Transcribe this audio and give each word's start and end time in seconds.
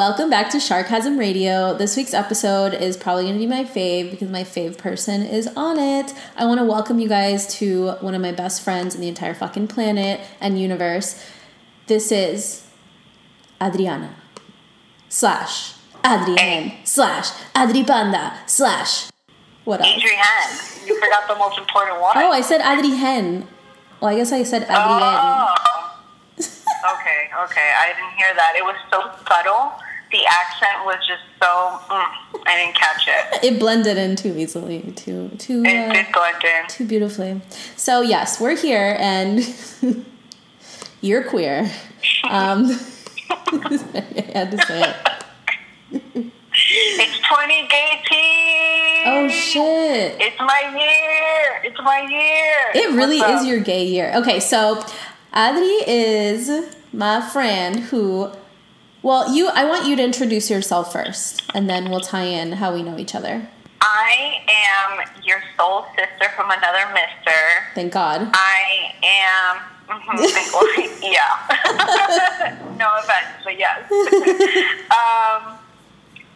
welcome 0.00 0.30
back 0.30 0.48
to 0.48 0.56
Sharkasm 0.56 1.18
Radio. 1.18 1.76
This 1.76 1.94
week's 1.94 2.14
episode 2.14 2.72
is 2.72 2.96
probably 2.96 3.24
going 3.24 3.34
to 3.34 3.38
be 3.38 3.46
my 3.46 3.64
fave 3.64 4.10
because 4.10 4.30
my 4.30 4.44
fave 4.44 4.78
person 4.78 5.20
is 5.20 5.46
on 5.48 5.78
it. 5.78 6.14
I 6.38 6.46
want 6.46 6.58
to 6.58 6.64
welcome 6.64 7.00
you 7.00 7.06
guys 7.06 7.46
to 7.56 7.90
one 8.00 8.14
of 8.14 8.22
my 8.22 8.32
best 8.32 8.62
friends 8.62 8.94
in 8.94 9.02
the 9.02 9.08
entire 9.08 9.34
fucking 9.34 9.68
planet 9.68 10.22
and 10.40 10.58
universe. 10.58 11.22
This 11.86 12.10
is 12.10 12.66
Adriana 13.62 14.16
slash 15.10 15.74
Adrienne 16.02 16.78
slash 16.84 17.32
Adripanda 17.54 18.38
slash 18.46 19.10
what 19.64 19.82
else? 19.82 19.98
Adrienne, 19.98 20.86
you 20.86 20.98
forgot 20.98 21.28
the 21.28 21.36
most 21.36 21.58
important 21.58 22.00
one. 22.00 22.16
Oh, 22.16 22.32
I 22.32 22.40
said 22.40 22.62
Adrienne. 22.62 23.46
Well, 24.00 24.10
I 24.10 24.16
guess 24.16 24.32
I 24.32 24.44
said 24.44 24.62
Adrienne. 24.62 24.78
Oh. 24.78 25.54
okay, 26.38 27.28
okay. 27.44 27.74
I 27.76 27.92
didn't 27.94 28.16
hear 28.16 28.34
that. 28.34 28.54
It 28.56 28.64
was 28.64 28.76
so 28.90 29.02
subtle. 29.28 29.74
The 30.10 30.26
accent 30.26 30.84
was 30.84 30.96
just 31.06 31.22
so. 31.40 31.46
Mm, 31.46 32.42
I 32.46 32.56
didn't 32.56 32.74
catch 32.76 33.06
it. 33.06 33.44
It 33.52 33.58
blended 33.60 33.96
in 33.96 34.16
too 34.16 34.36
easily, 34.36 34.92
too 34.96 35.30
too 35.38 35.62
It 35.64 35.90
uh, 35.90 35.92
did 35.92 36.06
blend 36.12 36.42
in. 36.44 36.68
too 36.68 36.84
beautifully. 36.86 37.40
So 37.76 38.00
yes, 38.02 38.40
we're 38.40 38.56
here, 38.56 38.96
and 38.98 39.40
you're 41.00 41.22
queer. 41.24 41.70
Um, 42.28 42.70
I 43.30 44.30
had 44.34 44.50
to 44.50 44.58
say 44.66 44.82
it. 44.82 44.96
It's 46.52 47.18
2018. 47.18 49.06
Oh 49.06 49.28
shit! 49.28 50.16
It's 50.20 50.38
my 50.40 50.76
year. 50.76 51.62
It's 51.64 51.80
my 51.80 52.00
year. 52.00 52.56
It 52.74 52.94
really 52.96 53.18
is 53.18 53.46
your 53.46 53.60
gay 53.60 53.86
year. 53.86 54.12
Okay, 54.16 54.40
so 54.40 54.82
Adri 55.32 55.82
is 55.86 56.50
my 56.92 57.20
friend 57.20 57.78
who. 57.78 58.32
Well, 59.02 59.34
you. 59.34 59.48
I 59.48 59.64
want 59.64 59.86
you 59.86 59.96
to 59.96 60.02
introduce 60.02 60.50
yourself 60.50 60.92
first, 60.92 61.42
and 61.54 61.70
then 61.70 61.90
we'll 61.90 62.00
tie 62.00 62.24
in 62.24 62.52
how 62.52 62.74
we 62.74 62.82
know 62.82 62.98
each 62.98 63.14
other. 63.14 63.48
I 63.80 64.42
am 64.46 65.24
your 65.24 65.42
soul 65.56 65.86
sister 65.96 66.30
from 66.36 66.50
another 66.50 66.84
mister. 66.92 67.38
Thank 67.74 67.92
God. 67.92 68.30
I 68.34 68.92
am. 69.02 69.56
mhm, 69.90 71.00
yeah. 71.02 72.58
no 72.78 72.88
offense, 72.98 73.42
but 73.42 73.58
yes. 73.58 73.90
um, 73.90 75.58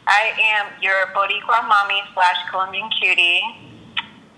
I 0.07 0.33
am 0.57 0.67
your 0.83 1.07
Boricua 1.15 1.69
mommy 1.69 2.01
slash 2.15 2.37
Colombian 2.51 2.89
cutie. 2.91 3.43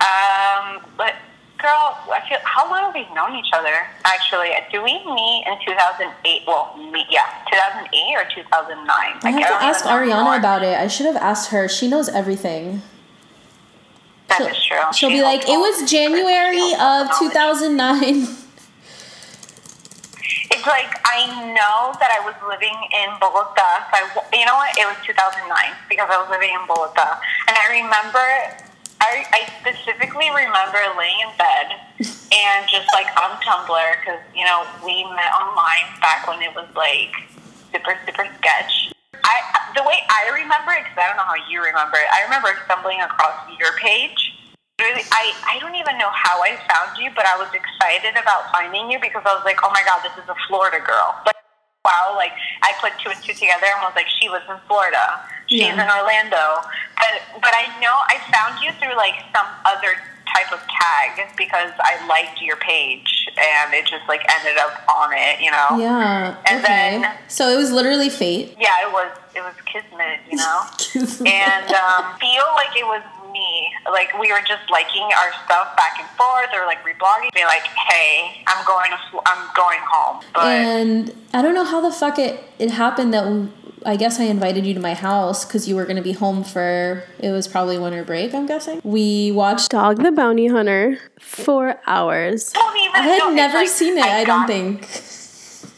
Um, 0.00 0.80
but 0.96 1.14
girl, 1.58 1.98
I 2.12 2.22
feel 2.28 2.38
how 2.44 2.68
long 2.70 2.92
have 2.92 2.94
we 2.94 3.06
known 3.14 3.34
each 3.34 3.50
other? 3.52 3.88
Actually, 4.04 4.50
do 4.70 4.82
we 4.82 4.92
meet 5.04 5.44
in 5.46 5.56
2008? 5.64 6.42
Well, 6.46 6.76
meet 6.92 7.06
yeah, 7.10 7.44
2008 7.50 8.16
or 8.16 8.24
2009. 8.34 8.86
I 8.88 9.30
have 9.30 9.40
to 9.40 9.64
ask 9.64 9.84
Ariana 9.84 10.38
about 10.38 10.62
it. 10.62 10.78
I 10.78 10.86
should 10.86 11.06
have 11.06 11.16
asked 11.16 11.50
her. 11.50 11.68
She 11.68 11.88
knows 11.88 12.08
everything. 12.08 12.82
That 14.28 14.38
she'll, 14.38 14.46
is 14.48 14.64
true. 14.64 14.78
She'll 14.92 15.10
She 15.10 15.16
be 15.16 15.22
like, 15.22 15.48
it 15.48 15.56
was 15.56 15.88
January 15.90 16.72
of 16.74 16.78
knows 16.78 17.10
all 17.10 17.28
the 17.28 17.30
2009. 17.30 18.26
It's 20.50 20.66
like 20.66 20.90
I 21.04 21.26
know 21.54 21.94
that 21.98 22.10
I 22.10 22.20
was 22.26 22.34
living 22.48 22.74
in 22.74 23.10
Bogota. 23.20 23.86
So 23.90 23.98
I, 23.98 24.02
you 24.34 24.44
know 24.44 24.54
what? 24.54 24.76
It 24.78 24.86
was 24.86 24.96
2009 25.06 25.46
because 25.88 26.08
I 26.10 26.18
was 26.18 26.30
living 26.30 26.50
in 26.50 26.66
Bogota, 26.66 27.20
and 27.48 27.56
I 27.56 27.82
remember. 27.82 28.65
I, 29.00 29.24
I 29.28 29.40
specifically 29.60 30.28
remember 30.30 30.80
laying 30.96 31.20
in 31.20 31.32
bed 31.36 31.66
and 32.32 32.60
just 32.68 32.88
like 32.92 33.06
on 33.20 33.36
Tumblr 33.44 33.88
because 34.00 34.20
you 34.34 34.44
know 34.44 34.64
we 34.84 35.04
met 35.14 35.30
online 35.36 35.86
back 36.00 36.26
when 36.26 36.42
it 36.42 36.54
was 36.54 36.68
like 36.74 37.12
super 37.72 37.98
super 38.06 38.26
sketch. 38.38 38.92
I 39.22 39.36
the 39.74 39.82
way 39.82 40.00
I 40.08 40.32
remember 40.32 40.72
it 40.72 40.84
because 40.84 40.98
I 40.98 41.06
don't 41.08 41.16
know 41.20 41.28
how 41.28 41.40
you 41.48 41.62
remember 41.62 41.98
it. 41.98 42.08
I 42.10 42.24
remember 42.24 42.56
stumbling 42.64 43.00
across 43.00 43.36
your 43.58 43.72
page 43.78 44.36
really 44.80 45.02
I, 45.10 45.32
I 45.48 45.58
don't 45.58 45.74
even 45.74 45.96
know 45.98 46.10
how 46.12 46.42
I 46.42 46.56
found 46.68 47.00
you, 47.00 47.10
but 47.16 47.24
I 47.24 47.36
was 47.38 47.48
excited 47.56 48.12
about 48.20 48.52
finding 48.52 48.90
you 48.90 49.00
because 49.00 49.22
I 49.24 49.32
was 49.32 49.44
like, 49.44 49.58
oh 49.64 49.70
my 49.72 49.82
god, 49.84 50.04
this 50.04 50.12
is 50.22 50.28
a 50.28 50.36
Florida 50.48 50.84
girl. 50.84 51.16
Wow, 51.86 52.14
like 52.18 52.32
I 52.66 52.74
put 52.82 52.92
two 52.98 53.10
and 53.14 53.20
two 53.22 53.32
together 53.32 53.66
and 53.70 53.80
was 53.86 53.94
like, 53.94 54.08
she 54.18 54.28
lives 54.28 54.46
in 54.50 54.58
Florida, 54.66 55.22
she's 55.46 55.62
Yeah. 55.62 55.78
in 55.78 55.86
Orlando, 55.86 56.66
but 56.98 57.14
but 57.40 57.52
I 57.54 57.70
know 57.80 57.94
I 58.10 58.18
found 58.34 58.58
you 58.62 58.72
through 58.82 58.96
like 58.98 59.14
some 59.34 59.46
other 59.64 59.94
type 60.34 60.50
of 60.52 60.58
tag 60.66 61.28
because 61.38 61.70
I 61.80 62.04
liked 62.08 62.42
your 62.42 62.56
page 62.56 63.28
and 63.38 63.72
it 63.72 63.86
just 63.86 64.02
like 64.08 64.20
ended 64.36 64.58
up 64.58 64.82
on 64.90 65.12
it, 65.14 65.40
you 65.40 65.50
know. 65.50 65.78
yeah. 65.78 66.36
And 66.50 66.64
okay. 66.64 66.98
then- 67.00 67.16
so 67.28 67.48
it 67.48 67.56
was 67.56 67.70
literally 67.72 68.10
fate. 68.10 68.56
Yeah, 68.58 68.86
it 68.86 68.92
was 68.92 69.10
it 69.34 69.40
was 69.40 69.54
kismet, 69.64 70.20
you 70.28 70.36
know. 70.36 70.62
and 71.30 71.66
um, 71.72 72.18
feel 72.18 72.44
like 72.58 72.74
it 72.76 72.84
was 72.84 73.02
me. 73.38 73.70
Like 73.90 74.16
we 74.18 74.32
were 74.32 74.40
just 74.46 74.70
liking 74.70 75.02
our 75.02 75.30
stuff 75.44 75.76
back 75.76 75.98
and 76.00 76.08
forth, 76.16 76.48
or 76.54 76.66
like 76.66 76.78
reblogging. 76.84 77.32
Be 77.34 77.44
like, 77.44 77.62
hey, 77.90 78.42
I'm 78.46 78.64
going 78.66 78.90
to, 78.90 78.98
Fl- 79.10 79.24
I'm 79.26 79.48
going 79.54 79.78
home. 79.90 80.22
But 80.34 80.44
and 80.44 81.12
I 81.32 81.42
don't 81.42 81.54
know 81.54 81.64
how 81.64 81.80
the 81.80 81.92
fuck 81.92 82.18
it 82.18 82.42
it 82.58 82.70
happened 82.70 83.12
that 83.14 83.48
I 83.84 83.96
guess 83.96 84.18
I 84.18 84.24
invited 84.24 84.66
you 84.66 84.74
to 84.74 84.80
my 84.80 84.94
house 84.94 85.44
because 85.44 85.68
you 85.68 85.76
were 85.76 85.84
gonna 85.84 86.02
be 86.02 86.12
home 86.12 86.42
for 86.42 87.04
it 87.20 87.30
was 87.30 87.46
probably 87.46 87.78
winter 87.78 88.02
break. 88.04 88.34
I'm 88.34 88.46
guessing 88.46 88.80
we 88.82 89.30
watched 89.32 89.70
Dog 89.70 90.02
the 90.02 90.10
Bounty 90.12 90.46
Hunter 90.48 90.98
for 91.20 91.78
hours. 91.86 92.52
I 92.56 92.58
don't 92.58 92.78
even 92.78 92.94
I 92.96 93.02
had 93.02 93.18
know. 93.18 93.30
Never 93.30 93.58
like, 93.58 93.68
seen 93.68 93.96
it. 93.98 94.04
I, 94.04 94.24
don't 94.24 94.40
got- 94.40 94.48
think. 94.48 94.88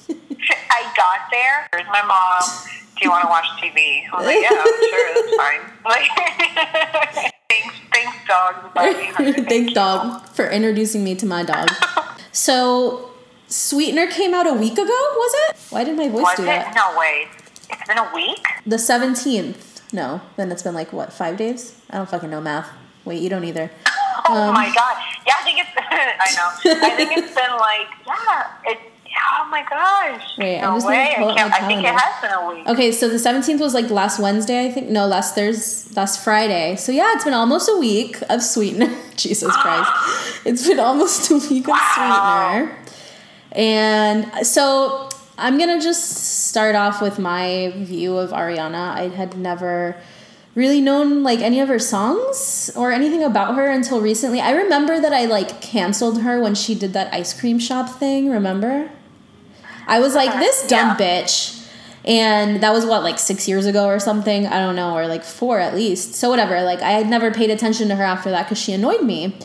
I 0.70 0.82
got 0.96 1.18
there. 1.30 1.68
There's 1.72 1.86
my 1.88 2.02
mom. 2.02 2.42
Do 2.98 3.04
you 3.04 3.10
want 3.10 3.22
to 3.22 3.28
watch 3.28 3.44
TV? 3.62 4.02
I 4.12 4.16
was 4.16 4.26
like, 4.26 4.42
yeah, 4.42 4.48
sure, 4.90 5.14
that's 5.14 5.36
fine. 5.36 5.60
Like, 7.24 7.32
thanks, 8.28 8.74
thanks, 8.74 9.14
dog. 9.14 9.14
Thank 9.34 9.48
Thanks, 9.48 9.68
you. 9.70 9.74
dog, 9.74 10.26
for 10.28 10.48
introducing 10.48 11.02
me 11.04 11.14
to 11.16 11.26
my 11.26 11.42
dog. 11.42 11.68
so, 12.32 13.10
Sweetener 13.48 14.06
came 14.08 14.34
out 14.34 14.46
a 14.46 14.52
week 14.52 14.74
ago, 14.74 14.84
was 14.84 15.34
it? 15.50 15.56
Why 15.70 15.84
did 15.84 15.96
my 15.96 16.08
voice 16.08 16.22
Was 16.22 16.36
do 16.36 16.42
it? 16.42 16.46
that? 16.46 16.74
No, 16.74 16.98
way. 16.98 17.26
It's 17.70 17.86
been 17.88 17.98
a 17.98 18.10
week. 18.14 18.46
The 18.66 18.76
17th. 18.76 19.92
No, 19.92 20.20
then 20.36 20.52
it's 20.52 20.62
been 20.62 20.74
like, 20.74 20.92
what, 20.92 21.12
five 21.12 21.36
days? 21.38 21.74
I 21.90 21.96
don't 21.96 22.08
fucking 22.08 22.28
know 22.30 22.40
math. 22.40 22.68
Wait, 23.04 23.22
you 23.22 23.30
don't 23.30 23.44
either. 23.44 23.70
Oh 24.28 24.34
Um, 24.48 24.52
my 24.54 24.66
god! 24.74 25.02
Yeah, 25.26 25.32
I 25.38 25.44
think 25.44 25.60
it's. 25.60 25.70
I 25.78 26.34
know. 26.36 26.86
I 26.86 26.94
think 26.96 27.12
it's 27.16 27.34
been 27.34 27.50
like 27.56 27.86
yeah. 28.06 28.46
It. 28.64 28.78
Oh 29.40 29.48
my 29.50 29.62
gosh! 29.68 30.36
Wait, 30.38 30.58
I'm 30.58 30.70
no 30.70 30.76
just 30.76 30.86
gonna 30.86 30.96
way! 30.96 31.14
pull 31.18 31.30
I, 31.30 31.36
can't, 31.36 31.52
I 31.54 31.66
think 31.66 31.80
it 31.80 31.94
has 31.94 32.20
been 32.20 32.32
a 32.32 32.48
week. 32.54 32.66
Okay, 32.66 32.92
so 32.92 33.08
the 33.08 33.16
17th 33.16 33.60
was 33.60 33.74
like 33.74 33.90
last 33.90 34.18
Wednesday, 34.20 34.66
I 34.66 34.70
think. 34.70 34.88
No, 34.90 35.06
last 35.06 35.34
Thursday, 35.34 35.94
last 35.94 36.22
Friday. 36.22 36.76
So 36.76 36.92
yeah, 36.92 37.12
it's 37.14 37.24
been 37.24 37.34
almost 37.34 37.68
a 37.68 37.76
week 37.76 38.18
of 38.28 38.42
Sweetener. 38.42 38.94
Jesus 39.16 39.54
Christ. 39.56 39.90
It's 40.44 40.66
been 40.66 40.78
almost 40.78 41.30
a 41.30 41.34
week 41.50 41.64
of 41.64 41.74
Wow. 41.74 42.50
Sweetener. 42.54 42.78
And 43.52 44.24
uh, 44.32 44.44
so 44.44 45.08
I'm 45.36 45.58
going 45.58 45.76
to 45.76 45.82
just 45.82 46.46
start 46.48 46.74
off 46.74 47.02
with 47.02 47.18
my 47.18 47.72
view 47.76 48.16
of 48.16 48.30
Ariana. 48.30 48.92
I 48.94 49.08
had 49.08 49.36
never 49.36 49.96
really 50.54 50.80
known 50.80 51.22
like 51.22 51.40
any 51.40 51.60
of 51.60 51.68
her 51.68 51.78
songs 51.78 52.70
or 52.74 52.90
anything 52.92 53.22
about 53.22 53.54
her 53.56 53.68
until 53.70 54.00
recently. 54.00 54.40
I 54.40 54.50
remember 54.52 55.00
that 55.00 55.12
I 55.12 55.26
like 55.26 55.60
canceled 55.60 56.22
her 56.22 56.40
when 56.40 56.54
she 56.54 56.74
did 56.74 56.92
that 56.94 57.12
ice 57.12 57.38
cream 57.38 57.58
shop 57.58 57.88
thing, 57.88 58.30
remember? 58.30 58.90
I 59.88 59.98
was 60.00 60.14
like, 60.14 60.32
this 60.38 60.66
dumb 60.68 60.96
Yeah. 60.98 61.22
bitch. 61.24 61.54
And 62.04 62.62
that 62.62 62.72
was 62.72 62.86
what, 62.86 63.02
like 63.02 63.18
six 63.18 63.48
years 63.48 63.66
ago 63.66 63.86
or 63.86 63.98
something? 63.98 64.46
I 64.46 64.60
don't 64.60 64.76
know, 64.76 64.94
or 64.94 65.06
like 65.08 65.24
four 65.24 65.58
at 65.58 65.74
least. 65.74 66.14
So, 66.14 66.30
whatever. 66.30 66.62
Like, 66.62 66.80
I 66.80 66.92
had 66.92 67.08
never 67.08 67.30
paid 67.32 67.50
attention 67.50 67.88
to 67.88 67.96
her 67.96 68.04
after 68.04 68.30
that 68.30 68.44
because 68.44 68.58
she 68.58 68.72
annoyed 68.72 69.02
me. 69.02 69.36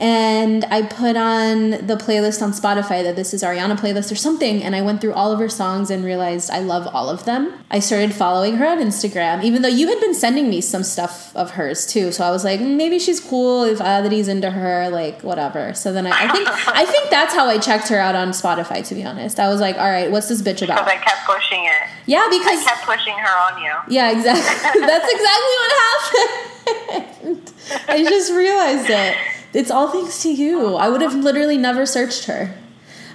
And 0.00 0.64
I 0.66 0.82
put 0.82 1.16
on 1.16 1.70
the 1.70 1.96
playlist 1.96 2.40
on 2.40 2.52
Spotify, 2.52 3.02
that 3.02 3.16
This 3.16 3.34
Is 3.34 3.42
Ariana 3.42 3.76
playlist 3.76 4.12
or 4.12 4.14
something. 4.14 4.62
And 4.62 4.76
I 4.76 4.80
went 4.80 5.00
through 5.00 5.12
all 5.14 5.32
of 5.32 5.40
her 5.40 5.48
songs 5.48 5.90
and 5.90 6.04
realized 6.04 6.50
I 6.50 6.60
love 6.60 6.86
all 6.94 7.08
of 7.10 7.24
them. 7.24 7.52
I 7.68 7.80
started 7.80 8.14
following 8.14 8.56
her 8.58 8.66
on 8.66 8.78
Instagram, 8.78 9.42
even 9.42 9.62
though 9.62 9.68
you 9.68 9.88
had 9.88 10.00
been 10.00 10.14
sending 10.14 10.48
me 10.48 10.60
some 10.60 10.84
stuff 10.84 11.34
of 11.34 11.50
hers 11.52 11.84
too. 11.84 12.12
So 12.12 12.24
I 12.24 12.30
was 12.30 12.44
like, 12.44 12.60
"Mm, 12.60 12.76
maybe 12.76 12.98
she's 13.00 13.18
cool 13.18 13.64
if 13.64 13.80
Adri's 13.80 14.28
into 14.28 14.50
her, 14.50 14.88
like 14.88 15.22
whatever. 15.22 15.74
So 15.74 15.92
then 15.92 16.06
I, 16.06 16.10
I 16.10 16.28
think 16.32 16.48
I 16.68 16.84
think 16.84 17.10
that's 17.10 17.34
how 17.34 17.46
I 17.46 17.58
checked 17.58 17.88
her 17.88 17.98
out 17.98 18.14
on 18.14 18.28
Spotify, 18.30 18.86
to 18.86 18.94
be 18.94 19.02
honest. 19.04 19.40
I 19.40 19.48
was 19.48 19.60
like, 19.60 19.76
all 19.78 19.90
right, 19.90 20.10
what's 20.10 20.28
this 20.28 20.42
bitch 20.42 20.62
about? 20.62 20.84
Because 20.86 20.92
I 20.92 21.02
kept 21.02 21.26
pushing 21.26 21.64
it. 21.64 21.88
Yeah, 22.06 22.24
because 22.30 22.60
I 22.60 22.64
kept 22.64 22.86
pushing 22.86 23.14
her 23.14 23.52
on 23.52 23.62
you. 23.62 23.72
yeah, 23.88 24.12
exactly. 24.12 24.80
That's 24.86 25.08
exactly 25.10 25.54
what 25.58 25.72
happened. 25.82 27.52
I 27.88 28.04
just 28.04 28.32
realized 28.32 28.88
it. 28.90 29.16
It's 29.54 29.70
all 29.70 29.88
thanks 29.88 30.22
to 30.22 30.30
you. 30.32 30.74
I 30.76 30.88
would 30.88 31.00
have 31.00 31.14
literally 31.14 31.56
never 31.58 31.86
searched 31.86 32.24
her. 32.26 32.54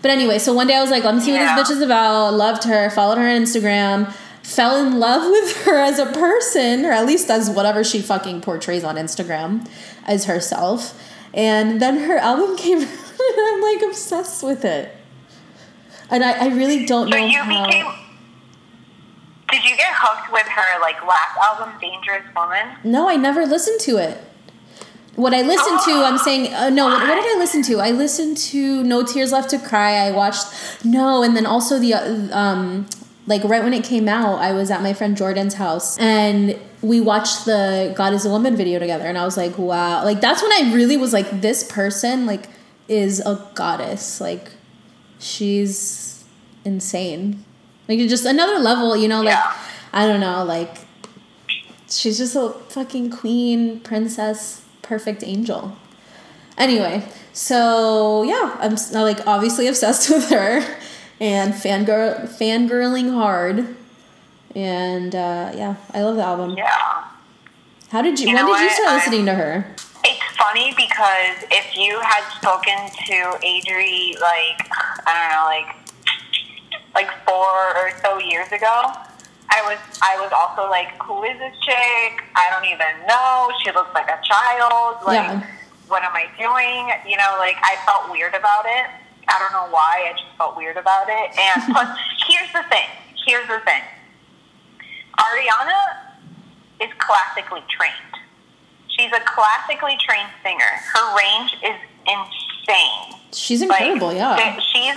But 0.01 0.11
anyway, 0.11 0.39
so 0.39 0.53
one 0.53 0.67
day 0.67 0.75
I 0.75 0.81
was 0.81 0.91
like, 0.91 1.03
let 1.03 1.15
me 1.15 1.21
see 1.21 1.31
what 1.31 1.39
this 1.39 1.69
bitch 1.69 1.71
is 1.71 1.81
about. 1.81 2.33
Loved 2.33 2.63
her, 2.65 2.89
followed 2.89 3.17
her 3.17 3.27
on 3.27 3.41
Instagram, 3.41 4.11
fell 4.41 4.75
in 4.85 4.99
love 4.99 5.29
with 5.31 5.55
her 5.65 5.77
as 5.79 5.99
a 5.99 6.07
person, 6.07 6.83
or 6.85 6.91
at 6.91 7.05
least 7.05 7.29
as 7.29 7.49
whatever 7.49 7.83
she 7.83 8.01
fucking 8.01 8.41
portrays 8.41 8.83
on 8.83 8.95
Instagram 8.95 9.69
as 10.05 10.25
herself. 10.25 10.99
And 11.33 11.81
then 11.81 11.99
her 11.99 12.17
album 12.17 12.57
came 12.57 12.79
out, 12.79 12.87
and 12.87 13.39
I'm 13.55 13.61
like 13.61 13.81
obsessed 13.83 14.43
with 14.43 14.65
it. 14.65 14.93
And 16.09 16.23
I, 16.23 16.45
I 16.45 16.47
really 16.49 16.85
don't 16.85 17.09
So 17.11 17.17
know 17.17 17.27
how. 17.43 17.65
became. 17.67 17.85
Did 19.49 19.63
you 19.63 19.77
get 19.77 19.93
hooked 19.95 20.33
with 20.33 20.47
her 20.47 20.81
like 20.81 21.01
last 21.05 21.37
album, 21.37 21.73
Dangerous 21.79 22.23
Woman? 22.35 22.75
No, 22.83 23.07
I 23.07 23.15
never 23.15 23.45
listened 23.45 23.79
to 23.81 23.97
it. 23.97 24.17
What 25.15 25.33
I 25.33 25.43
listened 25.43 25.79
to, 25.85 25.91
I'm 25.91 26.17
saying, 26.17 26.53
uh, 26.53 26.69
no. 26.69 26.85
What, 26.87 27.01
what 27.07 27.15
did 27.15 27.35
I 27.35 27.39
listen 27.39 27.61
to? 27.63 27.79
I 27.79 27.91
listened 27.91 28.35
to 28.37 28.83
No 28.83 29.03
Tears 29.03 29.31
Left 29.31 29.49
to 29.51 29.59
Cry. 29.59 30.07
I 30.07 30.11
watched 30.11 30.47
no, 30.83 31.21
and 31.21 31.37
then 31.37 31.45
also 31.45 31.77
the 31.77 31.93
uh, 31.93 32.35
um, 32.35 32.87
like 33.27 33.43
right 33.43 33.63
when 33.63 33.73
it 33.73 33.83
came 33.83 34.09
out, 34.09 34.39
I 34.39 34.53
was 34.53 34.71
at 34.71 34.81
my 34.81 34.93
friend 34.93 35.15
Jordan's 35.15 35.53
house 35.53 35.97
and 35.99 36.59
we 36.81 36.99
watched 36.99 37.45
the 37.45 37.93
God 37.95 38.13
Is 38.13 38.25
a 38.25 38.29
Woman 38.29 38.55
video 38.55 38.79
together, 38.79 39.05
and 39.05 39.17
I 39.17 39.23
was 39.23 39.37
like, 39.37 39.57
wow, 39.57 40.03
like 40.03 40.19
that's 40.19 40.41
when 40.41 40.51
I 40.51 40.73
really 40.73 40.97
was 40.97 41.13
like, 41.13 41.41
this 41.41 41.63
person 41.63 42.25
like 42.25 42.49
is 42.87 43.19
a 43.19 43.39
goddess, 43.53 44.19
like 44.19 44.51
she's 45.19 46.25
insane, 46.65 47.43
like 47.87 47.99
just 47.99 48.25
another 48.25 48.57
level, 48.59 48.97
you 48.97 49.07
know, 49.07 49.21
like 49.21 49.35
Yeah. 49.35 49.57
I 49.93 50.07
don't 50.07 50.19
know, 50.19 50.43
like 50.43 50.79
she's 51.87 52.17
just 52.17 52.35
a 52.35 52.49
fucking 52.69 53.11
queen, 53.11 53.79
princess, 53.81 54.62
perfect 54.83 55.23
angel. 55.23 55.75
Anyway, 56.57 57.03
so 57.33 58.21
yeah, 58.23 58.55
I'm 58.59 58.75
like 58.93 59.25
obviously 59.25 59.67
obsessed 59.67 60.09
with 60.11 60.29
her 60.29 60.59
and 61.19 61.53
fangirl 61.53 62.27
fangirling 62.29 63.11
hard. 63.13 63.75
And 64.55 65.15
uh, 65.15 65.51
yeah, 65.55 65.75
I 65.93 66.03
love 66.03 66.15
the 66.17 66.23
album. 66.23 66.51
Yeah. 66.55 67.05
How 67.89 68.01
did 68.03 68.19
you, 68.19 68.29
You 68.29 68.35
when 68.35 68.45
did 68.45 68.59
you 68.59 68.65
what? 68.67 68.71
start 68.71 68.87
I'm- 68.89 68.97
listening 68.99 69.25
to 69.25 69.33
her? 69.33 69.65
It's 70.05 70.35
funny 70.35 70.73
because 70.75 71.47
if 71.49 71.77
you 71.77 71.97
had 72.01 72.21
spoken 72.37 72.75
to 73.07 73.37
Adri 73.47 74.19
like 74.19 74.67
I 75.07 75.13
don't 75.15 75.31
know, 75.31 75.45
like 75.45 75.75
like 76.93 77.25
four 77.25 77.77
or 77.77 77.91
so 78.03 78.19
years 78.19 78.51
ago, 78.51 78.91
I 79.53 79.61
was 79.69 79.77
I 80.01 80.17
was 80.19 80.31
also 80.33 80.69
like, 80.69 80.89
Who 81.03 81.23
is 81.23 81.37
this 81.37 81.53
chick? 81.61 82.13
I 82.35 82.49
don't 82.51 82.65
even 82.65 83.05
know. 83.07 83.51
She 83.61 83.71
looks 83.71 83.93
like 83.93 84.09
a 84.09 84.19
child. 84.25 84.97
Like 85.05 85.21
Yeah. 85.21 85.45
what 85.87 86.01
am 86.03 86.15
I 86.15 86.25
doing? 86.37 86.89
You 87.09 87.17
know, 87.17 87.35
like 87.37 87.57
I 87.61 87.77
felt 87.85 88.09
weird 88.11 88.33
about 88.33 88.65
it. 88.65 88.87
I 89.29 89.39
don't 89.39 89.53
know 89.53 89.71
why, 89.71 90.09
I 90.09 90.13
just 90.13 90.35
felt 90.37 90.57
weird 90.57 90.75
about 90.77 91.07
it. 91.07 91.31
And 91.37 91.57
plus 91.73 91.89
here's 92.27 92.51
the 92.51 92.63
thing. 92.69 92.89
Here's 93.25 93.47
the 93.47 93.59
thing. 93.63 93.81
Ariana 95.17 95.79
is 96.81 96.89
classically 96.97 97.61
trained. 97.69 98.13
She's 98.89 99.11
a 99.13 99.21
classically 99.25 99.97
trained 100.01 100.29
singer. 100.43 100.69
Her 100.93 101.15
range 101.17 101.53
is 101.63 101.77
insane. 102.05 103.19
She's 103.31 103.61
Like, 103.61 103.81
incredible, 103.81 104.13
yeah. 104.13 104.59
She's 104.59 104.95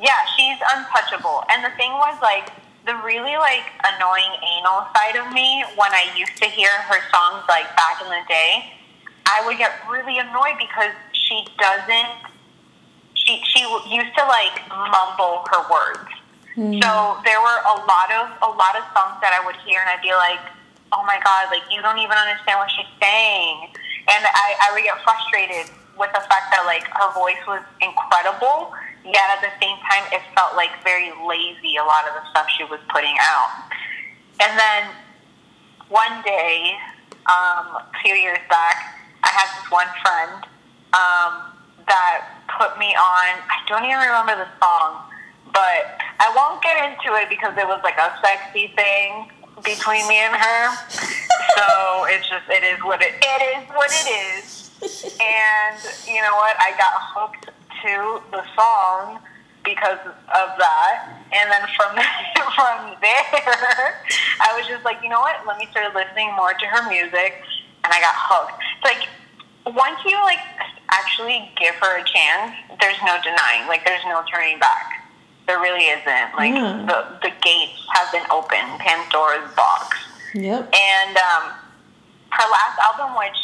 yeah, 0.00 0.16
she's 0.36 0.56
untouchable. 0.74 1.44
And 1.52 1.62
the 1.64 1.70
thing 1.76 1.92
was 1.92 2.16
like 2.22 2.50
the 2.86 2.94
really 3.04 3.36
like 3.36 3.64
annoying 3.84 4.34
anal 4.56 4.86
side 4.96 5.16
of 5.16 5.32
me 5.32 5.64
when 5.76 5.92
I 5.92 6.08
used 6.16 6.36
to 6.42 6.48
hear 6.48 6.70
her 6.88 7.00
songs 7.12 7.44
like 7.48 7.68
back 7.76 8.00
in 8.02 8.08
the 8.08 8.24
day, 8.28 8.72
I 9.26 9.44
would 9.46 9.58
get 9.58 9.72
really 9.88 10.18
annoyed 10.18 10.56
because 10.58 10.92
she 11.12 11.46
doesn't 11.58 12.32
she 13.14 13.42
she 13.44 13.60
used 13.88 14.14
to 14.16 14.24
like 14.24 14.56
mumble 14.68 15.44
her 15.52 15.62
words. 15.68 16.08
Hmm. 16.54 16.80
So 16.80 17.20
there 17.24 17.40
were 17.40 17.60
a 17.68 17.76
lot 17.84 18.08
of 18.10 18.26
a 18.42 18.50
lot 18.50 18.74
of 18.74 18.82
songs 18.96 19.20
that 19.20 19.36
I 19.36 19.44
would 19.44 19.56
hear 19.62 19.80
and 19.80 19.88
I'd 19.90 20.02
be 20.02 20.14
like, 20.16 20.40
Oh 20.92 21.04
my 21.04 21.20
god, 21.22 21.52
like 21.52 21.62
you 21.70 21.82
don't 21.82 21.98
even 21.98 22.16
understand 22.16 22.58
what 22.58 22.70
she's 22.72 22.90
saying. 22.98 23.70
And 24.08 24.24
I, 24.24 24.56
I 24.66 24.74
would 24.74 24.82
get 24.82 24.98
frustrated 25.04 25.70
with 26.00 26.10
the 26.16 26.24
fact 26.26 26.50
that 26.56 26.64
like 26.66 26.82
her 26.88 27.12
voice 27.12 27.38
was 27.46 27.62
incredible, 27.84 28.72
yet 29.04 29.26
at 29.32 29.40
the 29.40 29.52
same 29.60 29.76
time 29.88 30.04
it 30.12 30.22
felt 30.34 30.56
like 30.56 30.70
very 30.84 31.10
lazy 31.26 31.76
a 31.76 31.84
lot 31.84 32.06
of 32.08 32.14
the 32.14 32.24
stuff 32.30 32.46
she 32.56 32.64
was 32.64 32.80
putting 32.92 33.16
out. 33.20 33.70
And 34.40 34.58
then 34.58 34.82
one 35.88 36.22
day, 36.22 36.72
um, 37.26 37.76
a 37.76 37.92
few 38.02 38.14
years 38.14 38.38
back, 38.48 38.96
I 39.22 39.28
had 39.28 39.48
this 39.60 39.70
one 39.70 39.90
friend 40.00 40.46
um, 40.96 41.32
that 41.86 42.40
put 42.58 42.78
me 42.78 42.94
on. 42.96 43.28
I 43.36 43.58
don't 43.68 43.84
even 43.84 44.00
remember 44.00 44.36
the 44.36 44.48
song, 44.62 45.04
but 45.52 46.00
I 46.18 46.32
won't 46.34 46.62
get 46.62 46.78
into 46.78 47.16
it 47.20 47.28
because 47.28 47.56
it 47.58 47.66
was 47.66 47.80
like 47.82 47.98
a 47.98 48.16
sexy 48.24 48.72
thing 48.76 49.30
between 49.62 50.06
me 50.08 50.18
and 50.24 50.34
her. 50.34 50.62
so 51.56 52.06
it's 52.08 52.28
just 52.28 52.48
it 52.48 52.64
is 52.64 52.80
what 52.82 53.02
it 53.02 53.12
it 53.20 53.40
is 53.60 53.68
what 53.74 53.90
it 53.92 54.06
is. 54.08 54.70
And 55.20 55.76
you 56.08 56.22
know 56.22 56.34
what? 56.40 56.56
I 56.56 56.72
got 56.78 56.96
hooked 56.96 57.50
to 57.82 58.20
the 58.30 58.42
song 58.56 59.18
because 59.64 59.98
of 60.06 60.48
that. 60.58 60.96
And 61.32 61.50
then 61.50 61.62
from 61.76 61.92
from 62.56 62.96
there, 63.00 64.00
I 64.40 64.56
was 64.56 64.66
just 64.66 64.84
like, 64.84 64.98
you 65.02 65.08
know 65.08 65.20
what? 65.20 65.36
Let 65.46 65.58
me 65.58 65.66
start 65.70 65.94
listening 65.94 66.34
more 66.34 66.52
to 66.52 66.66
her 66.66 66.88
music, 66.88 67.40
and 67.84 67.92
I 67.92 68.00
got 68.00 68.14
hooked. 68.16 68.60
It's 68.76 68.84
like 68.84 69.08
once 69.74 69.98
you 70.04 70.16
like 70.22 70.40
actually 70.90 71.50
give 71.60 71.74
her 71.76 71.98
a 72.00 72.04
chance, 72.04 72.52
there's 72.80 72.98
no 73.04 73.16
denying. 73.22 73.68
Like 73.68 73.84
there's 73.84 74.04
no 74.06 74.22
turning 74.32 74.58
back. 74.58 74.96
There 75.46 75.60
really 75.60 75.86
isn't. 75.90 76.34
Like 76.36 76.54
Yeah. 76.54 76.84
the 76.86 77.28
the 77.28 77.32
gates 77.42 77.78
have 77.94 78.10
been 78.12 78.26
opened. 78.30 78.78
Pandora's 78.80 79.50
box. 79.54 79.96
Yep. 80.34 80.72
And 80.74 81.16
um, 81.16 81.52
her 82.30 82.46
last 82.50 82.78
album, 82.78 83.16
which 83.18 83.38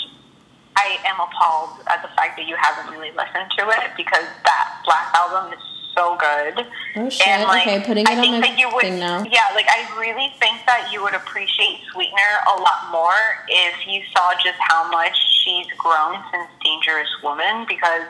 I 0.76 0.99
am 1.05 1.17
appalled 1.20 1.81
at 1.88 2.02
the 2.02 2.08
fact 2.14 2.37
that 2.37 2.46
you 2.46 2.56
haven't 2.56 2.93
really 2.93 3.11
listened 3.11 3.50
to 3.58 3.69
it 3.69 3.96
because 3.96 4.25
that 4.44 4.82
last 4.87 5.14
album 5.17 5.52
is 5.52 5.64
so 5.96 6.17
good. 6.20 6.67
Oh, 6.96 7.08
shit. 7.08 7.26
Okay, 7.26 7.82
putting 7.84 8.06
I 8.06 8.12
it 8.12 8.19
on 8.19 8.23
think 8.23 8.32
my 8.37 8.40
that 8.44 8.58
you 8.58 8.69
would, 8.73 8.82
thing 8.82 9.00
now. 9.00 9.25
Yeah, 9.25 9.49
like 9.56 9.67
I 9.73 9.88
really 9.99 10.28
think 10.38 10.61
that 10.67 10.93
you 10.93 11.02
would 11.02 11.14
appreciate 11.14 11.81
Sweetener 11.90 12.44
a 12.52 12.61
lot 12.61 12.93
more 12.93 13.17
if 13.49 13.87
you 13.88 14.02
saw 14.12 14.32
just 14.37 14.61
how 14.61 14.90
much 14.90 15.17
she's 15.43 15.67
grown 15.78 16.20
since 16.31 16.49
Dangerous 16.62 17.08
Woman 17.25 17.64
because, 17.67 18.05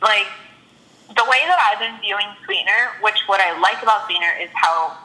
like, 0.00 0.30
the 1.10 1.26
way 1.26 1.42
that 1.50 1.58
I've 1.58 1.82
been 1.82 2.00
viewing 2.00 2.30
Sweetener, 2.46 3.02
which 3.02 3.18
what 3.26 3.40
I 3.40 3.58
like 3.58 3.82
about 3.82 4.06
Sweetener 4.06 4.38
is 4.40 4.50
how 4.54 4.96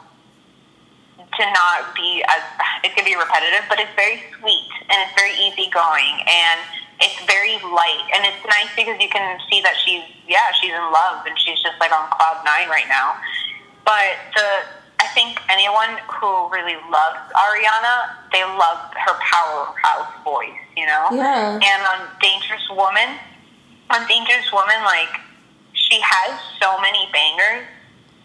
to 1.38 1.42
not 1.54 1.94
be 1.94 2.24
as 2.26 2.42
it 2.82 2.94
can 2.94 3.04
be 3.04 3.14
repetitive, 3.14 3.64
but 3.68 3.78
it's 3.78 3.94
very 3.94 4.22
sweet 4.38 4.70
and 4.90 4.96
it's 5.06 5.14
very 5.14 5.34
easygoing 5.38 6.24
and 6.26 6.58
it's 7.00 7.16
very 7.24 7.56
light 7.70 8.04
and 8.12 8.26
it's 8.26 8.42
nice 8.44 8.68
because 8.76 9.00
you 9.00 9.08
can 9.08 9.38
see 9.48 9.60
that 9.62 9.74
she's 9.80 10.04
yeah 10.28 10.52
she's 10.60 10.72
in 10.72 10.86
love 10.92 11.24
and 11.24 11.38
she's 11.38 11.60
just 11.62 11.78
like 11.80 11.92
on 11.92 12.10
cloud 12.10 12.42
nine 12.44 12.68
right 12.68 12.88
now. 12.88 13.16
But 13.84 14.18
the 14.34 14.46
I 15.00 15.08
think 15.16 15.40
anyone 15.48 15.96
who 16.12 16.52
really 16.52 16.76
loves 16.92 17.24
Ariana, 17.32 18.20
they 18.32 18.44
love 18.44 18.92
her 18.92 19.16
powerhouse 19.16 20.12
voice, 20.22 20.60
you 20.76 20.84
know. 20.84 21.08
Yeah. 21.10 21.56
And 21.56 21.80
on 21.88 22.06
Dangerous 22.20 22.68
Woman, 22.68 23.16
on 23.88 24.06
Dangerous 24.06 24.52
Woman, 24.52 24.76
like 24.84 25.08
she 25.72 25.98
has 26.04 26.38
so 26.60 26.78
many 26.80 27.08
bangers 27.12 27.64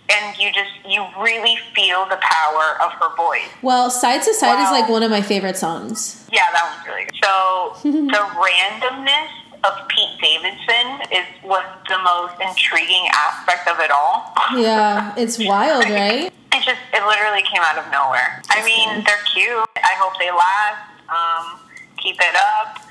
and 0.09 0.37
you 0.37 0.51
just 0.51 0.71
you 0.87 1.05
really 1.19 1.57
feel 1.75 2.05
the 2.05 2.19
power 2.21 2.81
of 2.83 2.91
her 2.93 3.15
voice. 3.15 3.47
Well, 3.61 3.89
Side 3.89 4.21
to 4.23 4.33
Side 4.33 4.61
is 4.63 4.71
like 4.71 4.89
one 4.89 5.03
of 5.03 5.11
my 5.11 5.21
favorite 5.21 5.57
songs. 5.57 6.27
Yeah, 6.31 6.45
that 6.53 6.75
one's 6.75 6.87
really 6.87 7.05
good. 7.05 7.15
So 7.23 7.75
the 7.83 8.23
randomness 8.37 9.29
of 9.63 9.87
Pete 9.87 10.19
Davidson 10.21 11.01
is 11.11 11.25
was 11.43 11.65
the 11.89 11.97
most 11.99 12.35
intriguing 12.41 13.07
aspect 13.13 13.67
of 13.67 13.79
it 13.79 13.91
all. 13.91 14.33
Yeah, 14.55 15.13
it's 15.17 15.39
wild, 15.45 15.85
right? 15.85 16.31
It 16.53 16.63
just 16.63 16.81
it 16.93 17.05
literally 17.05 17.41
came 17.41 17.61
out 17.61 17.77
of 17.77 17.91
nowhere. 17.91 18.41
I 18.49 18.63
mean, 18.63 19.03
they're 19.03 19.23
cute. 19.33 19.65
I 19.77 19.93
hope 19.97 20.13
they 20.19 20.31
last. 20.31 20.91
Um, 21.09 21.59
keep 21.97 22.15
it 22.19 22.35
up. 22.35 22.81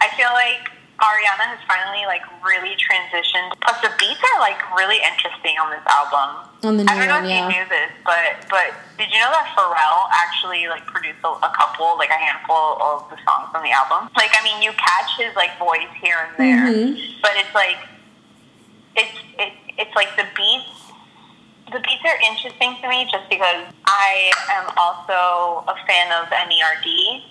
I 0.00 0.08
feel 0.16 0.28
like 0.32 0.70
Ariana 1.02 1.50
has 1.50 1.58
finally 1.66 2.06
like 2.06 2.22
really 2.46 2.78
transitioned. 2.78 3.50
Plus, 3.58 3.74
the 3.82 3.90
beats 3.98 4.22
are 4.22 4.38
like 4.38 4.54
really 4.78 5.02
interesting 5.02 5.58
on 5.58 5.74
this 5.74 5.82
album. 5.90 6.46
On 6.62 6.78
the 6.78 6.86
new 6.86 6.90
I 6.90 6.94
don't 6.94 7.10
know 7.10 7.18
one, 7.18 7.26
if 7.26 7.34
yeah. 7.34 7.42
you 7.42 7.58
knew 7.58 7.66
this, 7.66 7.90
but 8.06 8.46
but 8.46 8.70
did 8.94 9.10
you 9.10 9.18
know 9.18 9.34
that 9.34 9.50
Pharrell 9.58 10.06
actually 10.14 10.70
like 10.70 10.86
produced 10.86 11.18
a, 11.26 11.34
a 11.42 11.50
couple, 11.58 11.98
like 11.98 12.14
a 12.14 12.20
handful 12.22 12.78
of 12.78 13.10
the 13.10 13.18
songs 13.26 13.50
on 13.50 13.66
the 13.66 13.74
album? 13.74 14.14
Like, 14.14 14.30
I 14.30 14.46
mean, 14.46 14.62
you 14.62 14.70
catch 14.78 15.18
his 15.18 15.34
like 15.34 15.58
voice 15.58 15.90
here 15.98 16.22
and 16.22 16.32
there, 16.38 16.70
Mhm. 16.70 16.94
but 17.18 17.34
it's 17.34 17.50
like 17.50 17.82
it's 18.94 19.18
it, 19.42 19.52
it's 19.82 19.94
like 19.98 20.14
the 20.14 20.24
beats. 20.38 20.70
The 21.74 21.80
beats 21.82 22.04
are 22.06 22.18
interesting 22.30 22.76
to 22.78 22.86
me 22.86 23.08
just 23.10 23.26
because 23.26 23.64
I 23.90 24.30
am 24.54 24.70
also 24.78 25.64
a 25.66 25.74
fan 25.82 26.12
of 26.14 26.28
NERD. 26.30 27.26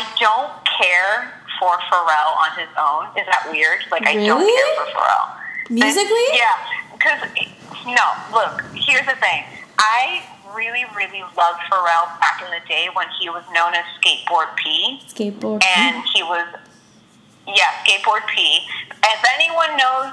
I 0.00 0.16
don't 0.16 0.52
care 0.80 1.32
for 1.60 1.76
Pharrell 1.92 2.32
on 2.40 2.56
his 2.58 2.68
own. 2.80 3.04
Is 3.20 3.26
that 3.28 3.48
weird? 3.52 3.80
Like 3.90 4.06
I 4.06 4.14
don't 4.14 4.40
Really? 4.40 4.48
care 4.52 4.86
for 4.86 4.92
Pharrell. 4.96 5.36
Musically? 5.68 6.26
Yeah, 6.32 6.56
because 6.92 7.20
no. 7.84 8.06
Look, 8.32 8.64
here's 8.74 9.04
the 9.06 9.16
thing. 9.20 9.44
I 9.78 10.22
really, 10.56 10.84
really 10.96 11.20
loved 11.36 11.60
Pharrell 11.70 12.08
back 12.20 12.40
in 12.42 12.48
the 12.50 12.66
day 12.66 12.88
when 12.94 13.06
he 13.20 13.28
was 13.28 13.44
known 13.52 13.74
as 13.74 13.84
Skateboard 14.00 14.56
P, 14.56 15.00
Skateboard. 15.06 15.60
P 15.60 15.66
and 15.76 16.02
he 16.14 16.22
was 16.22 16.48
yeah, 17.46 17.70
Skateboard 17.84 18.26
P. 18.34 18.60
If 19.04 19.24
anyone 19.36 19.76
knows 19.76 20.12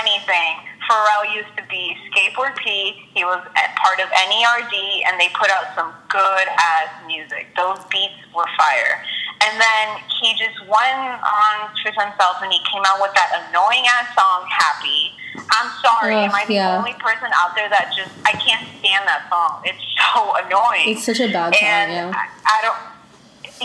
anything, 0.00 0.56
Pharrell 0.88 1.34
used 1.34 1.54
to 1.56 1.64
be 1.70 1.96
Skateboard 2.10 2.56
P. 2.56 2.94
He 3.14 3.24
was 3.24 3.40
part 3.76 3.98
of 4.00 4.08
NERD, 4.10 4.74
and 5.06 5.20
they 5.20 5.28
put 5.34 5.50
out 5.50 5.74
some 5.74 5.92
good 6.08 6.46
ass 6.58 6.90
music. 7.06 7.48
Those 7.56 7.78
beats 7.90 8.18
were 8.34 8.46
fire. 8.56 9.02
And 9.42 9.60
then 9.60 9.86
he 10.22 10.34
just 10.38 10.58
went 10.70 11.18
on 11.18 11.54
to 11.74 11.86
himself 11.90 12.38
and 12.42 12.52
he 12.52 12.62
came 12.70 12.82
out 12.86 13.02
with 13.02 13.10
that 13.14 13.42
annoying 13.50 13.82
ass 13.90 14.14
song, 14.14 14.46
Happy. 14.46 15.10
I'm 15.50 15.70
sorry, 15.82 16.14
Ugh, 16.14 16.30
am 16.30 16.34
I 16.34 16.44
the 16.46 16.54
yeah. 16.54 16.78
only 16.78 16.92
person 16.94 17.26
out 17.34 17.56
there 17.56 17.68
that 17.68 17.90
just, 17.96 18.12
I 18.22 18.32
can't 18.38 18.62
stand 18.78 19.02
that 19.08 19.26
song. 19.26 19.62
It's 19.64 19.82
so 20.14 20.36
annoying 20.46 20.94
It's 20.94 21.04
such 21.04 21.18
a 21.18 21.26
bad 21.26 21.54
song, 21.54 21.66
and 21.66 21.90
yeah. 21.90 22.12
I, 22.14 22.28
I 22.46 22.58
don't. 22.62 22.78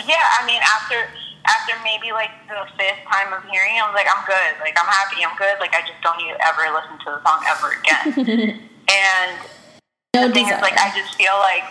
Yeah, 0.08 0.26
I 0.40 0.46
mean, 0.46 0.62
after 0.62 1.10
after 1.48 1.74
maybe 1.84 2.12
like 2.12 2.32
the 2.48 2.68
fifth 2.76 3.02
time 3.08 3.32
of 3.32 3.44
hearing, 3.50 3.80
it, 3.80 3.82
I 3.82 3.88
was 3.88 3.96
like, 3.96 4.08
I'm 4.12 4.24
good. 4.28 4.60
Like, 4.60 4.76
I'm 4.76 4.88
happy. 4.88 5.24
I'm 5.24 5.36
good. 5.40 5.56
Like, 5.60 5.74
I 5.74 5.82
just 5.82 6.00
don't 6.04 6.20
need 6.20 6.36
to 6.36 6.40
ever 6.44 6.68
listen 6.76 7.00
to 7.08 7.10
the 7.16 7.20
song 7.24 7.40
ever 7.48 7.70
again. 7.80 8.68
and 8.92 9.38
No 10.14 10.28
the 10.28 10.34
thing 10.36 10.46
is, 10.46 10.60
like, 10.62 10.78
I 10.78 10.92
just 10.96 11.16
feel 11.16 11.36
like. 11.40 11.64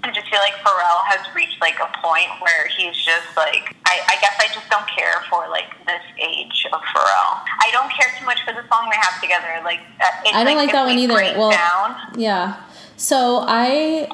I 0.00 0.12
just 0.12 0.30
feel 0.30 0.38
like 0.38 0.54
Pharrell 0.62 1.02
has 1.10 1.26
reached 1.34 1.60
like 1.60 1.74
a 1.82 1.90
point 1.98 2.30
where 2.38 2.68
he's 2.68 2.94
just 2.94 3.34
like 3.36 3.74
I, 3.84 3.98
I 4.06 4.14
guess 4.20 4.32
I 4.38 4.46
just 4.54 4.70
don't 4.70 4.86
care 4.86 5.24
for 5.28 5.48
like 5.50 5.74
this 5.86 6.00
age 6.22 6.66
of 6.72 6.80
Pharrell. 6.94 7.42
I 7.58 7.68
don't 7.72 7.90
care 7.90 8.06
too 8.16 8.24
much 8.24 8.38
for 8.46 8.52
the 8.52 8.62
song 8.72 8.88
they 8.90 8.96
have 8.96 9.20
together. 9.20 9.60
Like 9.64 9.80
uh, 10.00 10.22
it's 10.24 10.36
I 10.36 10.44
don't 10.44 10.54
like 10.54 10.68
if 10.68 10.72
that 10.72 10.86
one 10.86 10.98
either. 10.98 11.14
Well, 11.36 11.50
down, 11.50 11.96
Yeah. 12.16 12.62
So 12.96 13.44
I 13.44 14.08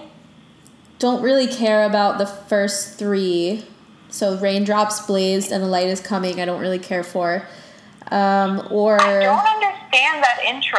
don't 0.98 1.22
really 1.22 1.46
care 1.46 1.84
about 1.84 2.16
the 2.16 2.26
first 2.26 2.98
three. 2.98 3.64
So 4.14 4.38
raindrops 4.38 5.00
blazed 5.00 5.50
and 5.50 5.60
the 5.60 5.66
light 5.66 5.88
is 5.88 6.00
coming. 6.00 6.40
I 6.40 6.44
don't 6.44 6.60
really 6.60 6.78
care 6.78 7.02
for. 7.02 7.44
Um, 8.12 8.68
or 8.70 9.00
I 9.00 9.20
don't 9.24 9.38
understand 9.38 10.22
that 10.22 10.40
intro. 10.46 10.78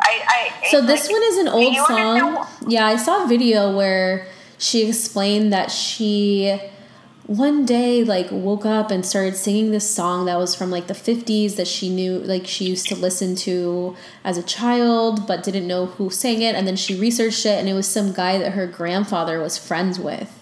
I, 0.00 0.50
I 0.60 0.66
so 0.70 0.80
this 0.80 1.04
like- 1.04 1.12
one 1.12 1.22
is 1.22 1.36
an 1.38 1.48
old 1.48 1.74
you 1.74 1.84
understand 1.84 2.34
song. 2.34 2.46
Yeah, 2.68 2.86
I 2.86 2.96
saw 2.96 3.24
a 3.24 3.28
video 3.28 3.76
where 3.76 4.26
she 4.58 4.88
explained 4.88 5.52
that 5.52 5.70
she 5.70 6.60
one 7.26 7.64
day 7.64 8.02
like 8.02 8.28
woke 8.32 8.66
up 8.66 8.90
and 8.90 9.06
started 9.06 9.36
singing 9.36 9.70
this 9.70 9.88
song 9.88 10.26
that 10.26 10.36
was 10.36 10.54
from 10.56 10.70
like 10.70 10.88
the 10.88 10.94
50s 10.94 11.54
that 11.56 11.66
she 11.68 11.88
knew 11.88 12.18
like 12.18 12.46
she 12.46 12.64
used 12.64 12.86
to 12.86 12.94
listen 12.96 13.34
to 13.34 13.96
as 14.24 14.38
a 14.38 14.42
child 14.44 15.26
but 15.26 15.42
didn't 15.42 15.66
know 15.66 15.86
who 15.86 16.08
sang 16.08 16.40
it 16.40 16.54
and 16.54 16.68
then 16.68 16.76
she 16.76 16.94
researched 16.98 17.44
it 17.44 17.58
and 17.58 17.68
it 17.68 17.74
was 17.74 17.86
some 17.86 18.12
guy 18.12 18.38
that 18.38 18.52
her 18.52 18.68
grandfather 18.68 19.40
was 19.40 19.58
friends 19.58 19.98
with 19.98 20.35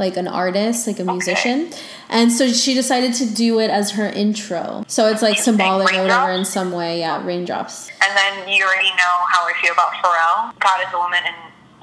like 0.00 0.16
an 0.16 0.26
artist 0.26 0.86
like 0.88 0.98
a 0.98 1.04
musician 1.04 1.70
and 2.08 2.32
so 2.32 2.48
she 2.48 2.74
decided 2.74 3.12
to 3.14 3.26
do 3.44 3.60
it 3.60 3.70
as 3.70 3.92
her 3.92 4.06
intro 4.08 4.82
so 4.88 5.06
it's 5.06 5.22
like 5.22 5.38
symbolic 5.38 5.92
or 5.94 6.02
whatever 6.02 6.30
in 6.32 6.44
some 6.44 6.72
way 6.72 6.98
yeah 6.98 7.24
raindrops 7.24 7.88
And 8.02 8.12
then 8.16 8.48
you 8.48 8.64
already 8.64 8.90
know 9.02 9.14
how 9.32 9.46
I 9.46 9.52
feel 9.62 9.72
about 9.72 9.92
Pharrell. 10.02 10.58
God 10.58 10.80
is 10.80 10.90
a 10.92 10.98
woman 10.98 11.20
and 11.24 11.36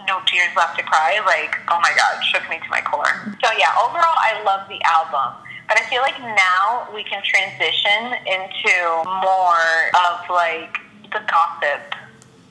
no 0.08 0.20
tears 0.26 0.50
left 0.58 0.78
to 0.80 0.84
cry. 0.84 1.20
Like, 1.26 1.54
oh 1.70 1.80
my 1.82 1.92
God, 1.96 2.14
shook 2.32 2.44
me 2.50 2.58
to 2.58 2.70
my 2.70 2.82
core. 2.82 3.06
So 3.44 3.48
yeah, 3.62 3.72
overall, 3.84 4.18
I 4.30 4.42
love 4.44 4.68
the 4.68 4.80
album. 4.84 5.36
But 5.68 5.78
I 5.80 5.84
feel 5.92 6.02
like 6.02 6.18
now 6.20 6.88
we 6.96 7.04
can 7.04 7.22
transition 7.24 8.02
into 8.26 8.76
more 9.06 9.68
of 9.94 10.16
like 10.32 10.74
the 11.14 11.22
gossip 11.30 11.84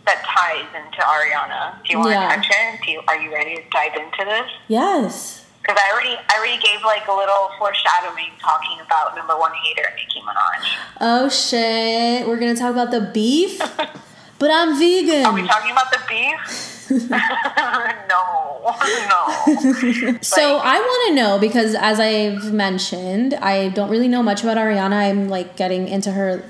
that 0.06 0.23
ties 0.25 0.68
into 0.78 1.00
Ariana. 1.02 1.82
Do 1.85 1.92
you 1.92 1.99
want 1.99 2.11
Yeah. 2.12 2.28
to 2.28 2.37
touch 2.37 2.49
it? 2.50 2.80
Do 2.85 2.90
you, 2.92 3.00
are 3.08 3.18
you 3.20 3.32
ready 3.35 3.56
to 3.56 3.62
dive 3.73 3.94
into 3.96 4.23
this? 4.25 4.49
yes 4.68 5.45
Because 5.66 5.82
I 5.82 5.92
already, 5.92 6.14
I 6.14 6.38
already 6.38 6.62
gave 6.62 6.85
like 6.85 7.08
a 7.08 7.12
little 7.12 7.50
foreshadowing 7.58 8.30
talking 8.40 8.78
about 8.80 9.16
number 9.16 9.37
one 9.37 9.50
hater 9.64 9.82
Nicki 9.96 10.20
Minaj. 10.20 10.76
Oh 11.00 11.28
shit, 11.28 12.26
we're 12.28 12.38
gonna 12.38 12.54
talk 12.54 12.70
about 12.70 12.92
the 12.92 13.11
beef, 13.12 13.58
but 14.38 14.50
I'm 14.52 14.78
vegan. 14.78 15.26
Are 15.26 15.35
we 15.35 15.44
talking 15.44 15.73
about 15.73 15.90
the 15.90 16.00
beef? 16.08 16.73
no, 17.11 18.76
no. 19.08 20.18
So 20.23 20.58
I 20.58 20.78
want 20.78 21.08
to 21.08 21.14
know 21.14 21.38
because, 21.40 21.75
as 21.75 21.99
I've 21.99 22.52
mentioned, 22.52 23.35
I 23.35 23.70
don't 23.70 23.90
really 23.90 24.06
know 24.06 24.23
much 24.23 24.44
about 24.44 24.56
Ariana. 24.56 24.92
I'm 24.92 25.28
like 25.28 25.56
getting 25.56 25.88
into 25.88 26.12
her 26.12 26.44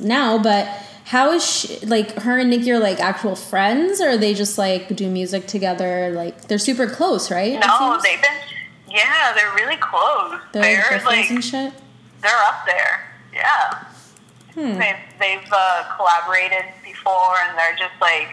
now, 0.00 0.40
but 0.40 0.68
how 1.04 1.32
is 1.32 1.44
she 1.44 1.78
like 1.86 2.12
her 2.22 2.38
and 2.38 2.50
Nicki 2.50 2.70
are 2.72 2.78
like 2.78 2.98
actual 3.00 3.36
friends, 3.36 4.00
or 4.00 4.16
they 4.16 4.34
just 4.34 4.56
like 4.58 4.94
do 4.96 5.08
music 5.10 5.46
together? 5.46 6.10
Like 6.14 6.48
they're 6.48 6.58
super 6.58 6.86
close, 6.86 7.30
right? 7.30 7.58
No, 7.60 8.00
they've 8.02 8.20
been. 8.20 8.30
Yeah, 8.94 9.32
they're 9.34 9.52
really 9.54 9.76
close. 9.76 10.40
they're, 10.52 10.62
They're, 10.88 10.98
like 10.98 11.04
like 11.04 11.30
and 11.30 11.44
shit. 11.44 11.72
they're 12.22 12.42
up 12.46 12.64
there. 12.64 13.10
Yeah, 13.32 13.84
Hmm. 14.54 14.78
they've 14.78 14.96
they've 15.18 15.48
uh, 15.52 15.84
collaborated 15.96 16.64
before, 16.84 17.34
and 17.48 17.58
they're 17.58 17.76
just 17.76 18.00
like 18.00 18.28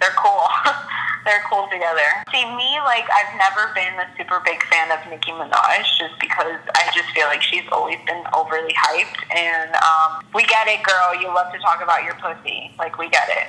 they're 0.00 0.14
cool. 0.16 0.46
they're 1.26 1.42
cool 1.50 1.68
together. 1.70 2.06
See, 2.32 2.44
me 2.56 2.78
like 2.86 3.04
I've 3.12 3.36
never 3.36 3.74
been 3.74 3.92
a 3.98 4.06
super 4.16 4.40
big 4.44 4.62
fan 4.70 4.90
of 4.90 4.98
Nicki 5.10 5.32
Minaj, 5.32 5.84
just 5.98 6.14
because 6.20 6.56
I 6.74 6.88
just 6.94 7.10
feel 7.10 7.26
like 7.26 7.42
she's 7.42 7.66
always 7.72 7.98
been 8.06 8.22
overly 8.32 8.72
hyped. 8.72 9.20
And 9.34 9.74
um, 9.76 10.24
we 10.34 10.44
get 10.46 10.66
it, 10.68 10.82
girl. 10.82 11.14
You 11.20 11.28
love 11.28 11.52
to 11.52 11.58
talk 11.58 11.82
about 11.82 12.04
your 12.04 12.14
pussy. 12.14 12.70
Like 12.78 12.96
we 12.98 13.10
get 13.10 13.28
it. 13.28 13.48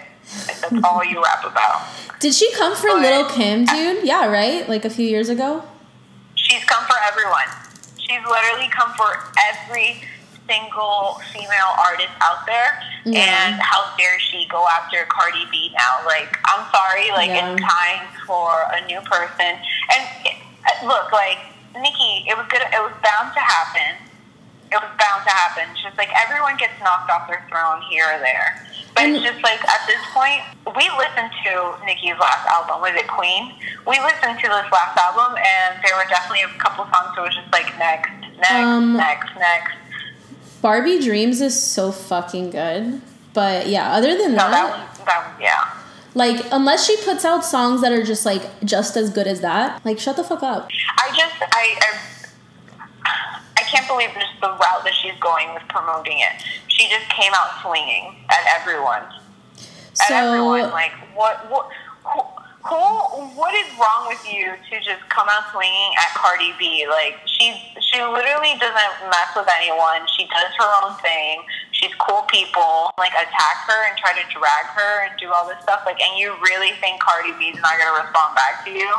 That's 0.60 0.84
all 0.84 1.06
you 1.06 1.24
rap 1.24 1.46
about. 1.46 1.88
Did 2.20 2.34
she 2.34 2.52
come 2.54 2.76
for 2.76 2.88
But- 2.90 3.02
Little 3.02 3.30
Kim, 3.30 3.64
dude? 3.66 4.04
Yeah, 4.04 4.28
right. 4.28 4.68
Like 4.68 4.84
a 4.84 4.90
few 4.90 5.08
years 5.08 5.30
ago. 5.30 5.64
She's 6.36 6.64
come 6.66 6.84
for 6.86 6.96
everyone. 7.08 7.48
She's 7.98 8.20
literally 8.28 8.70
come 8.70 8.94
for 8.96 9.32
every 9.52 10.02
single 10.48 11.20
female 11.34 11.72
artist 11.78 12.12
out 12.22 12.46
there. 12.46 12.80
Yeah. 13.06 13.20
And 13.52 13.62
how 13.62 13.96
dare 13.98 14.20
she 14.20 14.48
go 14.50 14.66
after 14.68 15.06
Cardi 15.10 15.46
B 15.52 15.72
now? 15.78 16.06
Like, 16.06 16.36
I'm 16.46 16.66
sorry, 16.72 17.12
like 17.12 17.30
Yeah. 17.30 17.54
it's 17.54 17.62
time 17.62 18.08
for 18.26 18.52
a 18.74 18.86
new 18.88 19.00
person. 19.02 19.56
And 19.92 20.04
uh, 20.26 20.88
look, 20.88 21.12
like 21.12 21.38
Nicki, 21.76 22.26
it 22.28 22.36
was 22.36 22.46
good. 22.50 22.62
It 22.62 22.82
was 22.82 22.94
bound 23.04 23.34
to 23.36 23.40
happen. 23.40 23.96
It 24.72 24.76
was 24.76 24.92
bound 25.00 25.24
to 25.24 25.32
happen. 25.32 25.64
It's 25.72 25.84
just 25.84 25.98
like 25.98 26.10
everyone 26.16 26.58
gets 26.58 26.74
knocked 26.84 27.10
off 27.10 27.28
their 27.28 27.46
throne 27.48 27.82
here 27.90 28.04
or 28.12 28.20
there. 28.20 28.64
But 28.96 29.04
And- 29.06 29.16
it's 29.16 29.24
just 29.24 29.42
like 29.44 29.64
at 29.64 29.86
this 29.88 30.02
point, 30.12 30.42
we 30.76 30.84
listened 31.00 31.32
to 31.46 31.76
Nicki's 31.86 32.18
last 32.20 32.44
album. 32.48 32.82
Was 32.82 32.92
it 32.96 33.08
Queen? 33.08 33.54
We 33.86 33.96
listened 34.04 34.40
to 34.44 34.48
this 34.52 34.68
last 34.72 34.98
album, 34.98 35.38
and 35.38 35.80
there 35.86 35.96
were 35.96 36.08
definitely 36.10 36.44
a 36.44 36.52
couple 36.60 36.84
songs 36.92 37.16
that 37.16 37.22
was 37.24 37.36
just 37.36 37.48
like 37.54 37.72
next, 37.80 38.12
next, 38.42 38.52
Um, 38.68 38.98
next, 38.98 39.32
next. 39.40 39.72
Barbie 40.62 41.00
Dreams 41.00 41.42
is 41.42 41.62
so 41.62 41.92
fucking 41.92 42.50
good. 42.52 43.02
But 43.34 43.68
yeah, 43.68 43.92
other 43.92 44.18
than 44.18 44.32
No, 44.32 44.38
that, 44.38 44.52
that 44.52 44.70
one, 44.70 45.06
that 45.06 45.32
one, 45.34 45.42
yeah. 45.42 45.70
like 46.16 46.46
unless 46.52 46.88
she 46.88 46.98
puts 47.06 47.24
out 47.24 47.46
songs 47.46 47.82
that 47.82 47.92
are 47.92 48.04
just 48.04 48.26
like 48.26 48.42
just 48.66 48.98
as 48.98 49.12
good 49.12 49.28
as 49.28 49.42
that, 49.42 49.86
like 49.86 50.00
shut 50.00 50.16
the 50.16 50.24
fuck 50.24 50.42
up. 50.42 50.70
I 50.98 51.10
just, 51.16 51.36
I, 51.42 51.80
I, 51.84 53.30
I 53.58 53.62
can't 53.62 53.88
believe 53.88 54.10
just 54.16 54.42
the 54.42 54.48
route 54.50 54.84
that 54.84 54.94
she's 55.00 55.14
going 55.20 55.54
with 55.54 55.64
promoting 55.70 56.20
it. 56.20 56.44
She 56.68 56.90
just 56.90 57.08
came 57.10 57.32
out 57.36 57.62
swinging 57.62 58.16
at 58.30 58.60
everyone. 58.60 59.04
At 60.02 60.08
So 60.08 60.16
everyone, 60.16 60.72
like 60.72 60.94
what, 61.14 61.50
what, 61.52 61.70
who, 62.06 62.22
who, 62.68 62.76
what 63.38 63.54
is 63.54 63.68
wrong 63.78 64.08
with 64.08 64.26
you 64.32 64.54
to 64.72 64.84
just 64.84 65.08
come 65.10 65.28
out 65.30 65.52
swinging 65.52 65.92
at 66.00 66.14
Cardi 66.16 66.54
B? 66.58 66.88
Like 66.90 67.20
she's, 67.26 67.56
she 67.92 68.02
literally 68.02 68.54
doesn't 68.60 68.94
mess 69.10 69.32
with 69.36 69.48
anyone. 69.60 70.06
She 70.16 70.28
does 70.28 70.52
her 70.60 70.70
own 70.84 70.94
thing. 71.00 71.44
She's 71.72 71.94
cool 71.96 72.24
people. 72.24 72.92
Like 72.98 73.12
attack 73.14 73.58
her 73.68 73.88
and 73.90 73.98
try 73.98 74.14
to 74.14 74.24
drag 74.34 74.66
her 74.76 75.08
and 75.08 75.18
do 75.20 75.32
all 75.32 75.48
this 75.48 75.62
stuff. 75.64 75.82
Like, 75.86 76.00
and 76.02 76.20
you 76.20 76.36
really 76.42 76.72
think 76.80 77.00
Cardi 77.02 77.32
B's 77.40 77.56
not 77.62 77.74
gonna 77.80 78.04
respond 78.04 78.36
back 78.36 78.66
to 78.66 78.72
you? 78.72 78.92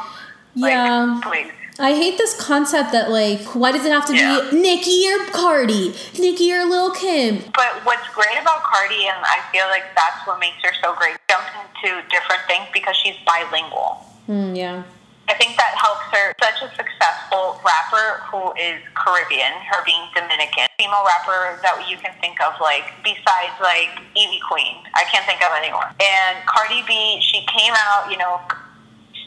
Like, 0.57 0.73
Yeah. 0.73 1.21
please. 1.23 1.53
I 1.81 1.93
hate 1.95 2.19
this 2.19 2.35
concept 2.41 2.91
that 2.91 3.09
like 3.11 3.43
why 3.55 3.71
does 3.71 3.85
it 3.85 3.93
have 3.93 4.07
to 4.07 4.17
Yeah. 4.17 4.41
be 4.51 4.57
Nicki 4.59 5.07
or 5.13 5.27
Cardi, 5.31 5.95
Nicki 6.19 6.53
or 6.53 6.65
Lil 6.65 6.91
Kim? 6.93 7.39
But 7.55 7.85
what's 7.85 8.09
great 8.15 8.37
about 8.41 8.65
Cardi, 8.65 9.07
and 9.07 9.19
I 9.25 9.39
feel 9.53 9.67
like 9.69 9.85
that's 9.95 10.27
what 10.27 10.41
makes 10.41 10.57
her 10.65 10.73
so 10.83 10.93
great, 10.95 11.17
jumps 11.31 11.47
into 11.55 12.03
different 12.09 12.43
things 12.49 12.67
because 12.73 12.97
she's 12.97 13.15
bilingual. 13.25 14.05
Hmm, 14.27 14.55
yeah. 14.57 14.83
I 15.29 15.35
think 15.37 15.57
that 15.61 15.77
helps 15.77 16.09
her. 16.11 16.33
Such 16.41 16.65
a 16.65 16.69
successful 16.75 17.61
rapper 17.61 18.25
who 18.33 18.53
is 18.57 18.81
Caribbean, 18.97 19.53
her 19.69 19.85
being 19.85 20.09
Dominican, 20.17 20.67
female 20.81 21.05
rapper 21.05 21.61
that 21.61 21.85
you 21.85 22.01
can 22.01 22.17
think 22.21 22.41
of, 22.41 22.57
like 22.61 22.89
besides 23.05 23.53
like 23.61 23.93
Ivy 24.17 24.41
Queen. 24.49 24.81
I 24.97 25.05
can't 25.13 25.25
think 25.29 25.45
of 25.45 25.53
anyone. 25.53 25.93
And 26.01 26.41
Cardi 26.49 26.81
B, 26.89 27.21
she 27.21 27.45
came 27.45 27.77
out, 27.77 28.09
you 28.11 28.17
know, 28.17 28.41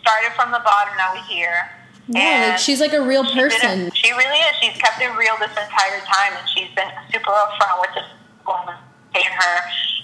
started 0.01 0.33
from 0.33 0.49
the 0.51 0.61
bottom. 0.65 0.97
Now 0.97 1.13
we're 1.13 1.23
here. 1.29 1.69
Yeah, 2.09 2.19
And 2.19 2.41
like 2.51 2.59
she's 2.59 2.81
like 2.81 2.93
a 2.93 3.01
real 3.01 3.23
she 3.23 3.37
person. 3.37 3.91
She 3.93 4.09
really 4.11 4.41
is. 4.49 4.53
She's 4.59 4.77
kept 4.81 4.99
it 5.01 5.13
real 5.13 5.37
this 5.37 5.53
entire 5.53 6.01
time, 6.01 6.33
and 6.33 6.49
she's 6.49 6.69
been 6.73 6.89
super 7.13 7.31
upfront 7.31 7.79
with 7.79 7.93
this 7.93 8.09
woman 8.45 8.75
paying 9.13 9.29
her. 9.29 9.55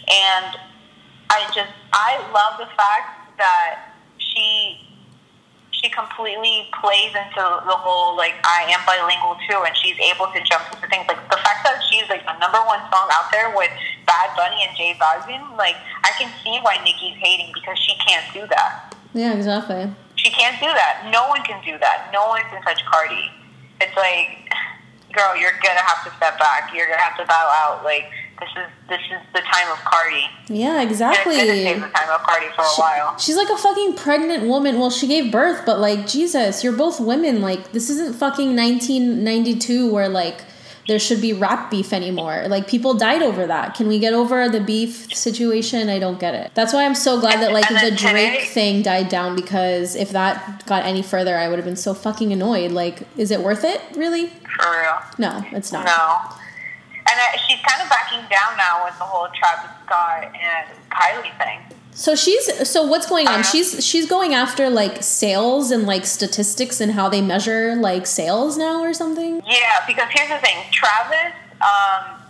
And 0.07 0.61
I 1.29 1.49
just, 1.53 1.73
I 1.91 2.21
love 2.31 2.59
the 2.59 2.69
fact 2.77 3.35
that 3.37 3.97
she, 4.17 4.86
she 5.81 5.89
completely 5.89 6.65
plays 6.81 7.13
into 7.13 7.41
the 7.41 7.77
whole 7.77 8.17
like 8.17 8.33
I 8.43 8.65
am 8.73 8.81
bilingual 8.85 9.37
too, 9.45 9.61
and 9.61 9.73
she's 9.77 9.97
able 10.01 10.25
to 10.33 10.39
jump 10.41 10.65
into 10.73 10.87
things 10.89 11.05
like 11.05 11.21
the 11.29 11.37
fact 11.45 11.61
that 11.65 11.81
she's 11.85 12.09
like 12.09 12.25
the 12.25 12.33
number 12.41 12.57
one 12.65 12.81
song 12.89 13.05
out 13.13 13.29
there 13.31 13.53
with 13.53 13.69
Bad 14.09 14.33
Bunny 14.33 14.65
and 14.65 14.73
J 14.73 14.97
Balvin. 14.97 15.41
Like 15.57 15.77
I 16.03 16.11
can 16.17 16.33
see 16.41 16.57
why 16.65 16.81
Nicki's 16.81 17.17
hating 17.21 17.53
because 17.53 17.77
she 17.77 17.93
can't 18.01 18.25
do 18.33 18.47
that. 18.49 18.95
Yeah, 19.13 19.33
exactly. 19.37 19.89
She 20.15 20.29
can't 20.33 20.57
do 20.59 20.67
that. 20.67 21.09
No 21.13 21.29
one 21.29 21.41
can 21.45 21.61
do 21.63 21.77
that. 21.77 22.09
No 22.11 22.27
one 22.27 22.41
can 22.49 22.61
touch 22.63 22.81
Cardi. 22.85 23.29
It's 23.79 23.95
like, 23.95 24.49
girl, 25.13 25.37
you're 25.37 25.57
gonna 25.61 25.85
have 25.85 26.01
to 26.05 26.11
step 26.17 26.39
back. 26.41 26.73
You're 26.73 26.89
gonna 26.89 27.05
have 27.05 27.17
to 27.21 27.25
bow 27.25 27.45
out. 27.65 27.85
Like 27.85 28.09
this 28.39 28.49
is 28.49 28.67
this 28.89 28.99
is 29.11 29.19
the 29.33 29.41
time 29.41 29.71
of 29.71 29.77
Cardi. 29.79 30.23
Yeah, 30.47 30.81
exactly. 30.81 31.35
gonna 31.37 31.51
the 31.87 31.89
time 31.93 32.09
of 32.09 32.21
Cardi 32.23 32.47
for 32.55 32.61
a 32.61 32.69
She- 32.75 32.81
while. 32.81 33.17
She's 33.17 33.35
like 33.37 33.49
a 33.49 33.57
fucking 33.57 33.95
pregnant 33.95 34.43
woman. 34.47 34.79
Well, 34.79 34.89
she 34.91 35.07
gave 35.07 35.31
birth, 35.31 35.63
but 35.65 35.79
like 35.79 36.07
Jesus, 36.07 36.63
you're 36.63 36.73
both 36.73 36.99
women. 36.99 37.41
Like 37.41 37.71
this 37.71 37.89
isn't 37.89 38.15
fucking 38.15 38.55
1992 38.55 39.91
where 39.91 40.07
like 40.09 40.41
there 40.87 40.99
should 40.99 41.19
be 41.19 41.33
rap 41.33 41.69
beef 41.69 41.91
anymore. 41.91 42.45
Like 42.47 42.67
people 42.67 42.93
died 42.93 43.21
over 43.21 43.45
that. 43.45 43.73
Can 43.75 43.87
we 43.89 43.99
get 43.99 44.13
over 44.13 44.47
the 44.47 44.61
beef 44.61 45.13
situation? 45.13 45.89
I 45.89 45.99
don't 45.99 46.17
get 46.19 46.33
it. 46.33 46.51
That's 46.53 46.71
why 46.73 46.85
I'm 46.85 46.95
so 46.95 47.19
glad 47.19 47.41
that 47.41 47.51
like 47.51 47.67
the 47.67 47.91
Drake 47.93 48.43
thing 48.47 48.83
died 48.83 49.09
down 49.09 49.35
because 49.35 49.95
if 49.95 50.11
that 50.11 50.65
got 50.65 50.85
any 50.85 51.01
further, 51.01 51.35
I 51.37 51.49
would 51.49 51.57
have 51.57 51.65
been 51.65 51.75
so 51.75 51.93
fucking 51.93 52.31
annoyed. 52.31 52.71
Like, 52.71 53.01
is 53.17 53.31
it 53.31 53.41
worth 53.41 53.65
it? 53.65 53.81
Really? 53.97 54.27
For 54.27 54.71
real. 54.71 54.97
No, 55.17 55.43
it's 55.51 55.73
not. 55.73 55.85
No. 55.85 56.37
And 57.17 57.25
I, 57.25 57.37
she's 57.47 57.59
kind 57.65 57.81
of 57.81 57.89
backing 57.89 58.21
down 58.29 58.57
now 58.57 58.85
with 58.85 58.95
the 58.99 59.03
whole 59.03 59.27
Travis 59.33 59.71
Scott 59.85 60.23
and 60.23 60.67
Kylie 60.91 61.35
thing. 61.39 61.77
So 61.91 62.13
she's 62.13 62.69
so 62.69 62.83
what's 62.83 63.07
going 63.09 63.27
on? 63.27 63.39
Uh-huh. 63.39 63.43
She's 63.43 63.83
she's 63.83 64.07
going 64.07 64.35
after 64.35 64.69
like 64.69 65.01
sales 65.01 65.71
and 65.71 65.87
like 65.87 66.05
statistics 66.05 66.79
and 66.79 66.91
how 66.91 67.09
they 67.09 67.21
measure 67.21 67.75
like 67.75 68.05
sales 68.05 68.55
now 68.55 68.83
or 68.83 68.93
something. 68.93 69.41
Yeah, 69.47 69.83
because 69.87 70.07
here's 70.11 70.29
the 70.29 70.37
thing, 70.37 70.57
Travis, 70.71 71.33
um, 71.59 72.21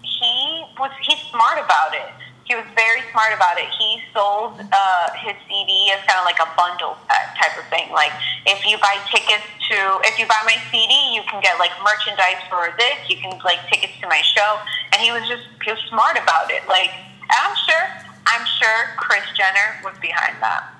he 0.00 0.64
was 0.78 0.90
he's 1.02 1.20
smart 1.30 1.58
about 1.62 1.92
it. 1.92 2.10
He 2.50 2.56
was 2.58 2.66
very 2.74 2.98
smart 3.14 3.30
about 3.30 3.62
it. 3.62 3.70
He 3.78 4.02
sold 4.10 4.58
uh, 4.58 5.06
his 5.22 5.38
CD 5.46 5.94
as 5.94 6.02
kind 6.02 6.18
of 6.18 6.26
like 6.26 6.42
a 6.42 6.50
bundle 6.58 6.98
type 7.38 7.54
of 7.54 7.62
thing. 7.70 7.86
Like 7.94 8.10
if 8.44 8.66
you 8.66 8.74
buy 8.82 8.98
tickets 9.06 9.46
to, 9.70 9.78
if 10.02 10.18
you 10.18 10.26
buy 10.26 10.42
my 10.44 10.58
CD, 10.74 11.14
you 11.14 11.22
can 11.30 11.38
get 11.40 11.60
like 11.62 11.70
merchandise 11.86 12.42
for 12.50 12.74
this. 12.76 12.98
You 13.06 13.22
can 13.22 13.38
like 13.46 13.62
tickets 13.70 13.92
to 14.02 14.08
my 14.10 14.20
show. 14.34 14.58
And 14.92 14.98
he 15.00 15.12
was 15.12 15.22
just 15.30 15.46
he 15.62 15.70
was 15.70 15.78
smart 15.88 16.18
about 16.18 16.50
it. 16.50 16.66
Like 16.66 16.90
I'm 17.30 17.54
sure, 17.70 17.86
I'm 18.26 18.44
sure 18.58 18.98
Kris 18.98 19.22
Jenner 19.38 19.78
was 19.86 19.94
behind 20.02 20.34
that. 20.42 20.74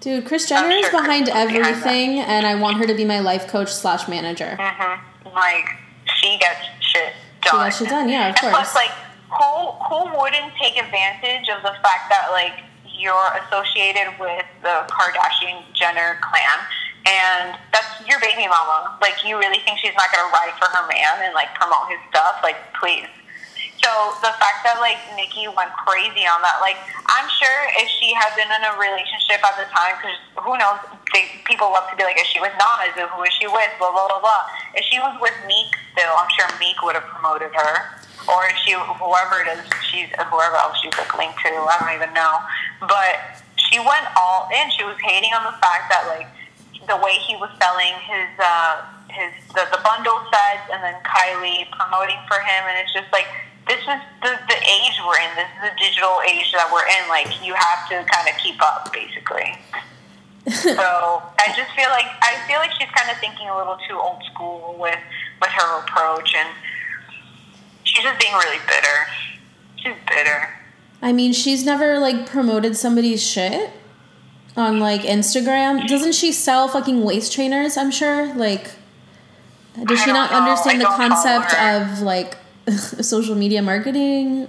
Dude, 0.00 0.26
Kris 0.26 0.46
Jenner 0.46 0.68
is 0.68 0.84
sure 0.84 0.90
Kris 0.90 1.02
behind 1.08 1.20
was 1.24 1.32
behind 1.32 1.56
everything, 1.56 2.20
and 2.20 2.44
I 2.46 2.54
want 2.56 2.76
her 2.76 2.86
to 2.86 2.92
be 2.94 3.06
my 3.06 3.20
life 3.20 3.46
coach 3.48 3.72
slash 3.72 4.06
manager. 4.08 4.58
hmm 4.60 5.00
Like 5.32 5.70
she 6.20 6.36
gets 6.38 6.60
shit 6.80 7.14
She 7.42 7.48
done. 7.48 7.56
got 7.64 7.70
shit 7.72 7.88
done, 7.88 8.08
yeah, 8.10 8.28
of 8.28 8.36
and 8.36 8.36
course. 8.36 8.52
plus, 8.52 8.74
like, 8.74 8.90
who 9.34 9.52
who 9.88 10.00
wouldn't 10.18 10.54
take 10.60 10.78
advantage 10.78 11.48
of 11.50 11.62
the 11.62 11.74
fact 11.82 12.10
that 12.10 12.30
like 12.30 12.64
you're 12.86 13.30
associated 13.44 14.14
with 14.18 14.46
the 14.62 14.86
Kardashian 14.88 15.60
Jenner 15.74 16.16
clan, 16.22 16.58
and 17.04 17.58
that's 17.72 18.00
your 18.06 18.20
baby 18.20 18.46
mama. 18.46 18.96
Like, 19.02 19.18
you 19.26 19.36
really 19.36 19.60
think 19.66 19.78
she's 19.78 19.94
not 19.98 20.08
gonna 20.14 20.30
ride 20.30 20.54
for 20.56 20.70
her 20.70 20.86
man 20.88 21.26
and 21.26 21.34
like 21.34 21.52
promote 21.54 21.90
his 21.90 22.00
stuff? 22.08 22.40
Like, 22.42 22.56
please. 22.80 23.10
So 23.82 23.92
the 24.24 24.32
fact 24.40 24.64
that 24.64 24.80
like 24.80 24.96
Nicki 25.12 25.44
went 25.44 25.68
crazy 25.84 26.24
on 26.24 26.40
that, 26.40 26.64
like 26.64 26.80
I'm 27.04 27.28
sure 27.28 27.58
if 27.76 27.88
she 28.00 28.16
had 28.16 28.32
been 28.32 28.48
in 28.48 28.62
a 28.64 28.72
relationship 28.80 29.44
at 29.44 29.60
the 29.60 29.68
time, 29.68 30.00
because 30.00 30.16
who 30.40 30.56
knows, 30.56 30.80
they, 31.12 31.28
people 31.44 31.68
love 31.68 31.84
to 31.92 31.96
be 31.98 32.00
like, 32.00 32.16
is 32.16 32.24
she 32.24 32.40
with 32.40 32.56
Nas? 32.56 32.96
Who 32.96 33.20
is 33.28 33.34
she 33.36 33.44
with? 33.44 33.68
Blah 33.76 33.92
blah 33.92 34.08
blah 34.08 34.24
blah. 34.24 34.42
If 34.72 34.88
she 34.88 34.96
was 34.96 35.12
with 35.20 35.36
Meek 35.44 35.68
still, 35.92 36.16
I'm 36.16 36.32
sure 36.32 36.48
Meek 36.56 36.80
would 36.80 36.96
have 36.96 37.04
promoted 37.12 37.52
her, 37.52 38.00
or 38.28 38.48
she 38.64 38.72
whoever 38.72 39.42
it 39.42 39.48
is, 39.52 39.60
she's 39.90 40.08
whoever 40.30 40.56
else 40.56 40.78
she's 40.80 40.94
linked 41.16 41.38
to, 41.44 41.50
I 41.50 41.76
don't 41.80 41.94
even 41.94 42.12
know. 42.14 42.40
But 42.80 43.42
she 43.56 43.78
went 43.78 44.06
all 44.16 44.48
in. 44.52 44.70
She 44.72 44.84
was 44.84 44.96
hating 45.00 45.32
on 45.32 45.44
the 45.44 45.56
fact 45.60 45.92
that 45.92 46.08
like 46.08 46.28
the 46.84 47.00
way 47.00 47.16
he 47.24 47.36
was 47.36 47.48
selling 47.56 47.96
his 48.04 48.28
uh 48.36 48.84
his 49.08 49.32
the, 49.56 49.64
the 49.72 49.80
bundle 49.80 50.20
sets 50.28 50.68
and 50.72 50.82
then 50.82 50.96
Kylie 51.06 51.64
promoting 51.72 52.18
for 52.28 52.36
him 52.36 52.60
and 52.68 52.76
it's 52.76 52.92
just 52.92 53.08
like 53.12 53.24
this 53.68 53.80
is 53.80 54.00
the, 54.20 54.32
the 54.48 54.58
age 54.60 54.96
we're 55.00 55.16
in. 55.16 55.30
This 55.36 55.48
is 55.48 55.60
the 55.72 55.74
digital 55.80 56.20
age 56.28 56.52
that 56.52 56.68
we're 56.68 56.84
in. 56.84 57.08
Like 57.08 57.28
you 57.40 57.54
have 57.56 57.88
to 57.88 58.04
kind 58.04 58.28
of 58.28 58.36
keep 58.36 58.60
up, 58.60 58.92
basically. 58.92 59.56
so 60.76 61.24
I 61.40 61.48
just 61.56 61.72
feel 61.72 61.88
like 61.88 62.04
I 62.20 62.36
feel 62.46 62.60
like 62.60 62.72
she's 62.76 62.92
kind 62.92 63.08
of 63.08 63.16
thinking 63.18 63.48
a 63.48 63.56
little 63.56 63.78
too 63.88 63.96
old 63.96 64.20
school 64.28 64.76
with 64.78 65.00
with 65.40 65.50
her 65.50 65.80
approach, 65.80 66.34
and 66.36 66.48
she's 67.94 68.04
just 68.04 68.20
being 68.20 68.32
really 68.34 68.58
bitter. 68.66 69.06
She's 69.76 69.94
bitter. 70.08 70.48
I 71.00 71.12
mean, 71.12 71.32
she's 71.32 71.64
never 71.64 71.98
like 71.98 72.26
promoted 72.26 72.76
somebody's 72.76 73.22
shit 73.22 73.70
on 74.56 74.80
like 74.80 75.02
Instagram. 75.02 75.86
Doesn't 75.86 76.12
she 76.12 76.32
sell 76.32 76.68
fucking 76.68 77.02
waist 77.02 77.32
trainers? 77.32 77.76
I'm 77.76 77.90
sure. 77.90 78.34
Like, 78.34 78.70
does 79.84 80.00
she 80.00 80.12
don't 80.12 80.30
know. 80.30 80.38
understand 80.38 80.82
I 80.82 80.84
the 80.84 80.96
concept 80.96 81.54
of 81.60 82.00
like 82.00 82.36
social 82.70 83.34
media 83.34 83.62
marketing? 83.62 84.48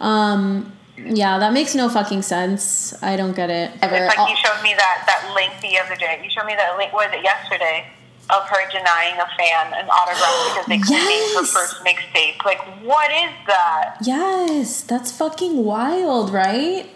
Um, 0.00 0.72
yeah, 0.96 1.38
that 1.38 1.52
makes 1.52 1.74
no 1.74 1.88
fucking 1.88 2.22
sense. 2.22 2.94
I 3.02 3.16
don't 3.16 3.34
get 3.34 3.50
it. 3.50 3.72
Ever. 3.82 3.94
It's 3.96 4.16
like 4.16 4.28
you 4.28 4.36
showed 4.36 4.62
me 4.62 4.74
that 4.74 5.04
that 5.06 5.32
link 5.34 5.52
the 5.60 5.78
other 5.78 5.96
day. 5.96 6.20
You 6.22 6.30
showed 6.30 6.46
me 6.46 6.54
that 6.54 6.76
link. 6.76 6.92
Was 6.92 7.10
it 7.12 7.24
yesterday? 7.24 7.86
Of 8.30 8.48
her 8.48 8.70
denying 8.70 9.20
a 9.20 9.26
fan 9.36 9.74
an 9.74 9.88
autograph 9.90 10.66
because 10.66 10.66
they 10.68 10.78
couldn't 10.78 11.36
her 11.36 11.44
first 11.44 11.76
mixtape. 11.84 12.44
Like, 12.44 12.60
what 12.82 13.10
is 13.10 13.30
that? 13.46 13.96
Yes, 14.02 14.82
that's 14.82 15.12
fucking 15.12 15.64
wild, 15.64 16.30
right? 16.30 16.88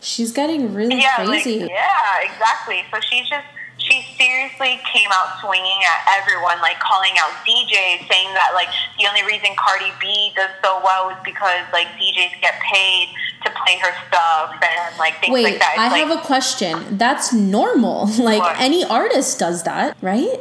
She's 0.00 0.32
getting 0.32 0.74
really 0.74 1.00
yeah, 1.00 1.24
crazy. 1.24 1.60
Like, 1.60 1.70
yeah, 1.70 2.20
exactly. 2.22 2.84
So 2.92 3.00
she 3.00 3.20
just 3.20 3.46
she 3.78 4.04
seriously 4.16 4.80
came 4.92 5.08
out 5.12 5.40
swinging 5.40 5.80
at 5.82 6.20
everyone, 6.20 6.60
like 6.60 6.78
calling 6.80 7.12
out 7.18 7.30
DJs, 7.44 8.08
saying 8.08 8.32
that 8.34 8.52
like 8.54 8.68
the 8.98 9.06
only 9.08 9.22
reason 9.24 9.50
Cardi 9.56 9.92
B 10.00 10.32
does 10.36 10.50
so 10.62 10.80
well 10.84 11.10
is 11.10 11.16
because 11.24 11.64
like 11.72 11.88
DJs 11.98 12.40
get 12.40 12.54
paid 12.60 13.08
to 13.44 13.50
play 13.50 13.78
her 13.78 13.92
stuff 14.08 14.54
and 14.62 14.98
like 14.98 15.20
things 15.20 15.32
Wait, 15.32 15.44
like 15.44 15.58
that. 15.58 15.72
It's 15.74 15.80
I 15.80 15.88
like, 15.88 16.06
have 16.06 16.18
a 16.18 16.22
question. 16.22 16.98
That's 16.98 17.32
normal. 17.32 18.08
Like 18.24 18.40
What? 18.40 18.58
any 18.58 18.84
artist 18.84 19.38
does 19.38 19.64
that, 19.64 19.96
right? 20.00 20.38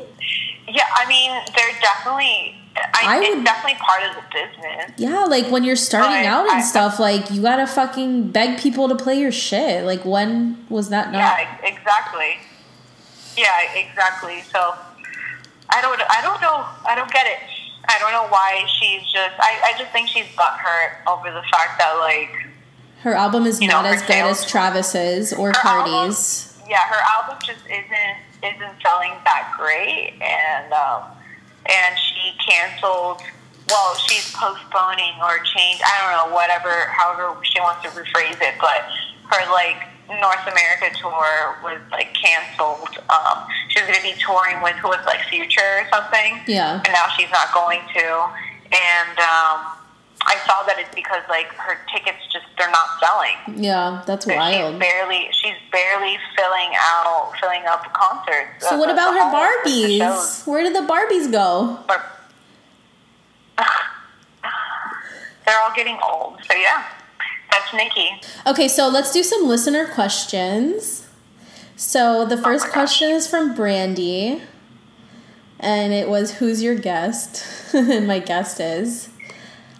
Yeah, 0.68 0.84
I 0.96 1.08
mean, 1.08 1.32
they're 1.56 1.80
definitely. 1.82 2.56
I, 2.76 3.04
I 3.06 3.20
it's 3.22 3.36
would- 3.36 3.46
definitely 3.46 3.80
part 3.80 4.02
of 4.04 4.16
the 4.16 4.24
business. 4.34 4.92
Yeah, 4.98 5.26
like 5.26 5.52
when 5.52 5.64
you're 5.64 5.76
starting 5.76 6.24
But 6.24 6.26
out 6.26 6.48
and 6.50 6.60
I- 6.60 6.62
stuff, 6.62 7.00
like 7.00 7.30
you 7.30 7.42
gotta 7.42 7.68
fucking 7.68 8.32
beg 8.32 8.60
people 8.60 8.90
to 8.90 8.96
play 8.96 9.20
your 9.20 9.32
shit. 9.32 9.84
Like 9.86 10.04
when 10.06 10.66
was 10.70 10.90
that 10.90 11.12
not? 11.12 11.20
Yeah, 11.20 11.58
exactly. 11.66 12.38
Yeah, 13.38 13.50
exactly. 13.76 14.42
So 14.52 14.76
I 15.70 15.82
don't, 15.82 16.00
I 16.10 16.22
don't 16.22 16.42
know, 16.42 16.66
I 16.86 16.96
don't 16.96 17.12
get 17.12 17.26
it. 17.28 17.40
I 17.88 18.00
don't 18.00 18.12
know 18.12 18.28
why 18.30 18.66
she's 18.80 19.02
just. 19.04 19.36
I, 19.40 19.74
I 19.74 19.78
just 19.78 19.92
think 19.92 20.08
she's 20.10 20.26
butthurt 20.38 21.06
over 21.08 21.30
the 21.32 21.44
fact 21.52 21.78
that 21.80 21.94
like 22.00 22.32
Her 23.02 23.14
album 23.14 23.46
is 23.46 23.62
You 23.62 23.68
know, 23.68 23.82
not 23.82 23.86
as 23.94 24.02
good 24.02 24.16
as 24.16 24.46
Travis's 24.46 25.34
or 25.34 25.50
Her 25.50 25.68
album- 25.68 25.94
Cardi's. 25.94 26.58
yeah, 26.70 26.88
her 26.88 27.02
album 27.20 27.38
just 27.46 27.66
isn't 27.66 28.18
isn't 28.44 28.76
selling 28.84 29.12
that 29.24 29.54
great, 29.58 30.14
and 30.22 30.72
um, 30.74 31.04
and 31.66 31.98
she 31.98 32.34
canceled. 32.46 33.22
Well, 33.70 33.96
she's 33.96 34.30
postponing 34.36 35.16
or 35.24 35.40
changed. 35.48 35.82
I 35.82 35.96
don't 36.04 36.12
know, 36.30 36.36
whatever, 36.36 36.70
however 36.92 37.40
she 37.44 37.60
wants 37.62 37.82
to 37.84 37.90
rephrase 37.96 38.36
it, 38.42 38.56
but 38.60 38.84
her 39.32 39.52
like 39.52 39.88
North 40.20 40.44
America 40.44 40.92
tour 41.00 41.56
was 41.64 41.80
like 41.92 42.14
canceled. 42.14 42.92
Um, 43.10 43.48
she 43.70 43.80
was 43.80 43.88
going 43.90 44.04
to 44.04 44.04
be 44.04 44.20
touring 44.20 44.62
with 44.62 44.76
who 44.76 44.90
was 44.90 45.00
like 45.06 45.22
Future 45.32 45.80
or 45.80 45.88
something, 45.92 46.42
Yeah. 46.46 46.84
and 46.84 46.92
now 46.92 47.08
she's 47.18 47.32
not 47.32 47.54
going 47.54 47.80
to. 47.96 48.06
And 48.76 49.18
um, 49.20 49.72
I 50.26 50.38
saw 50.48 50.64
that 50.64 50.78
it's 50.80 50.94
because 50.96 51.22
like 51.30 51.48
her 51.54 51.78
tickets 51.94 52.18
just 52.32 52.46
they're 52.58 52.72
not 52.72 52.88
selling. 53.00 53.62
Yeah, 53.64 54.04
that's 54.06 54.26
She's 54.26 54.36
wild. 54.36 54.80
barely 54.80 55.28
she's 55.32 55.56
barely 55.72 56.18
filling 56.38 56.72
out 56.78 57.34
filling 57.42 57.64
up 57.68 57.92
concerts. 57.94 58.68
So 58.70 58.76
uh, 58.76 58.80
what 58.80 58.90
about 58.90 59.14
her 59.14 59.30
halls, 59.30 59.64
the 59.66 59.98
shows. 59.98 60.00
Barbies? 60.00 60.48
Where 60.48 60.64
did 60.64 60.76
the 60.76 60.88
Barbies 60.88 61.32
go? 61.32 61.80
They're 65.46 65.60
all 65.60 65.74
getting 65.76 65.98
old. 66.10 66.40
So 66.50 66.56
yeah, 66.56 66.86
that's 67.52 67.74
Nicki. 67.74 68.10
Okay, 68.48 68.68
so 68.68 68.88
let's 68.88 69.12
do 69.12 69.24
some 69.24 69.46
listener 69.48 69.88
questions. 69.88 71.06
So 71.76 72.26
the 72.26 72.38
first 72.38 72.66
Oh 72.66 72.68
my 72.70 72.74
gosh. 72.74 72.74
question 72.74 73.10
is 73.12 73.28
from 73.28 73.54
Brandy, 73.56 74.42
and 75.60 75.92
it 75.92 76.08
was, 76.08 76.36
"Who's 76.36 76.64
your 76.64 76.76
guest?" 76.76 77.46
and 77.74 78.08
my 78.08 78.20
guest 78.20 78.60
is 78.62 79.10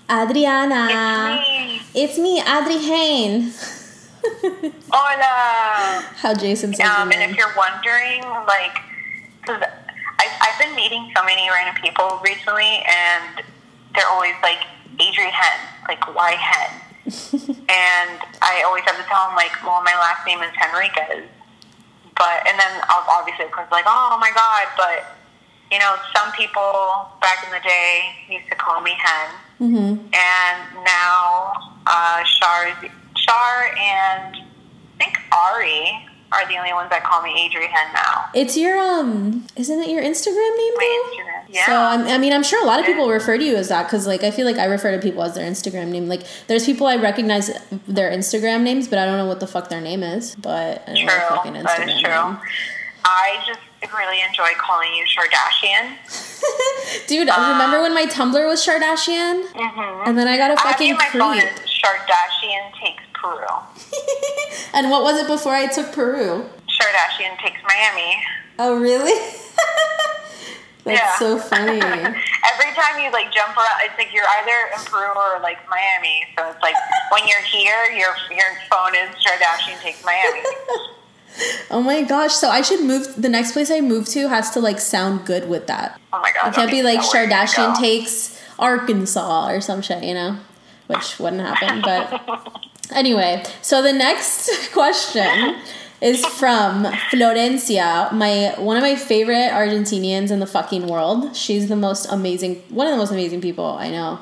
Adriana. 0.10 0.88
It's 0.90 1.48
me. 1.48 2.02
It's 2.04 2.18
me, 2.18 2.42
Adri 2.42 2.80
Hen. 2.84 3.54
Hola. 4.92 6.04
How 6.18 6.34
Jason 6.34 6.74
says 6.74 6.88
Um, 6.90 7.12
and 7.12 7.20
name. 7.20 7.30
if 7.32 7.38
you're 7.38 7.54
wondering, 7.58 8.22
like, 8.48 8.80
because 9.42 9.62
I've 10.20 10.60
been 10.60 10.76
meeting 10.76 11.12
so 11.16 11.24
many 11.24 11.50
random 11.50 11.76
people 11.82 12.20
recently, 12.24 12.84
and 12.88 13.44
they're 13.96 14.08
always 14.12 14.36
like 14.42 14.60
Adri 14.98 15.30
Hen, 15.30 15.60
like 15.88 16.04
why 16.16 16.32
Hen? 16.32 16.80
and 17.68 18.20
I 18.42 18.64
always 18.66 18.84
have 18.86 18.96
to 18.98 19.04
tell 19.04 19.28
them 19.28 19.36
like, 19.36 19.52
well, 19.64 19.84
my 19.84 19.94
last 20.00 20.26
name 20.26 20.40
is 20.40 20.52
Henriquez, 20.56 21.28
but 22.16 22.48
and 22.48 22.58
then 22.60 22.72
I'll 22.88 23.04
obviously 23.20 23.44
of 23.46 23.52
course 23.52 23.68
like, 23.72 23.84
oh 23.88 24.18
my 24.22 24.32
god, 24.32 24.68
but 24.78 25.18
you 25.72 25.80
know, 25.80 25.96
some 26.16 26.32
people 26.32 27.12
back 27.20 27.44
in 27.44 27.52
the 27.52 27.60
day 27.60 28.16
used 28.30 28.48
to 28.50 28.56
call 28.56 28.80
me 28.80 28.92
Hen, 28.96 29.36
Mm-hmm. 29.62 30.08
and 30.14 30.86
now 30.86 31.54
uh, 31.88 32.24
Shar, 32.24 32.68
Shar, 33.16 33.76
and 33.78 34.36
I 34.36 34.98
think 34.98 35.20
Ari 35.32 36.08
are 36.34 36.48
the 36.48 36.58
only 36.58 36.74
ones 36.74 36.90
that 36.90 37.04
call 37.04 37.22
me 37.22 37.30
Adri 37.48 37.68
Hen 37.68 37.94
now. 37.94 38.26
It's 38.34 38.58
your 38.58 38.78
um, 38.78 39.46
isn't 39.56 39.80
it 39.80 39.90
your 39.90 40.02
Instagram 40.02 40.58
name? 40.58 40.74
My 40.76 40.82
though? 40.82 41.24
Instagram, 41.24 41.56
yeah. 41.56 41.66
So 41.68 41.76
I'm, 41.76 42.08
I 42.08 42.18
mean, 42.18 42.34
I'm 42.34 42.44
sure 42.44 42.62
a 42.64 42.66
lot 42.66 42.80
of 42.80 42.86
people 42.86 43.08
refer 43.08 43.38
to 43.38 43.44
you 43.44 43.56
as 43.56 43.70
that 43.70 43.84
because, 43.84 44.08
like, 44.08 44.24
I 44.24 44.32
feel 44.32 44.46
like 44.46 44.58
I 44.58 44.66
refer 44.66 44.92
to 44.92 45.00
people 45.00 45.22
as 45.24 45.36
their 45.36 45.50
Instagram 45.50 45.90
name. 45.90 46.08
Like, 46.08 46.24
there's 46.48 46.66
people 46.66 46.88
I 46.88 46.96
recognize 46.96 47.52
their 47.88 48.12
Instagram 48.12 48.64
names, 48.64 48.88
but 48.88 48.98
I 48.98 49.06
don't 49.06 49.18
know 49.18 49.28
what 49.28 49.40
the 49.40 49.48
fuck 49.48 49.70
their 49.70 49.82
name 49.82 50.02
is. 50.02 50.36
But 50.36 50.84
I 50.88 50.94
know 50.94 50.98
True, 51.00 51.06
their 51.08 51.28
fucking 51.30 51.54
that 51.54 51.66
is 51.66 51.94
Instagram 51.94 52.02
true. 52.02 52.34
name. 52.34 52.42
I 53.06 53.44
just 53.46 53.60
really 53.92 54.22
enjoy 54.22 54.50
calling 54.58 54.94
you 54.94 55.06
Shardashian. 55.06 55.98
Dude, 57.08 57.28
remember 57.28 57.82
when 57.82 57.94
my 57.94 58.06
Tumblr 58.06 58.48
was 58.48 58.66
Shardashian? 58.66 59.48
Mm-hmm. 59.48 60.10
And 60.10 60.18
then 60.18 60.28
I 60.28 60.38
got 60.38 60.52
a 60.52 60.58
fucking 60.58 60.90
you 60.90 60.96
my 60.96 61.10
phone 61.12 61.38
is 61.38 61.60
Shardashian 61.68 62.72
takes 62.82 63.04
Peru. 63.14 63.48
and 64.74 64.90
what 64.90 65.04
was 65.04 65.18
it 65.22 65.28
before 65.28 65.54
I 65.54 65.68
took 65.68 65.92
Peru? 65.92 66.46
Shardashian 66.68 67.38
takes 67.40 67.60
Miami. 67.68 68.22
Oh, 68.60 68.80
really? 68.80 69.14
That's 70.84 71.00
yeah. 71.00 71.16
so 71.18 71.38
funny. 71.40 71.80
Every 71.80 72.72
time 72.76 73.00
you 73.00 73.10
like 73.12 73.32
jump 73.32 73.56
around, 73.56 73.80
it's 73.84 73.98
like 73.98 74.12
you're 74.14 74.28
either 74.40 74.76
in 74.76 74.84
Peru 74.86 75.16
or 75.16 75.40
like 75.40 75.58
Miami. 75.70 76.28
So 76.38 76.50
it's 76.52 76.62
like 76.62 76.76
when 77.10 77.26
you're 77.26 77.42
here, 77.44 77.88
your 77.96 78.12
your 78.30 78.52
phone 78.70 78.94
is 78.94 79.16
Shardashian 79.16 79.80
takes 79.82 80.04
Miami. 80.04 80.42
Oh 81.72 81.82
my 81.82 82.04
gosh! 82.04 82.34
So 82.34 82.50
I 82.50 82.62
should 82.62 82.84
move. 82.84 83.16
The 83.22 83.30
next 83.30 83.54
place 83.54 83.72
I 83.72 83.82
move 83.82 84.08
to 84.10 84.30
has 84.30 84.52
to 84.52 84.60
like 84.60 84.80
sound 84.80 85.26
good 85.26 85.50
with 85.50 85.68
that. 85.68 86.00
Oh 86.12 86.20
my 86.20 86.32
god! 86.32 86.50
It 86.50 86.56
can't 86.56 86.72
be 86.72 86.84
like 86.84 87.02
so 87.02 87.14
where 87.14 87.24
you 87.24 87.30
Shardashian 87.32 87.76
takes 87.80 88.40
Arkansas 88.60 89.50
or 89.50 89.62
some 89.62 89.82
shit, 89.82 90.04
you 90.04 90.14
know, 90.14 90.38
which 90.88 91.20
wouldn't 91.20 91.42
happen. 91.42 91.82
But 91.82 92.62
anyway, 92.96 93.44
so 93.62 93.82
the 93.82 93.94
next 93.94 94.72
question 94.74 95.56
is 96.02 96.26
from 96.26 96.84
Florencia, 97.12 98.12
my 98.12 98.54
one 98.58 98.78
of 98.78 98.84
my 98.84 98.96
favorite 98.96 99.52
Argentinians 99.52 100.32
in 100.32 100.40
the 100.40 100.46
fucking 100.46 100.88
world. 100.88 101.36
She's 101.36 101.70
the 101.70 101.78
most 101.78 102.06
amazing, 102.12 102.56
one 102.70 102.88
of 102.88 102.92
the 102.92 102.98
most 102.98 103.12
amazing 103.12 103.42
people 103.42 103.66
I 103.66 103.90
know. 103.90 104.20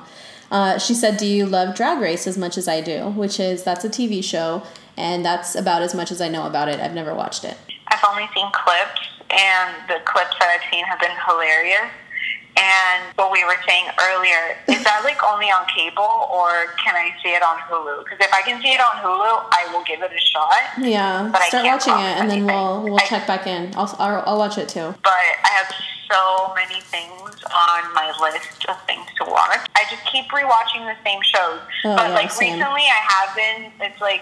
Uh, 0.52 0.78
she 0.78 0.94
said, 0.94 1.18
"Do 1.18 1.26
you 1.26 1.46
love 1.46 1.76
Drag 1.76 2.00
Race 2.00 2.28
as 2.28 2.38
much 2.38 2.58
as 2.58 2.68
I 2.68 2.82
do?" 2.82 3.10
Which 3.10 3.40
is 3.40 3.64
that's 3.64 3.86
a 3.86 3.90
TV 3.90 4.22
show, 4.22 4.64
and 4.98 5.24
that's 5.24 5.56
about 5.56 5.82
as 5.82 5.96
much 5.96 6.12
as 6.12 6.20
I 6.22 6.28
know 6.28 6.46
about 6.46 6.68
it. 6.68 6.80
I've 6.80 6.94
never 6.94 7.16
watched 7.16 7.46
it. 7.46 7.58
I've 7.88 8.04
only 8.10 8.30
seen 8.36 8.52
clips, 8.52 9.02
and 9.32 9.76
the 9.88 10.00
clips 10.06 10.36
that 10.40 10.50
I've 10.50 10.70
seen 10.72 10.84
have 10.86 11.00
been 11.00 11.16
hilarious. 11.26 11.90
And 12.58 13.04
what 13.16 13.32
we 13.32 13.44
were 13.46 13.56
saying 13.68 13.86
earlier, 14.00 14.58
is 14.68 14.84
that 14.84 15.02
like 15.04 15.18
only 15.24 15.48
on 15.48 15.66
cable, 15.74 16.28
or 16.32 16.74
can 16.84 16.96
I 16.96 17.10
see 17.24 17.30
it 17.30 17.42
on 17.42 17.58
Hulu? 17.70 18.04
Because 18.04 18.20
if 18.20 18.34
I 18.34 18.42
can 18.42 18.62
see 18.62 18.74
it 18.74 18.82
on 18.82 18.98
Hulu, 19.02 19.46
I 19.52 19.70
will 19.74 19.84
give 19.84 20.02
it 20.02 20.12
a 20.12 20.20
shot. 20.20 20.52
Yeah, 20.78 21.30
But 21.32 21.42
I 21.42 21.48
start 21.50 21.64
can't 21.64 21.82
watching 21.82 21.94
it, 22.06 22.16
and 22.20 22.30
then 22.30 22.46
we'll 22.46 22.84
we'll 22.84 23.00
I- 23.00 23.06
check 23.06 23.26
back 23.26 23.48
in. 23.48 23.74
I'll, 23.76 23.94
I'll 24.00 24.24
I'll 24.28 24.38
watch 24.38 24.58
it 24.58 24.70
too. 24.70 24.94
But 25.04 25.12
I 25.44 25.50
have 25.64 25.74
so 26.12 26.54
many 26.56 26.82
things 26.82 27.42
on 27.56 27.94
my 27.96 28.12
list 28.20 28.66
of 28.68 28.76
things 28.86 29.08
to 29.18 29.24
watch. 29.26 29.60
I 29.76 29.84
just 29.90 30.04
keep 30.12 30.26
rewatching 30.30 30.84
the 30.86 30.96
same 31.06 31.22
shows. 31.24 31.60
Oh, 31.86 31.96
but 31.96 32.10
yeah, 32.10 32.14
like 32.14 32.32
same. 32.32 32.54
recently, 32.60 32.84
I 32.84 33.02
have 33.10 33.36
been. 33.36 33.72
It's 33.80 34.02
like 34.02 34.22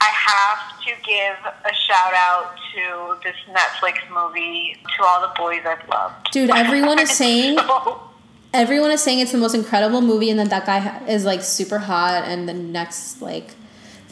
I 0.00 0.10
have 0.10 0.80
to 0.82 0.90
give 1.04 1.36
a 1.64 1.74
shout 1.74 2.14
out 2.14 2.54
to 2.74 3.16
this 3.24 3.34
Netflix 3.50 3.96
movie 4.12 4.76
to 4.96 5.04
all 5.04 5.20
the 5.20 5.32
boys 5.36 5.60
I've 5.66 5.86
loved. 5.88 6.30
Dude, 6.30 6.50
everyone 6.50 6.98
is 6.98 7.10
saying 7.22 7.58
So- 7.58 8.00
everyone 8.54 8.90
is 8.90 9.02
saying 9.02 9.18
it's 9.20 9.32
the 9.32 9.38
most 9.38 9.54
incredible 9.54 10.00
movie, 10.00 10.30
and 10.30 10.38
then 10.38 10.48
that 10.48 10.66
guy 10.66 11.04
is 11.06 11.24
like 11.24 11.42
super 11.42 11.78
hot, 11.78 12.24
and 12.26 12.48
the 12.48 12.54
next 12.54 13.20
like 13.20 13.50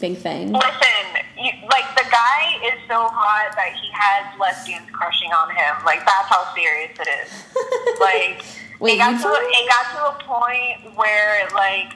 big 0.01 0.17
thing. 0.17 0.51
Listen, 0.51 1.23
you, 1.39 1.51
like 1.71 1.85
the 1.95 2.05
guy 2.11 2.57
is 2.65 2.73
so 2.87 3.07
hot 3.07 3.55
that 3.55 3.73
he 3.81 3.89
has 3.93 4.39
lesbians 4.39 4.89
crushing 4.91 5.31
on 5.31 5.49
him. 5.49 5.85
Like 5.85 5.99
that's 6.05 6.27
how 6.27 6.53
serious 6.53 6.91
it 6.99 7.07
is. 7.23 7.31
Like 7.99 8.43
Wait, 8.79 8.93
it 8.93 8.97
got 8.97 9.11
to 9.13 9.17
for- 9.19 9.33
it 9.33 9.69
got 9.69 9.85
to 9.95 10.19
a 10.19 10.23
point 10.27 10.95
where 10.97 11.47
like 11.55 11.93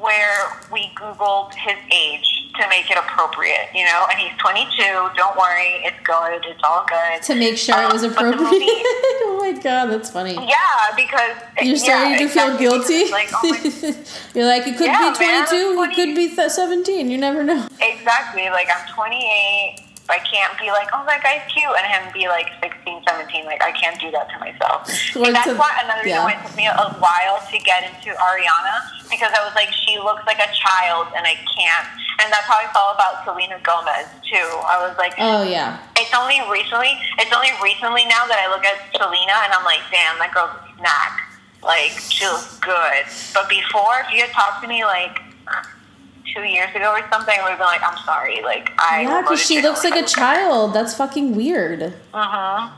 where 0.00 0.52
we 0.72 0.90
googled 0.96 1.54
his 1.54 1.76
age 1.92 2.44
to 2.60 2.68
make 2.68 2.90
it 2.90 2.96
appropriate, 2.98 3.68
you 3.74 3.84
know. 3.84 4.06
And 4.10 4.18
he's 4.18 4.36
22. 4.38 4.82
Don't 5.16 5.36
worry, 5.36 5.80
it's 5.84 5.96
good. 6.04 6.44
It's 6.46 6.60
all 6.64 6.84
good. 6.88 7.22
to 7.22 7.34
make 7.34 7.56
sure 7.56 7.80
it 7.82 7.92
was 7.92 8.02
Um, 8.04 8.10
but 8.14 8.22
the 8.22 8.28
appropriate. 8.28 8.50
movie- 8.52 8.66
oh 8.66 9.38
my 9.40 9.52
god, 9.60 9.86
that's 9.86 10.10
funny. 10.10 10.34
Yeah, 10.34 10.94
because 10.96 11.36
You're 11.62 11.76
starting 11.76 12.12
yeah, 12.12 12.18
to 12.18 12.28
feel 12.28 12.54
exactly, 12.56 12.66
because 12.66 12.88
guilty. 12.88 13.12
Like, 13.12 13.30
oh 13.32 14.04
You're 14.34 14.46
like, 14.46 14.66
it 14.66 14.76
could 14.76 14.86
Yeah, 14.86 15.12
be 15.12 15.18
man, 15.24 15.46
22, 15.46 15.82
it 15.82 15.94
could 15.94 16.14
be 16.16 16.34
17. 16.48 17.10
You 17.10 17.18
never 17.18 17.42
know. 17.44 17.68
exactly. 17.80 18.48
Like 18.50 18.68
I'm 18.74 18.92
28. 18.94 19.76
I 20.08 20.18
can't 20.24 20.56
be 20.58 20.72
like, 20.72 20.88
oh, 20.96 21.04
that 21.04 21.20
guy's 21.22 21.44
cute, 21.52 21.68
and 21.68 21.84
him 21.84 22.08
be 22.16 22.28
like 22.32 22.48
16, 22.64 23.04
17. 23.04 23.44
Like, 23.44 23.60
I 23.62 23.72
can't 23.76 24.00
do 24.00 24.10
that 24.16 24.32
to 24.32 24.36
myself. 24.40 24.88
And 25.14 25.36
that's 25.36 25.52
to- 25.52 25.60
why 25.60 25.68
another 25.84 26.00
reason 26.04 26.24
why 26.24 26.32
it 26.32 26.40
took 26.48 26.56
me 26.56 26.64
a 26.64 26.88
while 26.96 27.36
to 27.44 27.56
get 27.60 27.84
into 27.84 28.16
Ariana 28.16 28.88
because 29.12 29.32
I 29.36 29.44
was 29.44 29.52
like, 29.54 29.68
she 29.72 29.96
looks 30.00 30.24
like 30.24 30.40
a 30.40 30.48
child, 30.52 31.08
and 31.16 31.24
I 31.28 31.36
can't. 31.44 31.88
And 32.20 32.32
that's 32.32 32.44
how 32.48 32.56
I 32.56 32.66
felt 32.72 32.96
about 32.96 33.24
Selena 33.24 33.60
Gomez 33.62 34.08
too. 34.26 34.48
I 34.66 34.80
was 34.82 34.96
like, 34.98 35.14
Oh 35.18 35.44
yeah. 35.46 35.78
it's 35.96 36.10
only 36.16 36.40
recently, 36.50 36.98
it's 37.20 37.30
only 37.32 37.52
recently 37.62 38.04
now 38.10 38.26
that 38.26 38.36
I 38.42 38.50
look 38.50 38.64
at 38.66 38.74
Selena 38.90 39.38
and 39.46 39.52
I'm 39.54 39.62
like, 39.64 39.80
damn, 39.92 40.18
that 40.18 40.34
girl's 40.34 40.50
a 40.50 40.66
snack. 40.82 41.30
Like, 41.62 41.94
she 42.10 42.26
looks 42.26 42.58
good. 42.58 43.06
But 43.32 43.48
before, 43.48 44.02
if 44.02 44.10
you 44.12 44.22
had 44.26 44.32
talked 44.34 44.62
to 44.62 44.68
me 44.68 44.84
like 44.84 45.20
two 46.34 46.42
years 46.42 46.74
ago 46.74 46.90
or 46.92 47.02
something, 47.10 47.34
we 47.44 47.50
would 47.50 47.58
be 47.58 47.64
like, 47.64 47.82
I'm 47.82 47.98
sorry. 48.04 48.42
Like, 48.42 48.70
I 48.78 49.02
Yeah, 49.02 49.20
because 49.22 49.40
she 49.44 49.60
looks 49.62 49.84
like 49.84 49.96
a 49.96 50.06
child. 50.06 50.74
That's 50.74 50.94
fucking 50.94 51.34
weird. 51.34 51.80
her. 51.82 51.92
Mhm. 52.14 52.70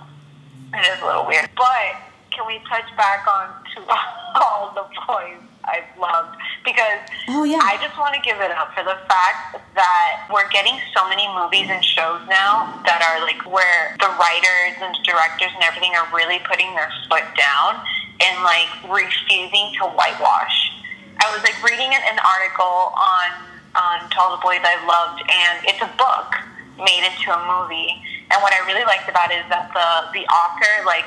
It 0.74 0.86
is 0.86 1.02
a 1.02 1.06
little 1.06 1.26
weird. 1.26 1.48
But 1.56 1.96
can 2.30 2.46
we 2.46 2.60
touch 2.68 2.86
back 2.96 3.26
on 3.26 3.48
to 3.74 3.80
all 4.40 4.72
the 4.74 4.84
boys 5.06 5.38
I've 5.64 5.98
loved? 5.98 6.36
Because 6.64 7.00
Oh 7.28 7.42
yeah. 7.44 7.58
I 7.62 7.76
just 7.82 7.98
want 7.98 8.14
to 8.14 8.20
give 8.20 8.38
it 8.40 8.50
up 8.52 8.72
for 8.74 8.84
the 8.84 8.96
fact 9.08 9.58
that 9.74 10.28
we're 10.32 10.48
getting 10.50 10.78
so 10.96 11.08
many 11.08 11.26
movies 11.34 11.66
and 11.70 11.84
shows 11.84 12.20
now 12.28 12.80
that 12.86 13.02
are 13.02 13.20
like 13.26 13.42
where 13.50 13.96
the 13.98 14.08
writers 14.20 14.78
and 14.82 14.94
directors 15.04 15.50
and 15.54 15.62
everything 15.64 15.92
are 15.96 16.06
really 16.14 16.38
putting 16.48 16.72
their 16.74 16.90
foot 17.08 17.24
down 17.36 17.82
and 18.22 18.42
like 18.44 18.68
refusing 18.88 19.72
to 19.80 19.84
whitewash. 19.96 20.70
I 21.20 21.28
was 21.36 21.44
like 21.44 21.60
reading 21.60 21.92
an, 21.92 22.16
article 22.16 22.96
on 22.96 23.28
on 23.76 24.08
To 24.10 24.16
All 24.18 24.34
the 24.34 24.42
Boys 24.42 24.64
I 24.64 24.80
Loved, 24.88 25.20
and 25.20 25.56
it's 25.68 25.80
a 25.84 25.90
book 26.00 26.32
made 26.80 27.04
into 27.04 27.28
a 27.28 27.40
movie. 27.44 27.92
And 28.32 28.40
what 28.40 28.56
I 28.56 28.64
really 28.64 28.84
liked 28.88 29.06
about 29.06 29.30
it 29.30 29.44
is 29.44 29.48
that 29.52 29.68
the 29.76 30.16
the 30.16 30.24
author 30.26 30.84
like 30.88 31.04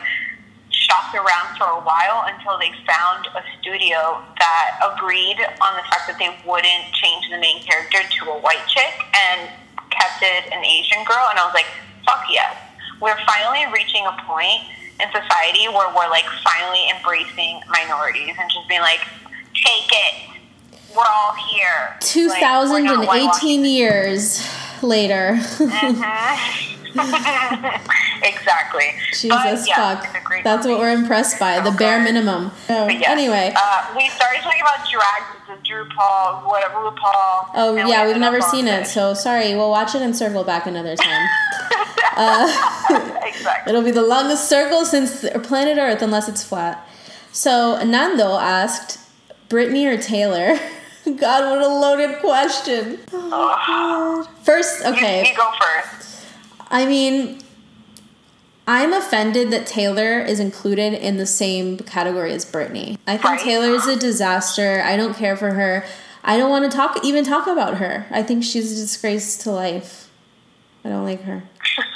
shopped 0.70 1.18
around 1.18 1.58
for 1.58 1.66
a 1.66 1.82
while 1.82 2.30
until 2.30 2.62
they 2.62 2.70
found 2.86 3.26
a 3.34 3.42
studio 3.58 4.22
that 4.38 4.78
agreed 4.86 5.42
on 5.62 5.72
the 5.78 5.86
fact 5.90 6.06
that 6.06 6.18
they 6.22 6.30
wouldn't 6.46 6.86
change 6.94 7.30
the 7.34 7.40
main 7.42 7.62
character 7.66 8.02
to 8.06 8.22
a 8.30 8.38
white 8.42 8.64
chick 8.70 8.94
and 9.14 9.50
kept 9.90 10.22
it 10.22 10.54
an 10.54 10.62
Asian 10.66 11.02
girl. 11.06 11.26
And 11.30 11.40
I 11.40 11.46
was 11.46 11.54
like, 11.54 11.70
fuck 12.06 12.26
yes. 12.30 12.54
We're 13.02 13.18
finally 13.26 13.66
reaching 13.74 14.06
a 14.06 14.14
point 14.26 14.62
in 15.02 15.08
society 15.10 15.70
where 15.74 15.90
we're 15.94 16.10
like 16.10 16.26
finally 16.46 16.86
embracing 16.94 17.62
minorities 17.70 18.36
and 18.38 18.50
just 18.50 18.68
being 18.70 18.82
like, 18.82 19.02
take 19.54 19.90
it. 19.92 20.30
We're 20.96 21.04
all 21.06 21.34
here. 21.52 21.98
Like, 22.02 22.70
we're 22.70 22.82
not 22.82 23.04
2018 23.04 23.08
whitewashing 23.08 23.66
years 23.66 24.48
later. 24.84 25.40
exactly. 28.24 28.86
Jesus 29.12 29.30
But, 29.30 29.68
yeah, 29.68 29.76
fuck. 29.76 30.06
it's 30.06 30.16
a 30.16 30.22
great 30.24 30.44
That's 30.44 30.68
what 30.68 30.78
we're 30.80 30.92
impressed 30.94 31.40
by. 31.40 31.60
The 31.62 31.72
So 31.72 31.78
bare 31.78 32.04
minimum. 32.04 32.52
But 32.68 32.94
yes, 33.00 33.10
Anyway. 33.10 33.54
uh, 33.56 33.94
we 33.96 34.10
started 34.10 34.42
talking 34.42 34.62
about 34.62 34.88
drag 34.90 35.24
with 35.50 35.64
Drew 35.64 35.86
Paul, 35.96 36.42
whatever 36.42 36.76
RuPaul. 36.76 37.50
Oh 37.56 37.76
and 37.76 37.86
we 37.86 37.92
yeah, 37.92 38.06
we've 38.06 38.18
never 38.18 38.42
seen 38.42 38.68
it, 38.68 38.86
so 38.88 39.14
sorry. 39.14 39.56
We'll 39.56 39.70
watch 39.72 39.96
it 39.96 40.02
and 40.02 40.16
circle 40.16 40.44
back 40.44 40.68
another 40.68 40.96
time. 40.96 41.28
uh, 42.16 43.22
exactly. 43.24 43.72
it'll 43.72 43.84
be 43.84 43.92
the 43.92 44.04
longest 44.04 44.48
circle 44.48 44.86
since 44.86 45.26
planet 45.44 45.78
Earth, 45.78 46.02
unless 46.02 46.30
it's 46.30 46.44
flat. 46.44 46.88
So 47.32 47.84
Nando 47.84 48.38
asked, 48.38 49.00
Britney 49.54 49.86
or 49.86 50.02
Taylor? 50.02 50.56
God, 51.06 51.52
what 51.52 51.62
a 51.62 51.68
loaded 51.68 52.20
question. 52.20 52.98
Oh, 53.14 54.26
God. 54.26 54.28
First, 54.44 54.84
okay. 54.84 55.30
You, 55.30 55.38
go 55.38 55.52
first. 55.62 56.26
I 56.72 56.88
mean, 56.88 57.40
I'm 58.66 58.94
offended 58.94 59.52
that 59.52 59.68
Taylor 59.68 60.20
is 60.20 60.40
included 60.40 60.94
in 60.94 61.18
the 61.18 61.28
same 61.28 61.78
category 61.78 62.34
as 62.34 62.46
Britney. 62.46 62.98
I 63.06 63.18
think 63.18 63.24
Right. 63.26 63.40
Taylor 63.40 63.76
is 63.76 63.86
a 63.86 63.96
disaster. 63.96 64.82
I 64.84 64.98
don't 64.98 65.16
care 65.16 65.38
for 65.38 65.52
her. 65.52 65.86
I 66.24 66.36
don't 66.38 66.50
want 66.50 66.70
to 66.72 66.76
talk 66.76 67.04
even 67.04 67.24
talk 67.24 67.46
about 67.46 67.78
her. 67.78 68.08
I 68.10 68.24
think 68.24 68.44
she's 68.44 68.72
a 68.72 68.76
disgrace 68.76 69.38
to 69.40 69.52
life. 69.52 70.10
I 70.84 70.90
don't 70.90 71.04
like 71.04 71.22
her. 71.24 71.44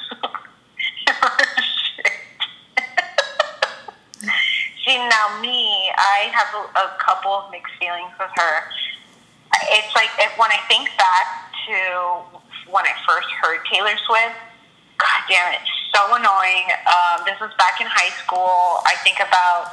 See, 4.98 5.06
now 5.14 5.38
me, 5.42 5.94
I 5.94 6.34
have 6.34 6.50
a, 6.58 6.90
a 6.90 6.98
couple 6.98 7.30
of 7.30 7.52
mixed 7.52 7.74
feelings 7.78 8.10
with 8.18 8.34
her. 8.34 8.54
It's 9.78 9.94
like 9.94 10.10
if, 10.18 10.34
when 10.42 10.50
I 10.50 10.58
think 10.66 10.90
back 10.98 11.54
to 11.70 11.78
when 12.66 12.82
I 12.82 12.98
first 13.06 13.30
heard 13.38 13.62
Taylor 13.70 13.94
Swift, 14.10 14.34
God 14.98 15.22
damn 15.30 15.54
it, 15.54 15.62
so 15.94 16.02
annoying. 16.18 16.66
Um, 16.90 17.22
this 17.30 17.38
was 17.38 17.54
back 17.62 17.78
in 17.78 17.86
high 17.86 18.10
school. 18.26 18.82
I 18.90 18.98
think 19.06 19.22
about 19.22 19.70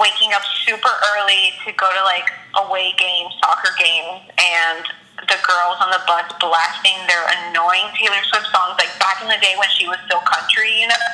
waking 0.00 0.32
up 0.32 0.40
super 0.64 0.88
early 1.12 1.52
to 1.68 1.76
go 1.76 1.92
to 1.92 2.02
like 2.08 2.32
away 2.56 2.96
games, 2.96 3.36
soccer 3.44 3.76
games, 3.76 4.24
and 4.40 4.88
the 5.20 5.36
girls 5.44 5.76
on 5.84 5.92
the 5.92 6.00
bus 6.08 6.32
blasting 6.40 6.96
their 7.04 7.28
annoying 7.44 7.92
Taylor 7.92 8.24
Swift 8.32 8.48
songs, 8.56 8.80
like 8.80 8.92
back 9.04 9.20
in 9.20 9.28
the 9.28 9.36
day 9.44 9.52
when 9.60 9.68
she 9.76 9.84
was 9.84 10.00
still 10.08 10.24
country, 10.24 10.80
you 10.80 10.88
know? 10.88 11.04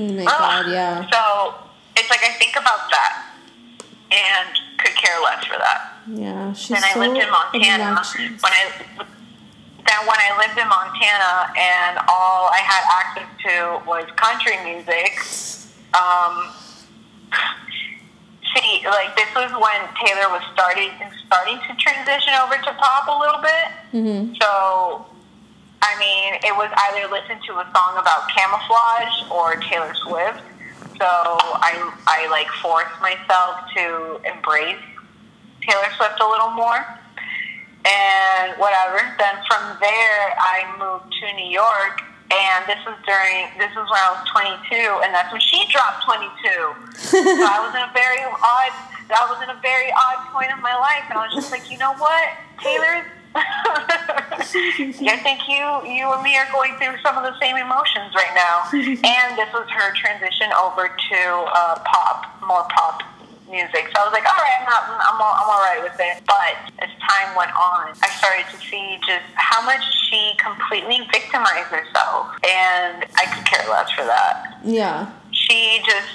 Oh 0.00 0.12
my 0.16 0.24
Ugh. 0.24 0.40
god, 0.40 0.64
yeah. 0.72 1.04
So 1.12 1.67
it's 1.98 2.10
like 2.10 2.22
I 2.24 2.32
think 2.38 2.54
about 2.56 2.88
that 2.90 3.26
and 4.10 4.48
could 4.78 4.94
care 4.96 5.20
less 5.22 5.44
for 5.44 5.58
that. 5.58 5.92
Yeah, 6.06 6.52
she's 6.52 6.68
Then 6.68 6.84
I 6.84 6.92
so 6.94 7.00
lived 7.00 7.18
in 7.18 7.30
Montana. 7.30 7.84
obnoxious. 7.84 8.42
When 8.42 8.52
I 8.52 8.72
then 9.88 10.00
when 10.06 10.20
I 10.20 10.36
lived 10.38 10.58
in 10.58 10.68
Montana 10.68 11.52
and 11.56 11.98
all 12.08 12.48
I 12.52 12.60
had 12.60 12.82
access 12.92 13.28
to 13.44 13.84
was 13.86 14.04
country 14.16 14.56
music. 14.64 15.16
Um, 15.96 16.52
see, 18.54 18.84
like 18.86 19.16
this 19.16 19.28
was 19.34 19.50
when 19.52 19.80
Taylor 20.04 20.28
was 20.32 20.42
starting 20.52 20.90
starting 21.26 21.58
to 21.68 21.74
transition 21.76 22.32
over 22.42 22.56
to 22.56 22.72
pop 22.76 23.08
a 23.08 23.16
little 23.18 23.40
bit. 23.40 23.68
Mm-hmm. 23.92 24.34
So, 24.40 25.04
I 25.82 25.92
mean, 25.98 26.34
it 26.44 26.54
was 26.56 26.70
either 26.88 27.08
listen 27.12 27.36
to 27.48 27.52
a 27.60 27.64
song 27.74 27.96
about 27.98 28.28
camouflage 28.28 29.30
or 29.30 29.56
Taylor 29.68 29.94
Swift. 30.04 30.42
So 30.98 31.06
I, 31.06 31.78
I 32.06 32.26
like 32.28 32.50
forced 32.58 32.98
myself 33.00 33.70
to 33.76 34.18
embrace 34.26 34.82
Taylor 35.62 35.90
Swift 35.96 36.18
a 36.20 36.26
little 36.26 36.50
more 36.50 36.82
and 37.86 38.58
whatever. 38.58 38.98
Then 39.18 39.36
from 39.46 39.78
there, 39.78 40.34
I 40.36 40.66
moved 40.74 41.14
to 41.22 41.26
New 41.38 41.48
York, 41.48 42.02
and 42.34 42.66
this 42.66 42.82
was 42.82 42.98
during 43.06 43.46
this 43.56 43.70
was 43.78 43.86
when 43.86 44.02
I 44.02 44.10
was 44.18 44.26
22, 44.34 45.06
and 45.06 45.14
that's 45.14 45.30
when 45.32 45.40
she 45.40 45.64
dropped 45.70 46.04
22. 46.04 46.26
so 46.98 47.22
I 47.22 47.62
was 47.62 47.72
in 47.78 47.82
a 47.86 47.92
very 47.94 48.22
odd. 48.26 48.74
I 49.08 49.24
was 49.30 49.40
in 49.40 49.48
a 49.48 49.60
very 49.62 49.88
odd 49.94 50.28
point 50.34 50.52
of 50.52 50.60
my 50.60 50.74
life, 50.76 51.06
and 51.08 51.18
I 51.18 51.24
was 51.24 51.34
just 51.34 51.50
like, 51.50 51.70
you 51.70 51.78
know 51.78 51.94
what, 51.94 52.28
Taylor. 52.60 53.06
I 53.34 55.20
think 55.22 55.40
you 55.48 55.60
you 55.90 56.08
and 56.12 56.22
me 56.22 56.36
are 56.36 56.48
going 56.52 56.74
through 56.78 56.96
some 57.02 57.16
of 57.18 57.24
the 57.24 57.38
same 57.40 57.56
emotions 57.56 58.14
right 58.14 58.32
now. 58.34 58.64
and 58.72 59.38
this 59.38 59.50
was 59.52 59.68
her 59.70 59.92
transition 59.94 60.48
over 60.56 60.88
to 60.88 61.20
uh, 61.52 61.78
pop, 61.84 62.40
more 62.46 62.64
pop 62.72 63.02
music. 63.50 63.88
So 63.92 64.00
I 64.00 64.04
was 64.04 64.12
like, 64.12 64.24
all 64.28 64.36
right, 64.36 64.56
I'm 64.60 64.68
not, 64.68 64.82
I'm 64.88 65.20
all, 65.20 65.34
I'm 65.40 65.48
all 65.48 65.62
right 65.64 65.80
with 65.82 65.96
it. 65.98 66.22
But 66.26 66.56
as 66.84 66.90
time 67.00 67.36
went 67.36 67.52
on, 67.56 67.92
I 68.02 68.08
started 68.20 68.44
to 68.52 68.58
see 68.66 68.98
just 69.06 69.24
how 69.34 69.64
much 69.64 69.80
she 70.08 70.32
completely 70.38 71.00
victimized 71.12 71.68
herself, 71.68 72.32
and 72.44 73.04
I 73.16 73.24
could 73.32 73.44
care 73.44 73.68
less 73.68 73.90
for 73.92 74.04
that 74.04 74.56
Yeah. 74.64 75.10
she 75.32 75.80
just 75.84 76.08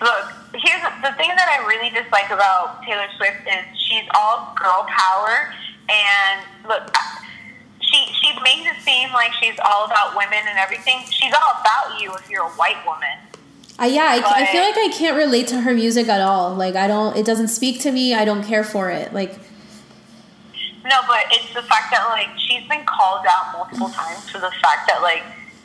look 0.00 0.32
here's 0.54 0.82
the 1.02 1.12
thing 1.18 1.28
that 1.36 1.48
i 1.50 1.64
really 1.66 1.90
dislike 1.90 2.30
about 2.30 2.82
taylor 2.82 3.06
swift 3.16 3.42
is 3.46 3.64
she's 3.78 4.04
all 4.14 4.54
girl 4.56 4.86
power 4.88 5.52
and 5.88 6.40
look 6.68 6.94
she 7.80 8.06
she 8.20 8.32
makes 8.42 8.66
it 8.66 8.82
seem 8.82 9.12
like 9.12 9.32
she's 9.34 9.58
all 9.64 9.84
about 9.84 10.16
women 10.16 10.38
and 10.48 10.58
everything 10.58 11.00
she's 11.10 11.32
all 11.32 11.60
about 11.60 12.00
you 12.00 12.12
if 12.14 12.28
you're 12.30 12.44
a 12.44 12.50
white 12.50 12.84
woman 12.86 13.18
I, 13.76 13.86
yeah, 13.86 14.02
I, 14.04 14.42
I 14.42 14.46
feel 14.52 14.62
like 14.62 14.76
I 14.76 14.88
can't 14.96 15.16
relate 15.16 15.48
to 15.48 15.62
her 15.62 15.74
music 15.74 16.06
at 16.06 16.20
all. 16.20 16.54
Like 16.54 16.76
I 16.76 16.86
don't, 16.86 17.16
it 17.16 17.26
doesn't 17.26 17.48
speak 17.48 17.80
to 17.80 17.90
me. 17.90 18.14
I 18.14 18.24
don't 18.24 18.44
care 18.44 18.62
for 18.62 18.88
it. 18.88 19.12
Like 19.12 19.34
no 20.84 21.00
but 21.08 21.24
it's 21.32 21.52
the 21.54 21.62
fact 21.62 21.90
that 21.90 22.06
like 22.10 22.28
she's 22.38 22.62
been 22.68 22.84
called 22.86 23.24
out 23.28 23.52
multiple 23.52 23.88
times 23.88 24.28
for 24.30 24.38
the 24.38 24.52
fact 24.62 24.86
that 24.86 25.00
like 25.02 25.22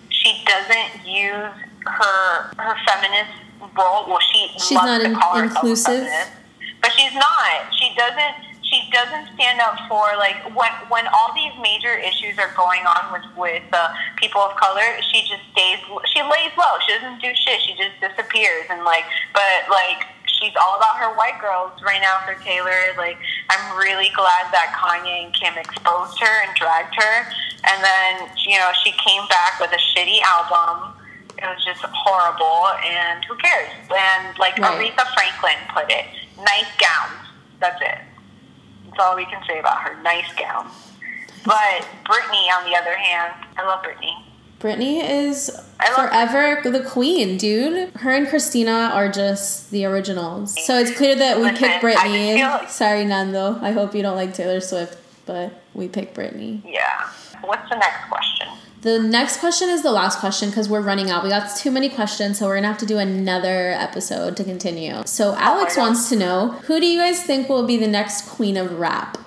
she 0.09 0.41
doesn't 0.45 1.05
use 1.05 1.53
her 1.85 2.41
her 2.57 2.75
feminist 2.87 3.31
role 3.77 4.07
well 4.07 4.19
she 4.31 4.47
She's 4.57 4.71
loves 4.71 4.87
not 4.87 4.99
to 5.01 5.05
in- 5.05 5.43
inclusive? 5.43 5.85
feminist, 6.07 6.31
but 6.81 6.91
she's 6.93 7.13
not 7.13 7.73
she 7.77 7.93
doesn't 7.95 8.35
she 8.69 8.89
doesn't 8.91 9.33
stand 9.33 9.59
up 9.59 9.77
for 9.89 10.13
like 10.17 10.37
when 10.55 10.71
when 10.89 11.05
all 11.07 11.33
these 11.33 11.53
major 11.61 11.97
issues 11.97 12.37
are 12.37 12.53
going 12.55 12.85
on 12.85 13.11
with 13.11 13.25
with 13.37 13.63
uh, 13.73 13.89
people 14.17 14.41
of 14.41 14.55
color 14.55 15.01
she 15.11 15.21
just 15.21 15.41
stays 15.51 15.79
she 16.13 16.21
lays 16.21 16.53
low. 16.57 16.77
She 16.85 16.93
doesn't 16.93 17.21
do 17.21 17.31
shit. 17.35 17.61
She 17.61 17.73
just 17.73 17.97
disappears. 18.01 18.65
And 18.69 18.83
like 18.83 19.05
but 19.33 19.69
like 19.69 20.05
she's 20.25 20.53
all 20.59 20.77
about 20.77 20.97
her 20.97 21.15
white 21.15 21.39
girls 21.41 21.71
right 21.83 22.01
now 22.01 22.21
for 22.25 22.37
Taylor. 22.43 22.93
Like 22.97 23.17
I'm 23.49 23.77
really 23.77 24.11
glad 24.15 24.51
that 24.51 24.75
Kanye 24.77 25.25
and 25.25 25.33
Kim 25.33 25.57
exposed 25.57 26.19
her 26.19 26.35
and 26.45 26.55
dragged 26.55 26.95
her. 26.95 27.15
And 27.65 27.83
then 27.83 28.29
you 28.45 28.57
know 28.57 28.71
she 28.83 28.91
came 28.91 29.25
back 29.27 29.59
with 29.59 29.71
a 29.71 29.81
shitty 29.93 30.21
album. 30.21 30.95
It 31.37 31.47
was 31.47 31.63
just 31.63 31.81
horrible. 31.81 32.67
And 32.83 33.23
who 33.25 33.35
cares? 33.35 33.71
And 33.89 34.37
like 34.37 34.57
Right. 34.57 34.91
Aretha 34.91 35.05
Franklin 35.13 35.59
put 35.73 35.89
it 35.89 36.05
nice 36.37 36.71
gowns. 36.77 37.27
That's 37.59 37.81
it 37.81 38.08
that's 38.99 39.09
all 39.09 39.15
we 39.15 39.25
can 39.25 39.41
say 39.47 39.59
about 39.59 39.81
her. 39.81 40.01
Nice 40.01 40.31
gown. 40.33 40.69
But 41.45 41.87
Britney, 42.05 42.49
on 42.51 42.69
the 42.69 42.75
other 42.77 42.95
hand, 42.95 43.33
I 43.57 43.65
love 43.65 43.83
Britney. 43.83 44.13
Britney 44.59 45.01
is 45.09 45.49
forever 45.95 46.59
the 46.69 46.83
queen, 46.83 47.37
dude. 47.37 47.91
Her 47.95 48.11
and 48.11 48.27
Christina 48.27 48.91
are 48.93 49.09
just 49.09 49.71
the 49.71 49.85
originals. 49.85 50.65
So 50.65 50.77
it's 50.77 50.91
clear 50.97 51.15
that 51.15 51.37
we 51.37 51.43
Listen, 51.43 51.57
picked 51.59 51.83
I 51.85 51.91
Britney. 51.93 52.27
just 52.27 52.39
feel 52.39 52.49
like- 52.49 52.69
Sorry, 52.69 53.05
Nando. 53.05 53.57
I 53.61 53.71
hope 53.71 53.95
you 53.95 54.01
don't 54.01 54.17
like 54.17 54.33
Taylor 54.33 54.59
Swift, 54.59 54.97
but 55.25 55.53
we 55.73 55.87
picked 55.87 56.15
Britney. 56.17 56.61
Yeah. 56.65 57.07
What's 57.41 57.69
the 57.69 57.77
next 57.77 58.09
question? 58.09 58.47
The 58.81 58.97
next 58.97 59.41
question 59.41 59.67
is 59.67 59.83
the 59.83 59.91
last 59.91 60.19
question 60.19 60.49
because 60.49 60.69
we're 60.69 60.79
running 60.81 61.09
out. 61.09 61.23
We 61.23 61.29
got 61.29 61.53
too 61.57 61.69
many 61.69 61.89
questions, 61.89 62.39
so 62.39 62.47
we're 62.47 62.55
gonna 62.55 62.69
have 62.69 62.77
to 62.77 62.85
do 62.85 62.97
another 62.97 63.71
episode 63.71 64.37
to 64.37 64.43
continue. 64.45 65.01
So 65.05 65.35
Alex 65.35 65.73
oh 65.73 65.75
God. 65.75 65.81
wants 65.81 66.07
to 66.09 66.15
know 66.15 66.51
who 66.63 66.79
do 66.79 66.85
you 66.85 66.97
guys 66.97 67.21
think 67.21 67.49
will 67.49 67.67
be 67.67 67.75
the 67.75 67.87
next 67.87 68.29
queen 68.29 68.55
of 68.55 68.79
rap? 68.79 69.17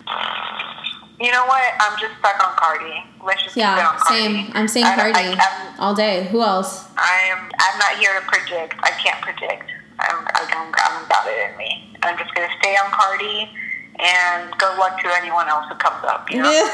You 1.21 1.31
know 1.31 1.45
what? 1.45 1.63
I'm 1.79 1.99
just 2.01 2.19
stuck 2.19 2.43
on 2.43 2.57
Cardi. 2.57 3.05
Let's 3.25 3.45
just 3.45 3.57
Yeah, 3.57 3.93
on 3.93 3.99
Cardi. 3.99 4.23
same. 4.23 4.53
I'm 4.55 4.67
saying 4.67 4.87
I 4.87 4.97
Cardi 4.97 5.13
I, 5.15 5.75
all 5.79 5.95
day. 5.95 6.27
Who 6.29 6.41
else? 6.41 6.89
I'm, 6.97 7.39
I'm 7.61 7.79
not 7.79 7.99
here 7.99 8.19
to 8.19 8.27
predict. 8.27 8.75
I 8.83 8.91
can't 8.91 9.21
predict. 9.21 9.71
I'm, 10.01 10.27
I 10.35 10.49
don't, 10.51 10.75
I 10.75 11.07
got 11.09 11.29
it 11.29 11.51
in 11.53 11.57
me. 11.59 11.95
I'm 12.03 12.19
just 12.19 12.35
going 12.35 12.49
to 12.49 12.55
stay 12.59 12.75
on 12.75 12.91
Cardi 12.91 13.51
and 14.03 14.51
good 14.59 14.79
luck 14.79 15.01
to 15.01 15.09
anyone 15.17 15.49
else 15.49 15.67
who 15.69 15.75
comes 15.77 16.05
up, 16.05 16.31
you 16.31 16.43
know? 16.43 16.51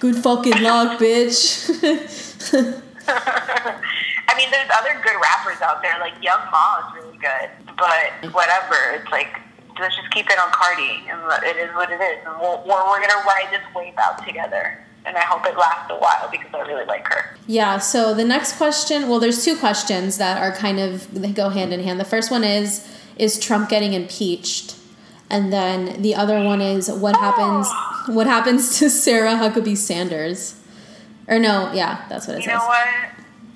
Good 0.00 0.16
fucking 0.16 0.60
luck, 0.62 0.98
bitch. 0.98 1.70
I 3.08 4.36
mean, 4.36 4.50
there's 4.50 4.70
other 4.76 5.00
good 5.04 5.20
rappers 5.20 5.60
out 5.60 5.82
there. 5.82 5.98
Like 6.00 6.14
Young 6.22 6.40
Ma 6.50 6.78
is 6.78 6.94
really 6.94 7.18
good, 7.18 7.50
but 7.76 8.32
whatever. 8.34 8.76
It's 8.94 9.10
like 9.12 9.38
let's 9.78 9.94
just 9.96 10.10
keep 10.10 10.26
it 10.30 10.38
on 10.38 10.50
Cardi, 10.52 11.02
and 11.08 11.20
let- 11.28 11.42
it 11.44 11.56
is 11.56 11.74
what 11.74 11.90
it 11.90 12.00
is. 12.00 12.18
And 12.26 12.40
we'll, 12.40 12.58
we're 12.66 12.84
we're 12.88 13.00
gonna 13.00 13.22
ride 13.26 13.48
this 13.50 13.62
wave 13.74 13.94
out 13.98 14.24
together. 14.26 14.78
And 15.04 15.16
I 15.16 15.22
hope 15.22 15.44
it 15.46 15.56
lasts 15.58 15.90
a 15.90 15.96
while 15.96 16.28
because 16.30 16.54
I 16.54 16.60
really 16.60 16.84
like 16.86 17.06
her. 17.08 17.36
Yeah, 17.48 17.78
so 17.78 18.14
the 18.14 18.24
next 18.24 18.56
question, 18.56 19.08
well 19.08 19.18
there's 19.18 19.44
two 19.44 19.56
questions 19.56 20.16
that 20.18 20.40
are 20.40 20.52
kind 20.56 20.78
of 20.78 21.12
they 21.12 21.32
go 21.32 21.48
hand 21.48 21.72
in 21.72 21.80
hand. 21.80 21.98
The 22.00 22.04
first 22.04 22.30
one 22.30 22.44
is 22.44 22.88
is 23.16 23.38
Trump 23.38 23.68
getting 23.68 23.92
impeached? 23.94 24.71
And 25.32 25.52
then 25.52 26.02
the 26.02 26.14
other 26.14 26.44
one 26.44 26.60
is 26.60 26.88
what 26.90 27.16
happens 27.16 27.66
ah. 27.70 28.04
what 28.08 28.26
happens 28.26 28.78
to 28.78 28.90
Sarah 28.90 29.30
Huckabee 29.34 29.76
Sanders? 29.76 30.60
Or 31.26 31.38
no, 31.38 31.72
yeah, 31.72 32.04
that's 32.08 32.26
what 32.28 32.36
it 32.36 32.40
You 32.40 32.50
says. 32.50 32.58
know 32.60 32.66
what? 32.66 32.86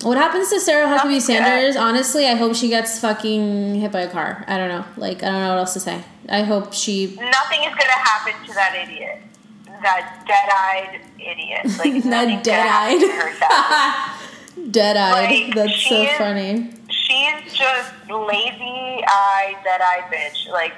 What 0.03 0.17
happens 0.17 0.49
to 0.49 0.59
Sarah 0.59 0.87
Huckabee 0.87 1.13
yet. 1.13 1.21
Sanders? 1.23 1.75
Honestly, 1.75 2.25
I 2.27 2.35
hope 2.35 2.55
she 2.55 2.67
gets 2.69 2.99
fucking 2.99 3.75
hit 3.81 3.91
by 3.91 4.01
a 4.01 4.09
car. 4.09 4.43
I 4.47 4.57
don't 4.57 4.69
know. 4.69 4.85
Like 4.97 5.23
I 5.23 5.29
don't 5.29 5.41
know 5.41 5.49
what 5.49 5.57
else 5.59 5.73
to 5.73 5.79
say. 5.79 6.03
I 6.29 6.41
hope 6.43 6.73
she 6.73 7.07
Nothing 7.19 7.61
is 7.63 7.69
gonna 7.73 8.01
happen 8.09 8.33
to 8.47 8.53
that 8.53 8.75
idiot. 8.75 9.21
That 9.83 10.23
dead-eyed 10.27 11.01
idiot. 11.19 11.77
Like 11.77 12.03
not 12.05 12.43
dead 12.43 12.63
gonna 12.63 12.69
happen 12.69 12.99
to 13.01 13.13
her 13.13 13.31
eyed. 14.65 14.71
dead 14.71 14.97
eyed. 14.97 15.29
Like, 15.45 15.55
That's 15.55 15.81
so 15.87 16.01
is- 16.01 16.17
funny. 16.17 16.71
she's 16.89 17.53
just 17.53 17.93
lazy-eyed, 18.09 19.55
dead 19.63 19.81
eye 19.81 20.03
bitch 20.11 20.49
like 20.51 20.73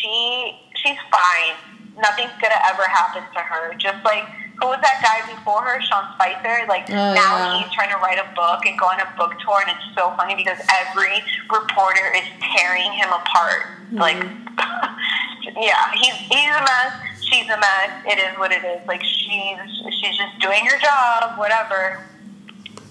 she 0.00 0.56
she's 0.76 0.96
fine 1.10 1.54
nothing's 2.00 2.32
gonna 2.40 2.60
ever 2.66 2.82
happen 2.88 3.22
to 3.34 3.40
her 3.40 3.74
just 3.74 4.02
like 4.04 4.24
who 4.60 4.66
was 4.68 4.78
that 4.82 5.00
guy 5.00 5.24
before 5.34 5.62
her, 5.64 5.80
Sean 5.80 6.04
Spicer? 6.16 6.66
Like 6.68 6.84
Oh, 6.90 6.92
now 6.92 7.16
yeah. 7.16 7.62
he's 7.64 7.72
trying 7.72 7.88
to 7.88 7.96
write 7.96 8.18
a 8.20 8.28
book 8.36 8.66
and 8.66 8.78
go 8.78 8.84
on 8.92 9.00
a 9.00 9.08
book 9.16 9.32
tour, 9.40 9.56
and 9.66 9.70
it's 9.72 9.96
so 9.96 10.12
funny 10.18 10.34
because 10.34 10.58
every 10.68 11.16
reporter 11.48 12.12
is 12.14 12.28
tearing 12.44 12.92
him 12.92 13.08
apart. 13.08 13.88
Mm-hmm. 13.88 13.96
Like, 14.04 14.20
yeah, 15.56 15.90
he's 15.96 16.12
he's 16.28 16.52
a 16.52 16.60
mess. 16.60 16.92
She's 17.24 17.48
a 17.48 17.56
mess. 17.56 18.04
It 18.04 18.18
is 18.20 18.36
what 18.38 18.52
it 18.52 18.60
is. 18.62 18.86
Like 18.86 19.02
she's 19.02 19.56
she's 19.96 20.16
just 20.18 20.38
doing 20.44 20.60
her 20.66 20.78
job, 20.78 21.38
whatever. 21.38 22.04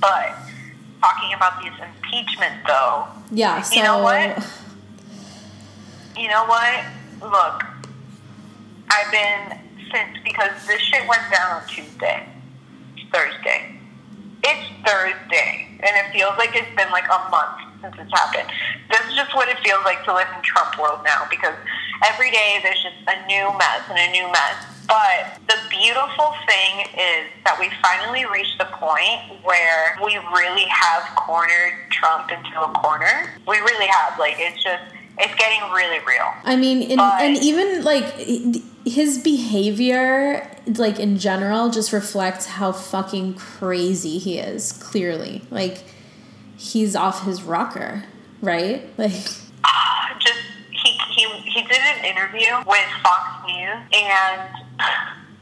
But 0.02 0.34
talking 1.02 1.34
about 1.38 1.62
these 1.62 1.78
impeachment, 1.78 2.66
though, 2.66 3.06
Yeah. 3.30 3.62
So 3.62 3.76
You 3.76 3.84
know 3.84 4.00
what? 4.02 4.42
you 6.18 6.28
know 6.30 6.46
what? 6.46 6.84
Look, 7.22 7.64
I've 8.90 9.12
been 9.12 9.60
since 9.92 10.18
because 10.24 10.52
this 10.68 10.80
shit 10.82 11.08
went 11.08 11.22
down 11.32 11.62
on 11.62 11.68
Tuesday, 11.68 12.28
Thursday. 13.12 13.76
It's 14.44 14.70
Thursday, 14.88 15.68
and 15.84 15.92
it 15.98 16.14
feels 16.14 16.38
like 16.38 16.56
it's 16.56 16.74
been 16.78 16.90
like 16.92 17.08
a 17.12 17.30
month 17.30 17.60
since 17.82 17.96
it's 18.00 18.12
happened. 18.12 18.50
That's 18.90 19.14
just 19.16 19.36
what 19.36 19.50
it 19.50 19.58
feels 19.60 19.84
like 19.84 20.04
to 20.06 20.14
live 20.14 20.28
in 20.36 20.42
Trump 20.44 20.80
world 20.80 21.02
now 21.04 21.28
because 21.30 21.56
every 22.08 22.32
day 22.32 22.60
there's 22.64 22.82
just 22.82 22.96
a 23.08 23.28
new 23.28 23.52
mess 23.58 23.84
and 23.90 24.00
a 24.00 24.12
new 24.12 24.32
mess. 24.32 24.80
But 24.88 25.38
the 25.48 25.60
beautiful 25.70 26.34
thing 26.48 26.88
is 26.98 27.30
that 27.46 27.58
we 27.60 27.70
finally 27.84 28.26
reached 28.26 28.58
the 28.58 28.66
point 28.66 29.44
where 29.44 29.96
we 30.04 30.18
really 30.34 30.66
have 30.66 31.04
cornered 31.16 31.92
Trump 31.92 32.32
into 32.32 32.60
a 32.60 32.72
corner. 32.74 33.36
We 33.48 33.58
really 33.60 33.86
have. 33.86 34.18
Like, 34.18 34.36
it's 34.40 34.64
just, 34.64 34.82
it's 35.20 35.36
getting 35.36 35.62
really 35.72 36.00
real. 36.06 36.34
I 36.44 36.56
mean, 36.56 36.82
in, 36.82 36.98
But- 36.98 37.22
and 37.22 37.38
even 37.38 37.84
like 37.84 38.06
his 38.86 39.18
behavior, 39.20 40.50
like 40.68 41.00
in 41.00 41.18
general, 41.18 41.70
just 41.70 41.92
reflects 41.94 42.46
how 42.46 42.72
fucking 42.72 43.36
crazy 43.36 44.18
he 44.18 44.40
is. 44.40 44.72
Clearly, 44.72 45.42
like 45.52 45.84
he's 46.58 46.96
off 46.96 47.26
his 47.26 47.44
rocker, 47.44 48.04
right? 48.42 48.84
Like, 48.98 49.12
just 50.20 50.40
he, 50.72 50.98
he 51.16 51.26
he 51.52 51.62
did 51.64 51.78
an 51.78 52.06
interview 52.06 52.48
with 52.68 52.86
Fox 53.04 53.46
News 53.48 53.78
and 53.94 54.50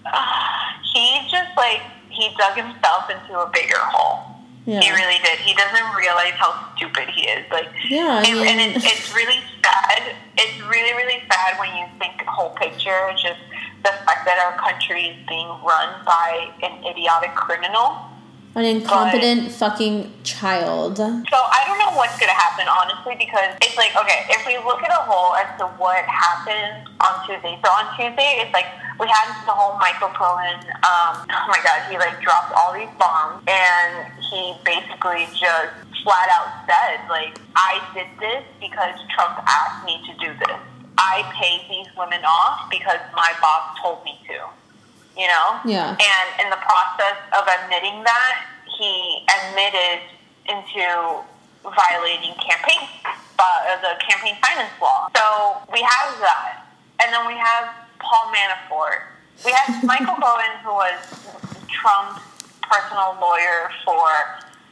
uh, 0.05 0.63
he 0.93 1.19
just 1.29 1.55
like 1.57 1.81
he 2.09 2.29
dug 2.37 2.57
himself 2.57 3.09
into 3.09 3.37
a 3.39 3.49
bigger 3.53 3.77
hole. 3.77 4.41
yeah, 4.65 4.81
He 4.81 4.89
really 4.89 5.17
did. 5.23 5.37
He 5.39 5.53
doesn't 5.53 5.95
realize 5.95 6.33
how 6.33 6.73
stupid 6.75 7.09
he 7.15 7.27
is. 7.27 7.45
Like 7.51 7.67
yeah. 7.89 8.21
I 8.23 8.27
and, 8.27 8.39
mean, 8.39 8.47
and 8.47 8.75
it's, 8.75 8.85
it's 8.85 9.15
really 9.15 9.39
sad. 9.67 10.15
It's 10.37 10.59
really 10.67 10.93
really 10.93 11.21
sad 11.31 11.59
when 11.59 11.75
you 11.75 11.85
think 11.99 12.19
the 12.19 12.31
whole 12.31 12.55
picture. 12.55 13.11
Just 13.13 13.39
the 13.83 13.91
fact 14.05 14.25
that 14.25 14.39
our 14.39 14.57
country 14.57 15.11
is 15.11 15.17
being 15.27 15.47
run 15.47 15.89
by 16.05 16.51
an 16.63 16.85
idiotic 16.85 17.35
criminal. 17.35 18.16
An 18.57 18.65
incompetent 18.65 19.51
fucking 19.51 20.11
child. 20.23 20.97
So 20.97 21.37
I 21.37 21.63
don't 21.65 21.79
know 21.79 21.95
what's 21.95 22.17
gonna 22.19 22.33
happen 22.33 22.65
honestly 22.67 23.15
because 23.17 23.55
it's 23.61 23.77
like 23.77 23.95
okay, 23.95 24.25
if 24.29 24.45
we 24.45 24.57
look 24.65 24.83
at 24.83 24.91
a 24.91 25.01
whole 25.05 25.35
as 25.35 25.47
to 25.59 25.65
what 25.77 26.03
happened 26.05 26.89
on 26.99 27.25
Tuesday. 27.25 27.57
So 27.63 27.69
on 27.69 27.85
Tuesday 27.95 28.41
it's 28.41 28.53
like 28.53 28.67
we 28.99 29.07
had 29.07 29.29
the 29.45 29.53
whole 29.53 29.77
Michael 29.77 30.09
Cohen, 30.09 30.57
um, 30.81 31.21
oh 31.29 31.45
my 31.47 31.61
god, 31.63 31.85
he 31.89 31.97
like 31.97 32.19
dropped 32.21 32.51
all 32.57 32.73
these 32.73 32.89
bombs 32.97 33.45
and 33.45 34.11
he 34.25 34.57
basically 34.65 35.29
just 35.37 35.87
flat 36.07 36.29
out 36.31 36.63
said, 36.63 37.03
like, 37.09 37.37
I 37.55 37.83
did 37.93 38.07
this 38.19 38.43
because 38.59 38.95
Trump 39.13 39.43
asked 39.45 39.85
me 39.85 39.99
to 40.07 40.13
do 40.17 40.33
this. 40.39 40.59
I 40.97 41.21
paid 41.35 41.67
these 41.69 41.87
women 41.97 42.23
off 42.25 42.69
because 42.71 42.99
my 43.13 43.33
boss 43.41 43.77
told 43.81 44.03
me 44.03 44.17
to. 44.27 44.47
You 45.17 45.27
know? 45.27 45.59
Yeah. 45.65 45.97
And 45.97 46.27
in 46.45 46.49
the 46.49 46.61
process 46.61 47.17
of 47.33 47.43
admitting 47.47 48.03
that, 48.03 48.45
he 48.77 49.25
admitted 49.25 50.05
into 50.45 50.85
violating 51.65 52.33
campaign 52.39 52.87
uh, 53.39 53.77
the 53.81 53.93
campaign 54.01 54.35
finance 54.41 54.73
law. 54.81 55.09
So 55.15 55.61
we 55.71 55.81
have 55.81 56.19
that, 56.21 56.65
and 57.03 57.13
then 57.13 57.27
we 57.27 57.37
have 57.37 57.69
Paul 57.99 58.33
Manafort. 58.33 59.13
We 59.45 59.51
have 59.51 59.83
Michael 59.91 60.17
Cohen, 60.17 60.53
who 60.63 60.73
was 60.73 60.97
Trump's 61.69 62.21
personal 62.61 63.17
lawyer 63.21 63.69
for 63.85 64.09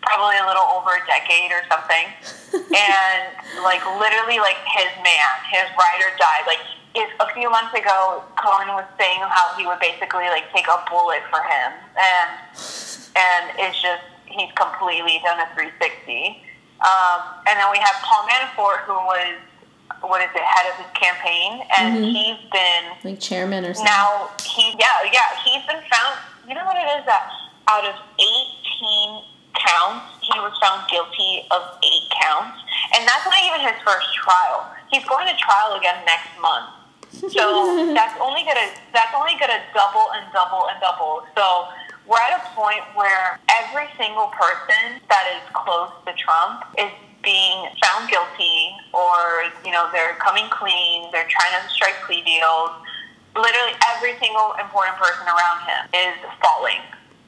probably 0.01 0.38
a 0.38 0.45
little 0.45 0.65
over 0.77 0.97
a 0.97 1.03
decade 1.05 1.49
or 1.49 1.62
something, 1.69 2.05
and 2.73 3.21
like 3.63 3.81
literally 3.97 4.38
like 4.41 4.58
his 4.77 4.89
man, 5.01 5.29
his 5.49 5.65
ride 5.77 6.01
or 6.01 6.13
die. 6.17 6.41
Like 6.45 6.62
if 6.95 7.10
a 7.19 7.27
few 7.34 7.49
months 7.51 7.73
ago, 7.77 8.23
Cohen 8.39 8.69
was 8.73 8.86
saying 8.97 9.19
how 9.19 9.53
he 9.58 9.67
would 9.67 9.79
basically 9.79 10.25
like 10.31 10.47
take 10.55 10.67
a 10.67 10.79
bullet 10.89 11.21
for 11.29 11.39
him, 11.43 11.69
and 11.99 12.29
and 13.15 13.43
it's 13.60 13.79
just 13.81 14.03
he's 14.25 14.51
completely 14.55 15.19
done 15.23 15.39
a 15.39 15.47
360. 15.55 16.41
Um, 16.81 17.19
and 17.47 17.55
then 17.60 17.67
we 17.71 17.79
have 17.79 17.95
Paul 18.03 18.27
Manafort, 18.27 18.84
who 18.88 18.93
was 18.93 19.36
what 20.01 20.21
is 20.21 20.29
it, 20.36 20.43
head 20.43 20.67
of 20.71 20.75
his 20.86 20.91
campaign, 20.95 21.63
and 21.77 22.03
Mhm. 22.03 22.12
he's 22.12 22.41
been 22.51 22.84
Like 23.03 23.19
chairman 23.19 23.65
or 23.65 23.73
something. 23.73 23.91
now 23.91 24.29
he 24.43 24.75
yeah 24.79 25.03
yeah 25.12 25.36
he's 25.43 25.63
been 25.65 25.81
found. 25.91 26.15
You 26.47 26.53
know 26.55 26.65
what 26.65 26.75
it 26.77 26.88
is 26.99 27.05
that 27.05 27.31
out 27.67 27.86
of 27.86 27.95
18 28.19 29.23
counts, 29.55 30.05
he 30.21 30.38
was 30.39 30.53
found 30.62 30.88
guilty 30.89 31.47
of 31.49 31.62
eight 31.81 32.08
counts, 32.21 32.60
and 32.93 33.08
that's 33.08 33.25
not 33.25 33.39
even 33.43 33.62
his 33.62 33.81
first 33.84 34.13
trial. 34.13 34.69
He's 34.91 35.03
going 35.05 35.25
to 35.27 35.34
trial 35.38 35.73
again 35.79 36.03
next 36.05 36.29
month. 36.41 36.69
So 37.19 37.93
that's 37.93 38.19
only 38.21 38.43
gonna 38.43 38.69
that's 38.93 39.13
only 39.15 39.34
gonna 39.39 39.62
double 39.73 40.12
and 40.13 40.25
double 40.34 40.67
and 40.69 40.80
double. 40.82 41.23
So 41.36 41.67
we're 42.08 42.21
at 42.21 42.38
a 42.38 42.43
point 42.56 42.84
where 42.93 43.39
every 43.49 43.88
single 43.97 44.28
person 44.28 45.01
that 45.10 45.25
is 45.36 45.41
close 45.54 45.89
to 46.06 46.13
Trump 46.13 46.63
is 46.78 46.91
being 47.23 47.65
found 47.82 48.10
guilty 48.10 48.69
or, 48.93 49.49
you 49.65 49.71
know, 49.71 49.89
they're 49.91 50.13
coming 50.21 50.45
clean, 50.51 51.10
they're 51.12 51.28
trying 51.28 51.49
to 51.58 51.69
strike 51.73 51.95
plea 52.06 52.21
deals. 52.21 52.69
Literally 53.36 53.73
every 53.97 54.13
single 54.21 54.54
important 54.62 54.95
person 55.01 55.25
around 55.25 55.65
him 55.65 55.82
is 55.91 56.15
falling. 56.39 56.80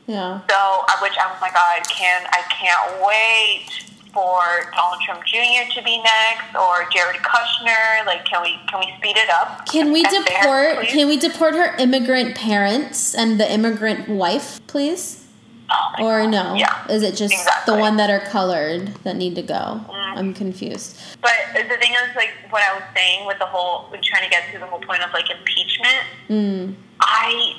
yeah. 0.06 0.40
So, 0.48 0.56
uh, 0.88 0.98
which 1.02 1.18
oh 1.20 1.36
my 1.42 1.50
god, 1.50 1.82
can 1.90 2.24
I 2.32 2.42
can't 2.54 3.02
wait 3.04 3.97
for 4.14 4.42
Donald 4.76 5.02
Trump 5.06 5.24
Jr. 5.26 5.72
to 5.76 5.84
be 5.84 6.02
next 6.02 6.56
or 6.56 6.88
Jared 6.92 7.18
Kushner. 7.18 8.06
Like, 8.06 8.26
can 8.26 8.42
we 8.42 8.58
can 8.68 8.80
we 8.80 8.94
speed 8.98 9.18
it 9.18 9.30
up? 9.30 9.66
Can 9.66 9.92
we 9.92 10.04
deport? 10.04 10.78
please? 10.80 10.92
Can 10.92 11.08
we 11.08 11.18
deport 11.18 11.54
her 11.56 11.76
immigrant 11.78 12.36
parents 12.36 13.14
and 13.16 13.40
the 13.40 13.52
immigrant 13.52 14.08
wife, 14.10 14.60
please? 14.68 15.24
Oh 15.70 16.06
Or 16.06 16.22
God. 16.22 16.30
no? 16.32 16.54
Yeah. 16.56 16.88
Is 16.88 17.04
it 17.04 17.16
just 17.16 17.34
exactly. 17.34 17.74
the 17.76 17.80
one 17.80 17.98
that 17.98 18.10
are 18.10 18.22
colored 18.22 18.88
that 19.04 19.18
need 19.18 19.36
to 19.36 19.42
go? 19.42 19.82
I'm 19.92 20.34
confused. 20.34 20.98
But 21.22 21.34
the 21.54 21.78
thing 21.78 21.92
is, 21.92 22.16
like, 22.16 22.30
what 22.50 22.64
I 22.64 22.74
was 22.74 22.84
saying 22.96 23.28
with 23.28 23.38
the 23.38 23.46
whole, 23.46 23.90
trying 24.02 24.24
to 24.24 24.30
get 24.30 24.44
to 24.54 24.60
the 24.60 24.66
whole 24.66 24.80
point 24.80 25.04
of 25.04 25.12
like 25.14 25.26
impeachment, 25.30 26.04
Mm. 26.30 26.76
I 27.02 27.54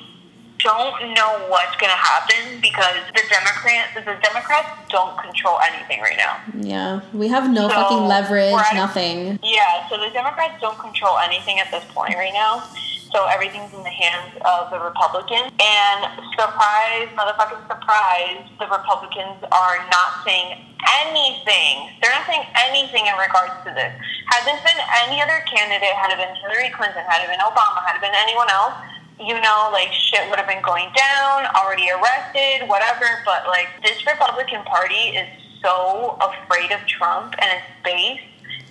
don't 0.58 1.14
know 1.14 1.46
what's 1.48 1.76
going 1.76 1.90
to 1.90 2.02
happen 2.02 2.60
because 2.60 2.98
the 3.14 3.22
Democrats, 3.30 3.94
the 3.94 4.18
Democrats 4.22 4.68
don't 4.90 5.16
control 5.18 5.58
anything 5.62 6.00
right 6.00 6.16
now. 6.16 6.36
Yeah, 6.54 7.00
we 7.12 7.28
have 7.28 7.50
no 7.50 7.68
So, 7.68 7.74
fucking 7.74 8.06
leverage, 8.06 8.54
at 8.54 8.74
nothing. 8.74 9.38
Yeah, 9.42 9.88
so 9.88 9.96
the 9.96 10.10
Democrats 10.10 10.60
don't 10.60 10.78
control 10.78 11.18
anything 11.18 11.58
at 11.60 11.70
this 11.70 11.84
point 11.94 12.14
right 12.14 12.32
now. 12.32 12.64
So 13.12 13.24
everything's 13.24 13.72
in 13.72 13.82
the 13.82 13.94
hands 13.94 14.36
of 14.44 14.68
the 14.70 14.78
Republicans. 14.80 15.48
And 15.56 15.98
surprise, 16.36 17.08
motherfucking 17.16 17.64
surprise, 17.64 18.44
the 18.60 18.68
Republicans 18.68 19.40
are 19.48 19.78
not 19.88 20.20
saying 20.28 20.60
anything. 21.00 21.88
They're 22.02 22.12
not 22.12 22.26
saying 22.28 22.44
anything 22.68 23.08
in 23.08 23.16
regards 23.16 23.56
to 23.64 23.72
this. 23.72 23.96
Had 24.28 24.44
this 24.44 24.60
been 24.60 24.76
any 25.08 25.22
other 25.22 25.40
candidate, 25.48 25.96
had 25.96 26.12
it 26.12 26.20
been 26.20 26.34
Hillary 26.44 26.68
Clinton, 26.76 27.00
had 27.08 27.24
it 27.24 27.32
been 27.32 27.40
Obama, 27.40 27.80
had 27.86 27.96
it 27.96 28.04
been 28.04 28.12
anyone 28.12 28.50
else, 28.52 28.76
you 29.20 29.34
know, 29.40 29.70
like 29.72 29.92
shit 29.92 30.28
would 30.30 30.38
have 30.38 30.48
been 30.48 30.62
going 30.62 30.88
down, 30.94 31.46
already 31.54 31.90
arrested, 31.90 32.68
whatever. 32.68 33.06
But 33.24 33.46
like 33.46 33.68
this 33.82 34.06
Republican 34.06 34.62
Party 34.64 35.16
is 35.16 35.28
so 35.62 36.18
afraid 36.20 36.70
of 36.72 36.80
Trump 36.86 37.34
and 37.38 37.50
his 37.50 37.62
base 37.84 38.20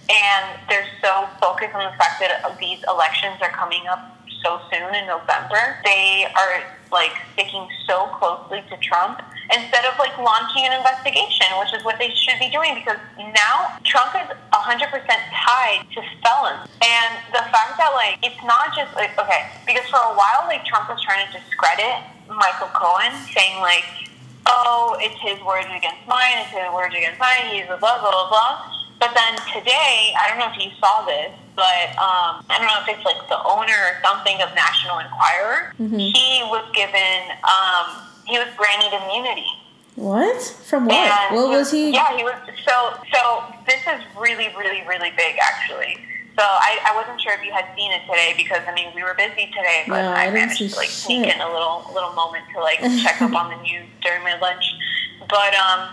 and 0.09 0.59
they're 0.69 0.87
so 1.01 1.27
focused 1.41 1.75
on 1.75 1.91
the 1.91 1.97
fact 1.97 2.21
that 2.21 2.57
these 2.59 2.79
elections 2.87 3.35
are 3.41 3.51
coming 3.51 3.85
up 3.87 4.17
so 4.41 4.59
soon 4.71 4.95
in 4.95 5.05
November. 5.07 5.79
They 5.83 6.25
are 6.35 6.63
like 6.91 7.11
sticking 7.33 7.67
so 7.85 8.07
closely 8.17 8.63
to 8.69 8.77
Trump 8.77 9.21
instead 9.51 9.85
of 9.85 9.97
like 9.99 10.15
launching 10.17 10.65
an 10.65 10.73
investigation, 10.73 11.47
which 11.59 11.73
is 11.73 11.83
what 11.83 11.97
they 11.99 12.11
should 12.15 12.39
be 12.39 12.49
doing 12.49 12.75
because 12.75 12.99
now 13.35 13.77
Trump 13.83 14.15
is 14.15 14.27
100% 14.51 14.91
tied 14.91 15.85
to 15.95 15.99
felons. 16.23 16.67
And 16.83 17.11
the 17.31 17.43
fact 17.51 17.79
that 17.79 17.91
like 17.95 18.19
it's 18.23 18.41
not 18.43 18.75
just 18.75 18.93
like 18.95 19.17
okay, 19.19 19.47
because 19.65 19.87
for 19.89 19.99
a 19.99 20.13
while 20.15 20.47
like 20.47 20.65
Trump 20.65 20.89
was 20.89 20.99
trying 21.03 21.25
to 21.27 21.39
discredit 21.39 22.03
Michael 22.27 22.71
Cohen 22.75 23.13
saying 23.31 23.59
like 23.61 23.85
oh, 24.47 24.95
it's 24.99 25.19
his 25.21 25.39
words 25.45 25.67
against 25.75 26.07
mine, 26.07 26.39
it's 26.39 26.51
his 26.55 26.71
words 26.73 26.95
against 26.95 27.19
mine, 27.19 27.51
he's 27.51 27.65
a 27.67 27.77
blah, 27.77 27.99
blah, 27.99 28.11
blah, 28.11 28.29
blah. 28.29 28.71
But 28.99 29.11
then 29.13 29.35
today, 29.53 30.13
I 30.17 30.29
don't 30.29 30.39
know 30.39 30.49
if 30.49 30.57
you 30.57 30.71
saw 30.79 31.05
this, 31.05 31.29
but 31.55 31.87
um, 31.99 32.41
I 32.49 32.57
don't 32.57 32.65
know 32.65 32.81
if 32.81 32.87
it's 32.89 33.05
like 33.05 33.27
the 33.29 33.37
owner 33.43 33.75
or 33.75 33.99
something 34.01 34.41
of 34.41 34.49
National 34.55 34.99
Enquirer. 34.99 35.73
He 35.99 36.41
was 36.49 36.65
given, 36.73 37.29
um, 37.45 38.07
he 38.27 38.37
was 38.37 38.47
granted 38.57 38.93
immunity. 39.03 39.47
What? 39.95 40.41
From 40.69 40.85
what? 40.85 40.93
And 40.95 41.35
what 41.35 41.49
was 41.49 41.71
he? 41.71 41.91
Yeah, 41.91 42.15
he 42.15 42.23
was. 42.23 42.35
So, 42.65 42.93
so 43.11 43.43
this 43.65 43.81
is 43.81 44.03
really, 44.19 44.53
really, 44.55 44.85
really 44.87 45.11
big, 45.17 45.35
actually. 45.41 45.97
So 46.37 46.45
I, 46.45 46.77
I 46.85 46.95
wasn't 46.95 47.19
sure 47.19 47.33
if 47.33 47.43
you 47.43 47.51
had 47.51 47.65
seen 47.75 47.91
it 47.91 48.01
today 48.05 48.35
because 48.37 48.61
I 48.67 48.73
mean 48.75 48.93
we 48.93 49.01
were 49.01 49.15
busy 49.17 49.49
today, 49.57 49.85
but 49.87 50.03
No, 50.03 50.11
I 50.13 50.27
I, 50.27 50.29
managed 50.29 50.59
to 50.59 50.69
like 50.77 50.89
sneak 50.89 51.25
shit. 51.25 51.33
in 51.33 51.41
a 51.41 51.51
little 51.51 51.89
little 51.95 52.13
moment 52.13 52.45
to 52.53 52.61
like 52.61 52.77
check 53.01 53.19
up 53.23 53.33
on 53.33 53.49
the 53.49 53.57
news 53.63 53.89
during 54.03 54.21
my 54.21 54.37
lunch. 54.37 54.61
But 55.27 55.57
um, 55.57 55.89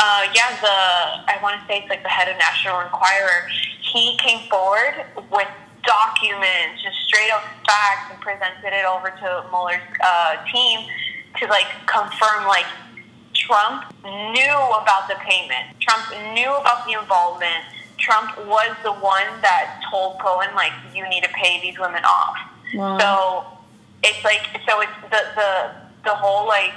uh, 0.00 0.26
yeah, 0.34 0.50
the 0.58 1.30
I 1.30 1.38
want 1.44 1.60
to 1.60 1.66
say 1.68 1.78
it's 1.78 1.88
like 1.88 2.02
the 2.02 2.08
head 2.10 2.26
of 2.26 2.36
National 2.38 2.80
Enquirer. 2.80 3.46
He 3.92 4.18
came 4.18 4.48
forward 4.50 5.06
with 5.30 5.46
documents, 5.86 6.82
just 6.82 6.98
straight 7.06 7.30
up 7.30 7.44
facts, 7.64 8.10
and 8.10 8.20
presented 8.20 8.74
it 8.74 8.84
over 8.84 9.10
to 9.14 9.46
Mueller's 9.54 9.78
uh, 10.02 10.42
team 10.50 10.90
to 11.38 11.46
like 11.46 11.66
confirm 11.86 12.46
like 12.46 12.66
Trump 13.34 13.84
knew 14.04 14.58
about 14.80 15.08
the 15.08 15.16
payment. 15.26 15.80
Trump 15.80 16.04
knew 16.34 16.50
about 16.50 16.86
the 16.86 16.92
involvement. 16.98 17.64
Trump 17.98 18.36
was 18.46 18.76
the 18.82 18.92
one 18.92 19.26
that 19.42 19.82
told 19.90 20.18
Cohen 20.20 20.54
like 20.54 20.72
you 20.94 21.08
need 21.08 21.22
to 21.22 21.30
pay 21.30 21.60
these 21.60 21.78
women 21.78 22.04
off. 22.04 22.36
Wow. 22.74 22.98
So 22.98 24.08
it's 24.08 24.24
like 24.24 24.42
so 24.66 24.80
it's 24.80 24.92
the 25.10 25.22
the 25.36 25.70
the 26.04 26.14
whole 26.14 26.46
like 26.46 26.74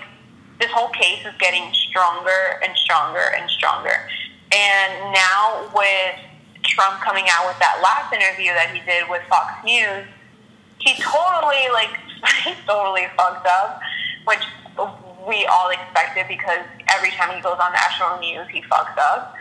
this 0.59 0.71
whole 0.71 0.89
case 0.89 1.25
is 1.25 1.33
getting 1.39 1.73
stronger 1.73 2.59
and 2.63 2.77
stronger 2.77 3.33
and 3.37 3.49
stronger. 3.49 4.07
And 4.51 5.13
now 5.13 5.69
with 5.75 6.15
Trump 6.63 7.01
coming 7.01 7.25
out 7.29 7.47
with 7.47 7.59
that 7.59 7.79
last 7.83 8.13
interview 8.13 8.53
that 8.53 8.71
he 8.73 8.79
did 8.85 9.09
with 9.09 9.21
Fox 9.27 9.51
News, 9.65 10.05
he 10.79 10.93
totally 11.01 11.67
like 11.73 11.91
he 12.43 12.53
totally 12.67 13.07
fucked 13.17 13.47
up, 13.47 13.81
which 14.25 14.43
we 15.27 15.45
all 15.45 15.69
expected 15.69 16.25
because 16.27 16.61
every 16.93 17.09
time 17.11 17.33
he 17.35 17.41
goes 17.41 17.57
on 17.57 17.73
national 17.73 18.19
news, 18.19 18.47
he 18.49 18.61
fucks 18.69 18.97
up. 18.97 19.33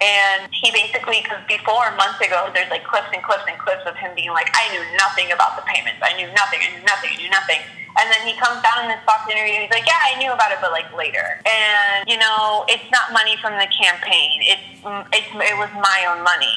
And 0.00 0.48
he 0.52 0.72
basically, 0.72 1.20
because 1.20 1.44
before 1.44 1.92
months 1.96 2.20
ago, 2.24 2.48
there's 2.56 2.70
like 2.72 2.84
clips 2.88 3.12
and 3.12 3.22
clips 3.22 3.44
and 3.44 3.58
clips 3.60 3.84
of 3.84 3.96
him 3.96 4.16
being 4.16 4.32
like, 4.32 4.48
I 4.56 4.72
knew 4.72 4.80
nothing 4.96 5.28
about 5.32 5.60
the 5.60 5.64
payments. 5.68 6.00
I 6.00 6.16
knew 6.16 6.28
nothing. 6.32 6.60
I 6.64 6.72
knew 6.72 6.84
nothing. 6.88 7.10
I 7.12 7.16
knew 7.20 7.28
nothing. 7.28 7.60
And 8.00 8.08
then 8.08 8.24
he 8.24 8.32
comes 8.40 8.62
down 8.64 8.84
in 8.84 8.88
this 8.88 9.02
Fox 9.04 9.28
interview. 9.28 9.60
He's 9.60 9.68
like, 9.68 9.84
Yeah, 9.84 10.00
I 10.00 10.16
knew 10.16 10.32
about 10.32 10.52
it, 10.52 10.58
but 10.62 10.72
like 10.72 10.88
later. 10.96 11.42
And 11.44 12.08
you 12.08 12.16
know, 12.16 12.64
it's 12.68 12.86
not 12.88 13.12
money 13.12 13.36
from 13.44 13.60
the 13.60 13.68
campaign. 13.68 14.40
It's 14.40 14.68
it's 15.12 15.30
it 15.36 15.56
was 15.60 15.68
my 15.76 16.08
own 16.08 16.24
money. 16.24 16.54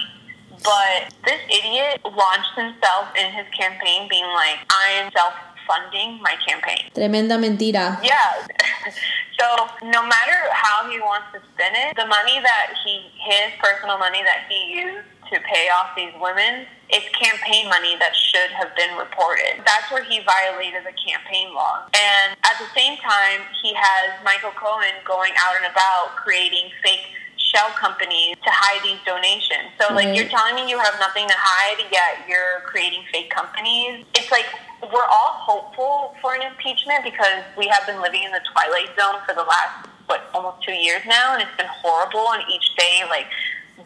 But 0.64 1.12
this 1.26 1.42
idiot 1.52 2.00
launched 2.06 2.56
himself 2.56 3.12
in 3.20 3.34
his 3.36 3.44
campaign 3.52 4.08
being 4.08 4.30
like, 4.32 4.64
I 4.72 5.04
am 5.04 5.12
self 5.12 5.34
funding 5.68 6.22
my 6.22 6.36
campaign. 6.48 6.90
Tremenda 6.96 7.38
mentira. 7.40 8.00
Yeah. 8.04 8.48
so 9.40 9.68
no 9.84 10.02
matter 10.04 10.38
how 10.52 10.90
he 10.90 11.00
wants 11.00 11.28
to 11.34 11.40
spin 11.54 11.74
it, 11.76 11.96
the 11.96 12.06
money 12.06 12.40
that 12.42 12.74
he, 12.84 13.10
his 13.20 13.52
personal 13.60 13.98
money 13.98 14.22
that 14.24 14.46
he 14.50 14.76
used 14.80 15.08
to 15.32 15.40
pay 15.42 15.70
off 15.74 15.96
these 15.96 16.14
women, 16.22 16.66
it's 16.90 17.08
campaign 17.18 17.68
money 17.70 17.96
that 17.98 18.14
should 18.16 18.52
have 18.52 18.76
been 18.76 18.96
reported. 18.98 19.64
That's 19.66 19.90
where 19.92 20.04
he 20.04 20.20
violated 20.22 20.84
the 20.86 20.94
campaign 20.94 21.54
law. 21.54 21.88
And 21.96 22.38
at 22.44 22.56
the 22.60 22.68
same 22.76 22.98
time, 23.00 23.42
he 23.64 23.74
has 23.74 24.20
Michael 24.24 24.52
Cohen 24.52 24.94
going 25.06 25.32
out 25.40 25.56
and 25.58 25.72
about 25.72 26.16
creating 26.22 26.70
fake 26.84 27.08
shell 27.38 27.70
companies 27.78 28.36
to 28.44 28.50
hide 28.50 28.82
these 28.84 29.00
donations. 29.06 29.74
So 29.80 29.94
like 29.94 30.06
Right. 30.08 30.16
you're 30.16 30.30
telling 30.30 30.56
me 30.56 30.70
you 30.70 30.78
have 30.80 30.98
nothing 31.00 31.28
to 31.28 31.36
hide, 31.38 31.86
yet 31.92 32.26
you're 32.28 32.62
creating 32.66 33.04
fake 33.12 33.30
companies. 33.30 34.06
It's 34.16 34.32
like 34.32 34.46
we're 34.92 35.08
all 35.08 35.38
hopeful 35.40 36.16
for 36.22 36.36
an 36.36 36.42
impeachment 36.42 37.04
because 37.04 37.44
we 37.58 37.68
have 37.68 37.86
been 37.88 38.02
living 38.02 38.24
in 38.24 38.32
the 38.32 38.42
twilight 38.52 38.90
zone 39.00 39.22
for 39.26 39.34
the 39.36 39.44
last 39.44 39.88
what 40.08 40.30
almost 40.34 40.64
two 40.64 40.74
years 40.74 41.02
now, 41.08 41.34
and 41.34 41.42
it's 41.42 41.56
been 41.56 41.70
horrible. 41.70 42.34
And 42.34 42.44
each 42.52 42.76
day, 42.76 43.04
like 43.08 43.28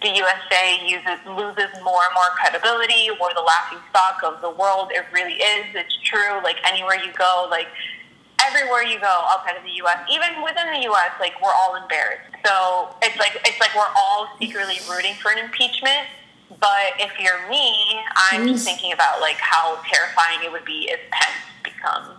the 0.01 0.09
USA 0.09 0.65
uses 0.81 1.19
loses 1.25 1.69
more 1.83 2.01
and 2.01 2.13
more 2.13 2.31
credibility. 2.35 3.09
We're 3.13 3.33
the 3.33 3.45
laughing 3.45 3.79
stock 3.89 4.21
of 4.23 4.41
the 4.41 4.49
world. 4.49 4.89
It 4.91 5.05
really 5.13 5.37
is. 5.37 5.75
It's 5.75 5.97
true. 6.03 6.41
Like 6.43 6.57
anywhere 6.65 6.97
you 6.97 7.13
go, 7.13 7.47
like 7.49 7.67
everywhere 8.41 8.83
you 8.83 8.99
go 8.99 9.25
outside 9.29 9.57
of 9.57 9.63
the 9.63 9.75
U.S., 9.85 9.97
even 10.09 10.41
within 10.43 10.67
the 10.73 10.81
U.S., 10.89 11.11
like 11.19 11.33
we're 11.41 11.53
all 11.53 11.75
embarrassed. 11.75 12.33
So 12.45 12.89
it's 13.01 13.17
like 13.17 13.37
it's 13.45 13.59
like 13.59 13.75
we're 13.75 13.93
all 13.95 14.29
secretly 14.39 14.79
rooting 14.89 15.13
for 15.15 15.31
an 15.31 15.37
impeachment. 15.37 16.07
But 16.49 16.95
if 16.99 17.11
you're 17.19 17.47
me, 17.49 17.99
I'm 18.31 18.47
just 18.47 18.63
thinking 18.65 18.93
about 18.93 19.19
like 19.19 19.37
how 19.37 19.79
terrifying 19.89 20.39
it 20.43 20.51
would 20.51 20.65
be 20.65 20.89
if 20.89 20.99
Pence 21.11 21.43
becomes 21.63 22.15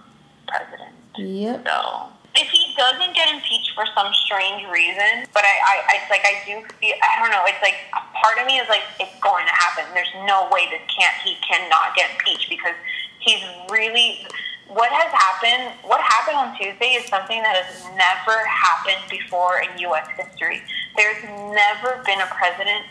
president. 0.47 0.93
Yep. 1.17 1.67
So 1.67 2.09
if 2.37 2.49
he 2.49 2.75
doesn't 2.77 3.15
get 3.15 3.33
impeached 3.33 3.73
for 3.75 3.85
some 3.97 4.13
strange 4.13 4.63
reason, 4.71 5.27
but 5.33 5.43
I, 5.43 5.55
I, 5.65 5.75
I 5.89 5.93
it's 6.03 6.11
like 6.11 6.23
I 6.23 6.39
do 6.45 6.61
feel 6.79 6.95
I 7.01 7.21
don't 7.21 7.33
know. 7.33 7.43
It's 7.47 7.63
like 7.63 7.89
a 7.97 8.05
part 8.15 8.39
of 8.39 8.47
me 8.47 8.59
is 8.59 8.69
like 8.69 8.85
it's 9.01 9.17
going 9.21 9.47
to 9.47 9.53
happen. 9.53 9.85
There's 9.95 10.13
no 10.27 10.49
way 10.53 10.69
this 10.71 10.85
can't 10.93 11.17
he 11.25 11.37
cannot 11.41 11.97
get 11.97 12.11
impeached 12.13 12.51
because 12.51 12.77
he's 13.21 13.43
really 13.71 14.27
what 14.69 14.93
has 14.93 15.09
happened. 15.09 15.75
What 15.89 16.01
happened 16.01 16.37
on 16.37 16.49
Tuesday 16.61 17.01
is 17.01 17.09
something 17.09 17.41
that 17.43 17.57
has 17.57 17.85
never 17.97 18.45
happened 18.45 19.09
before 19.09 19.65
in 19.65 19.73
U.S. 19.91 20.07
history. 20.15 20.63
There's 20.97 21.25
never 21.25 22.05
been 22.05 22.21
a 22.21 22.29
president 22.29 22.85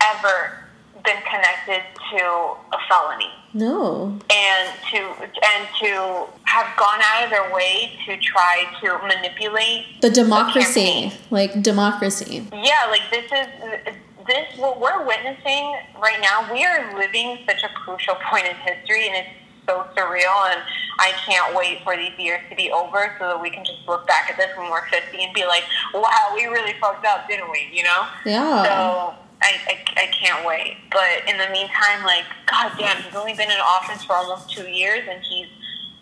ever 0.00 0.65
been 1.04 1.22
connected 1.30 1.82
to 2.10 2.18
a 2.24 2.78
felony 2.88 3.30
No. 3.54 4.18
and 4.30 4.68
to 4.90 4.98
and 4.98 5.68
to 5.80 6.26
have 6.44 6.76
gone 6.76 7.00
out 7.02 7.24
of 7.24 7.30
their 7.30 7.52
way 7.54 7.92
to 8.06 8.16
try 8.18 8.64
to 8.82 8.98
manipulate 9.06 10.00
The 10.00 10.10
democracy. 10.10 11.12
Like 11.30 11.62
democracy. 11.62 12.46
yeah 12.52 12.86
like 12.90 13.02
this 13.10 13.24
is 13.30 13.94
this 14.26 14.56
what 14.58 14.80
we're 14.80 15.04
witnessing 15.06 15.76
right 16.02 16.18
now 16.20 16.52
we 16.52 16.64
are 16.64 16.96
living 16.98 17.38
such 17.48 17.62
a 17.62 17.68
crucial 17.74 18.16
point 18.30 18.46
in 18.46 18.56
history 18.56 19.06
and 19.08 19.16
it's 19.16 19.28
so 19.68 19.84
surreal 19.96 20.50
and 20.52 20.60
i 20.98 21.12
can't 21.26 21.54
wait 21.54 21.78
for 21.84 21.96
these 21.96 22.12
years 22.18 22.40
to 22.50 22.56
be 22.56 22.70
over 22.72 23.14
so 23.18 23.28
that 23.28 23.40
we 23.40 23.50
can 23.50 23.64
just 23.64 23.78
look 23.86 24.06
back 24.06 24.28
at 24.30 24.36
this 24.36 24.48
when 24.56 24.70
we're 24.70 24.86
50 24.88 25.22
and 25.22 25.32
be 25.34 25.44
like 25.46 25.62
wow 25.94 26.32
we 26.34 26.46
really 26.46 26.74
fucked 26.80 27.04
up 27.06 27.28
didn't 27.28 27.50
we 27.52 27.68
you 27.72 27.82
know 27.84 28.06
Yeah. 28.24 28.64
so 28.64 29.14
I, 29.46 29.52
I, 29.68 30.02
I 30.02 30.06
can't 30.08 30.44
wait. 30.46 30.76
But 30.90 31.28
in 31.30 31.38
the 31.38 31.48
meantime, 31.52 32.04
like, 32.04 32.24
god 32.50 32.72
damn, 32.78 33.00
he's 33.02 33.14
only 33.14 33.34
been 33.34 33.50
in 33.50 33.58
office 33.60 34.04
for 34.04 34.14
almost 34.14 34.50
two 34.50 34.66
years 34.68 35.06
and 35.10 35.22
he's 35.22 35.46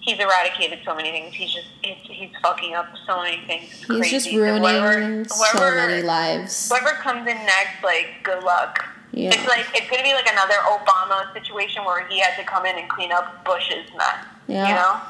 he's 0.00 0.18
eradicated 0.18 0.80
so 0.84 0.94
many 0.94 1.10
things. 1.10 1.34
He's 1.34 1.52
just 1.52 1.66
he's, 1.82 1.96
he's 2.04 2.30
fucking 2.42 2.74
up 2.74 2.88
so 3.06 3.22
many 3.22 3.44
things. 3.46 3.64
It's 3.64 3.78
He's 3.80 3.86
crazy. 3.86 4.10
just 4.10 4.24
So 4.26 4.32
whoever- 4.32 4.98
ruining 5.00 5.24
so 5.28 5.70
many 5.74 6.02
lives. 6.02 6.68
Whoever 6.68 6.90
comes 6.96 7.20
in 7.28 7.36
next, 7.36 7.82
like, 7.82 8.06
good 8.22 8.42
luck. 8.42 8.84
Yeah. 9.12 9.30
It's 9.32 9.46
like 9.46 9.66
it's 9.74 9.88
gonna 9.90 10.02
be 10.02 10.12
like 10.14 10.28
another 10.30 10.54
Obama 10.66 11.32
situation 11.32 11.84
where 11.84 12.06
he 12.08 12.18
had 12.20 12.36
to 12.36 12.44
come 12.44 12.66
in 12.66 12.76
and 12.76 12.88
clean 12.88 13.12
up 13.12 13.44
Bush's 13.44 13.88
mess. 13.96 14.24
Yeah. 14.48 14.68
You 14.68 14.74
know? 14.74 15.00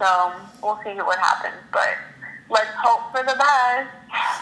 So 0.00 0.32
we'll 0.62 0.80
see 0.82 0.94
what 1.00 1.18
happens. 1.18 1.54
But 1.72 1.90
let's 2.52 2.70
hope 2.76 3.10
for 3.10 3.22
the 3.24 3.34
best. 3.36 3.88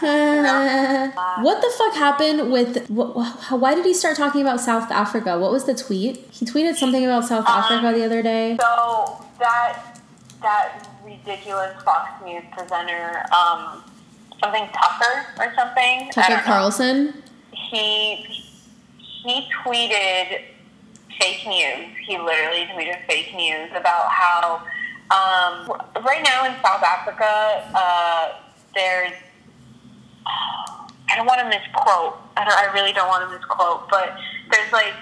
what 1.43 1.61
the 1.61 1.71
fuck 1.77 1.93
happened 1.95 2.51
with 2.51 2.87
wh- 2.89 3.15
wh- 3.15 3.53
why 3.53 3.73
did 3.73 3.85
he 3.85 3.93
start 3.93 4.17
talking 4.17 4.41
about 4.41 4.59
South 4.59 4.91
Africa? 4.91 5.39
What 5.39 5.51
was 5.51 5.65
the 5.65 5.73
tweet? 5.73 6.27
He 6.31 6.45
tweeted 6.45 6.75
something 6.75 7.05
about 7.05 7.25
South 7.25 7.47
Um, 7.47 7.63
Africa 7.63 7.97
the 7.97 8.03
other 8.05 8.21
day. 8.21 8.57
So 8.59 9.23
that 9.39 9.99
that 10.41 10.87
ridiculous 11.05 11.81
Fox 11.83 12.11
News 12.25 12.43
presenter, 12.51 13.23
um, 13.33 13.83
something 14.43 14.67
Tucker 14.73 15.25
or 15.39 15.53
something. 15.55 16.09
Tucker 16.11 16.27
don't 16.29 16.37
know. 16.39 16.43
Carlson. 16.43 17.23
He 17.51 18.15
he 19.23 19.47
tweeted 19.63 20.41
fake 21.19 21.45
news. 21.47 21.95
He 22.05 22.17
literally 22.17 22.65
tweeted 22.75 23.05
fake 23.07 23.33
news 23.35 23.69
about 23.75 24.09
how 24.11 24.63
um, 25.11 25.67
right 26.03 26.23
now 26.23 26.45
in 26.45 26.53
South 26.63 26.83
Africa 26.83 27.69
uh, 27.75 28.33
there's 28.73 29.13
I 31.11 31.15
don't 31.17 31.25
want 31.25 31.41
to 31.41 31.49
misquote. 31.51 32.15
I, 32.37 32.47
I 32.47 32.71
really 32.73 32.93
don't 32.93 33.09
want 33.09 33.27
to 33.27 33.35
misquote, 33.35 33.89
but 33.89 34.15
there's 34.49 34.71
like 34.71 34.93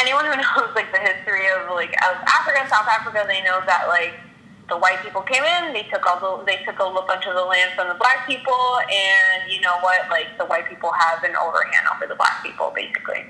anyone 0.00 0.24
who 0.26 0.36
knows 0.36 0.76
like 0.76 0.92
the 0.92 1.00
history 1.00 1.48
of 1.48 1.72
like 1.72 1.92
of 2.04 2.20
Africa 2.28 2.68
South 2.68 2.86
Africa, 2.86 3.24
they 3.26 3.42
know 3.42 3.60
that 3.66 3.88
like 3.88 4.20
the 4.68 4.76
white 4.76 5.00
people 5.02 5.22
came 5.22 5.42
in, 5.42 5.72
they 5.72 5.84
took 5.84 6.04
all 6.06 6.20
the 6.20 6.44
they 6.44 6.62
took 6.64 6.78
a 6.80 6.84
bunch 7.06 7.24
of 7.24 7.34
the 7.34 7.44
land 7.44 7.72
from 7.74 7.88
the 7.88 7.94
black 7.94 8.26
people, 8.26 8.78
and 8.92 9.50
you 9.50 9.60
know 9.60 9.78
what? 9.80 10.08
Like 10.10 10.36
the 10.38 10.44
white 10.44 10.68
people 10.68 10.92
have 10.92 11.24
an 11.24 11.34
overhand 11.36 11.86
over 11.94 12.06
the 12.06 12.16
black 12.16 12.42
people, 12.42 12.72
basically. 12.74 13.24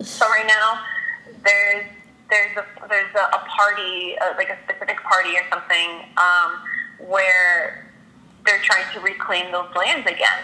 So 0.00 0.26
right 0.26 0.46
now, 0.46 0.84
there's 1.44 1.84
there's 2.30 2.56
a 2.56 2.64
there's 2.88 3.14
a, 3.14 3.36
a 3.36 3.40
party 3.46 4.16
uh, 4.18 4.34
like 4.36 4.48
a 4.48 4.58
specific 4.64 5.02
party 5.02 5.36
or 5.36 5.42
something 5.50 6.04
um, 6.16 6.62
where 7.08 7.90
they're 8.44 8.62
trying 8.62 8.84
to 8.94 9.00
reclaim 9.00 9.50
those 9.52 9.68
lands 9.74 10.06
again 10.06 10.42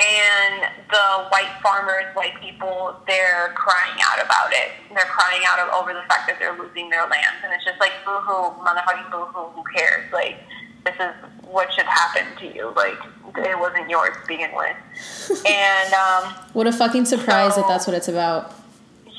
and 0.00 0.62
the 0.88 1.28
white 1.28 1.52
farmers, 1.62 2.04
white 2.14 2.40
people, 2.40 2.96
they're 3.06 3.52
crying 3.54 4.00
out 4.00 4.24
about 4.24 4.50
it. 4.50 4.72
They're 4.94 5.04
crying 5.04 5.42
out 5.46 5.60
over 5.74 5.92
the 5.92 6.00
fact 6.08 6.26
that 6.26 6.38
they're 6.38 6.56
losing 6.58 6.88
their 6.88 7.02
lands, 7.02 7.44
and 7.44 7.52
it's 7.52 7.64
just 7.64 7.78
like 7.80 7.92
boo 8.04 8.18
hoo, 8.24 8.56
motherfucking 8.64 9.10
boo 9.10 9.26
hoo. 9.26 9.50
Who 9.54 9.62
cares? 9.76 10.10
Like 10.12 10.38
this 10.84 10.94
is 10.94 11.12
what 11.44 11.70
should 11.72 11.84
happen 11.84 12.24
to 12.38 12.54
you. 12.54 12.72
Like 12.74 12.96
it 13.36 13.58
wasn't 13.58 13.90
yours 13.90 14.16
to 14.22 14.26
begin 14.26 14.50
with. 14.54 14.76
and 15.46 15.92
um, 15.92 16.32
what 16.54 16.66
a 16.66 16.72
fucking 16.72 17.04
surprise 17.04 17.54
so, 17.54 17.60
that 17.60 17.68
that's 17.68 17.86
what 17.86 17.94
it's 17.94 18.08
about. 18.08 18.54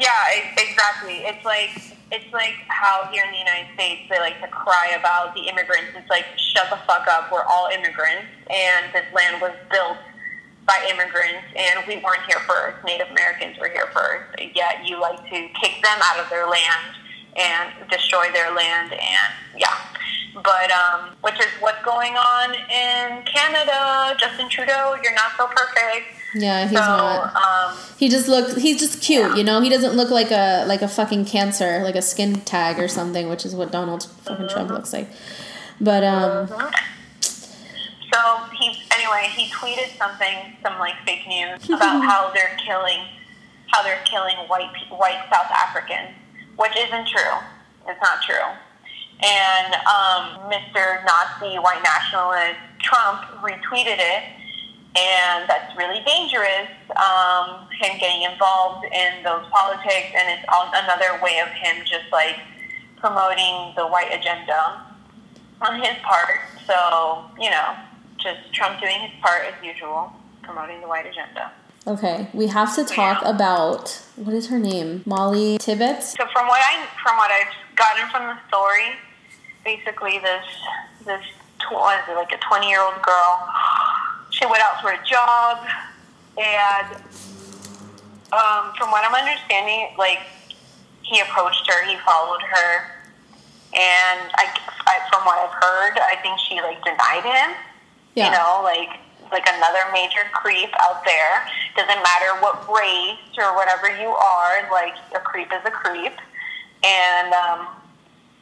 Yeah, 0.01 0.57
exactly. 0.57 1.21
It's 1.29 1.45
like 1.45 1.69
it's 2.11 2.33
like 2.33 2.57
how 2.67 3.07
here 3.13 3.23
in 3.23 3.31
the 3.31 3.37
United 3.37 3.69
States 3.75 4.09
they 4.09 4.17
like 4.17 4.41
to 4.41 4.47
cry 4.47 4.97
about 4.97 5.35
the 5.35 5.45
immigrants. 5.45 5.93
It's 5.95 6.09
like 6.09 6.25
shut 6.37 6.71
the 6.71 6.77
fuck 6.89 7.07
up. 7.07 7.31
We're 7.31 7.45
all 7.45 7.69
immigrants, 7.69 8.33
and 8.49 8.89
this 8.93 9.05
land 9.13 9.39
was 9.39 9.53
built 9.69 9.97
by 10.65 10.81
immigrants, 10.89 11.45
and 11.53 11.85
we 11.87 12.01
weren't 12.01 12.25
here 12.25 12.41
first. 12.49 12.83
Native 12.83 13.13
Americans 13.13 13.59
were 13.61 13.69
here 13.69 13.93
first. 13.93 14.41
Yet 14.41 14.89
you 14.89 14.99
like 14.99 15.21
to 15.21 15.39
kick 15.61 15.83
them 15.85 15.99
out 16.01 16.17
of 16.17 16.27
their 16.31 16.49
land 16.49 16.97
and 17.37 17.69
destroy 17.91 18.25
their 18.33 18.49
land, 18.55 18.93
and 18.93 19.31
yeah. 19.55 19.77
But 20.33 20.71
um, 20.73 21.13
which 21.21 21.37
is 21.37 21.51
what's 21.59 21.83
going 21.85 22.17
on 22.17 22.55
in 22.55 23.21
Canada. 23.29 24.17
Justin 24.17 24.49
Trudeau, 24.49 24.97
you're 25.03 25.13
not 25.13 25.37
so 25.37 25.45
perfect. 25.45 26.20
Yeah, 26.33 26.61
he's 26.67 26.77
so, 26.77 26.85
not. 26.85 27.35
Um, 27.35 27.77
he 27.97 28.07
just 28.09 28.27
looks. 28.27 28.55
He's 28.55 28.79
just 28.79 29.01
cute, 29.01 29.21
yeah. 29.21 29.35
you 29.35 29.43
know. 29.43 29.59
He 29.61 29.69
doesn't 29.69 29.93
look 29.95 30.09
like 30.09 30.31
a 30.31 30.65
like 30.65 30.81
a 30.81 30.87
fucking 30.87 31.25
cancer, 31.25 31.81
like 31.83 31.95
a 31.95 32.01
skin 32.01 32.41
tag 32.41 32.79
or 32.79 32.87
something, 32.87 33.27
which 33.29 33.45
is 33.45 33.53
what 33.55 33.71
Donald 33.71 34.03
fucking 34.23 34.47
Trump 34.47 34.67
Mm-hmm. 34.69 34.73
looks 34.77 34.93
like. 34.93 35.09
But 35.81 36.03
um, 36.03 36.47
So 37.21 38.19
he 38.59 38.77
anyway 38.93 39.29
he 39.35 39.49
tweeted 39.51 39.97
something, 39.97 40.55
some 40.63 40.77
like 40.79 40.95
fake 41.05 41.27
news 41.27 41.65
about 41.69 42.03
how 42.03 42.31
they're 42.33 42.57
killing, 42.65 42.99
how 43.67 43.83
they're 43.83 44.01
killing 44.05 44.35
white 44.47 44.71
white 44.89 45.25
South 45.33 45.51
Africans, 45.51 46.15
which 46.57 46.75
isn't 46.77 47.07
true. 47.07 47.33
It's 47.87 47.99
not 48.01 48.21
true. 48.21 48.47
And 49.23 49.73
um, 49.75 50.49
Mr. 50.51 51.03
Nazi 51.05 51.57
white 51.59 51.81
nationalist 51.83 52.59
Trump 52.79 53.21
retweeted 53.41 53.97
it, 53.99 54.23
and 54.95 55.47
that's 55.47 55.75
really 55.77 56.03
dangerous. 56.05 56.67
Um, 56.95 57.67
him 57.79 57.97
getting 57.99 58.23
involved 58.29 58.85
in 58.85 59.23
those 59.23 59.45
politics, 59.51 60.11
and 60.13 60.29
it's 60.37 60.45
all, 60.51 60.69
another 60.73 61.19
way 61.23 61.39
of 61.39 61.47
him 61.49 61.77
just 61.85 62.11
like 62.11 62.37
promoting 62.97 63.73
the 63.75 63.87
white 63.87 64.11
agenda 64.11 64.85
on 65.61 65.79
his 65.79 65.95
part. 66.03 66.39
So, 66.67 67.23
you 67.39 67.49
know, 67.49 67.75
just 68.17 68.53
Trump 68.53 68.79
doing 68.79 68.99
his 68.99 69.11
part 69.21 69.43
as 69.45 69.53
usual, 69.63 70.11
promoting 70.43 70.81
the 70.81 70.87
white 70.87 71.05
agenda. 71.05 71.51
okay, 71.87 72.27
we 72.33 72.47
have 72.47 72.75
to 72.75 72.83
talk 72.85 73.23
about 73.25 74.03
what 74.15 74.35
is 74.35 74.47
her 74.49 74.59
name, 74.59 75.01
Molly 75.05 75.57
Tibbetts. 75.57 76.13
So 76.17 76.25
from 76.33 76.47
what 76.47 76.61
I 76.61 76.85
from 77.01 77.17
what 77.17 77.31
I've 77.31 77.53
gotten 77.75 78.09
from 78.09 78.27
the 78.27 78.37
story, 78.49 78.91
basically 79.63 80.19
this 80.19 80.45
this 81.05 81.23
tw- 81.59 81.73
what 81.73 81.99
is 82.03 82.09
it, 82.09 82.15
like 82.15 82.31
a 82.31 82.37
twenty 82.37 82.69
year 82.69 82.81
old 82.81 83.01
girl, 83.01 83.49
she 84.41 84.47
went 84.49 84.63
out 84.63 84.81
for 84.81 84.89
a 84.89 85.05
job, 85.05 85.59
and 86.37 86.95
um, 88.33 88.73
from 88.77 88.89
what 88.89 89.05
I'm 89.05 89.13
understanding, 89.13 89.93
like 89.97 90.19
he 91.03 91.19
approached 91.19 91.69
her, 91.69 91.85
he 91.85 91.95
followed 91.97 92.41
her, 92.41 92.69
and 93.73 94.31
I, 94.33 94.49
I 94.87 94.99
from 95.13 95.25
what 95.25 95.37
I've 95.37 95.53
heard, 95.53 95.99
I 96.01 96.17
think 96.23 96.39
she 96.39 96.55
like 96.55 96.83
denied 96.83 97.23
him. 97.23 97.55
Yeah. 98.15 98.25
You 98.25 98.31
know, 98.31 98.61
like 98.63 98.99
like 99.31 99.47
another 99.47 99.85
major 99.93 100.25
creep 100.33 100.69
out 100.81 101.05
there. 101.05 101.47
Doesn't 101.75 102.01
matter 102.03 102.41
what 102.41 102.67
race 102.67 103.37
or 103.37 103.55
whatever 103.55 103.87
you 104.01 104.09
are, 104.09 104.69
like 104.71 104.95
a 105.15 105.19
creep 105.19 105.47
is 105.53 105.61
a 105.65 105.71
creep. 105.71 106.13
And 106.83 107.33
um, 107.33 107.67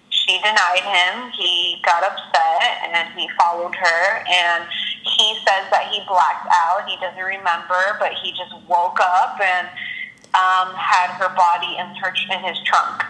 she 0.10 0.40
denied 0.40 0.82
him. 0.82 1.30
He 1.32 1.82
got 1.86 2.04
upset 2.04 2.82
and 2.84 2.94
then 2.96 3.12
he 3.16 3.30
followed 3.38 3.76
her. 3.76 4.26
And 4.28 4.66
he 5.04 5.36
says 5.48 5.66
that 5.72 5.90
he 5.92 6.02
blacked 6.08 6.48
out. 6.52 6.88
He 6.88 6.96
doesn't 7.00 7.24
remember, 7.24 7.98
but 8.00 8.14
he 8.24 8.32
just 8.32 8.54
woke 8.68 9.00
up 9.00 9.40
and 9.42 9.68
um, 10.36 10.74
had 10.76 11.10
her 11.18 11.30
body 11.36 11.78
in 11.78 11.88
her 11.96 12.14
in 12.32 12.44
his 12.44 12.58
trunk. 12.66 13.04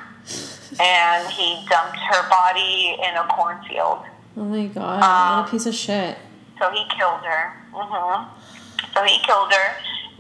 And 0.80 1.28
he 1.34 1.66
dumped 1.68 1.98
her 1.98 2.30
body 2.30 2.96
in 3.02 3.16
a 3.18 3.26
cornfield. 3.28 4.06
Oh 4.38 4.46
my 4.46 4.68
god, 4.68 5.04
Um, 5.04 5.40
what 5.44 5.48
a 5.48 5.52
piece 5.52 5.66
of 5.66 5.76
shit. 5.76 6.18
So 6.60 6.70
he 6.72 6.86
killed 6.98 7.22
her. 7.26 7.54
hmm 7.74 8.24
So 8.94 9.04
he 9.04 9.18
killed 9.26 9.52
her, 9.52 9.68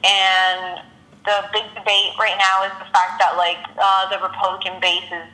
and 0.04 0.82
the 1.26 1.46
big 1.54 1.64
debate 1.76 2.12
right 2.20 2.36
now 2.38 2.64
is 2.66 2.74
the 2.80 2.90
fact 2.92 3.20
that 3.20 3.38
like 3.38 3.60
uh, 3.78 4.10
the 4.10 4.20
Republican 4.26 4.80
base 4.82 5.06
is 5.12 5.28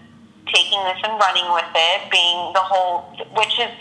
taking 0.53 0.77
this 0.83 0.99
and 1.03 1.17
running 1.19 1.47
with 1.53 1.65
it, 1.73 2.11
being 2.11 2.53
the 2.53 2.61
whole, 2.61 3.09
which 3.33 3.57
is 3.59 3.71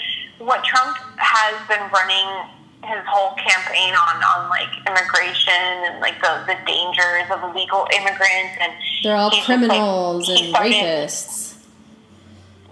what 0.45 0.63
Trump 0.65 0.97
has 1.17 1.55
been 1.69 1.83
running 1.91 2.51
his 2.85 3.03
whole 3.09 3.35
campaign 3.37 3.95
on, 3.95 4.17
on 4.23 4.51
like 4.51 4.69
immigration 4.87 5.55
and 5.89 6.01
like 6.01 6.21
the, 6.21 6.45
the 6.47 6.57
dangers 6.67 7.25
of 7.33 7.43
illegal 7.51 7.89
immigrants 7.97 8.55
and 8.61 8.73
They're 9.03 9.17
all 9.17 9.31
just, 9.31 9.49
like- 9.49 9.59
criminals 9.59 10.29
and 10.29 10.39
started- 10.51 10.73
rapists. 10.75 11.57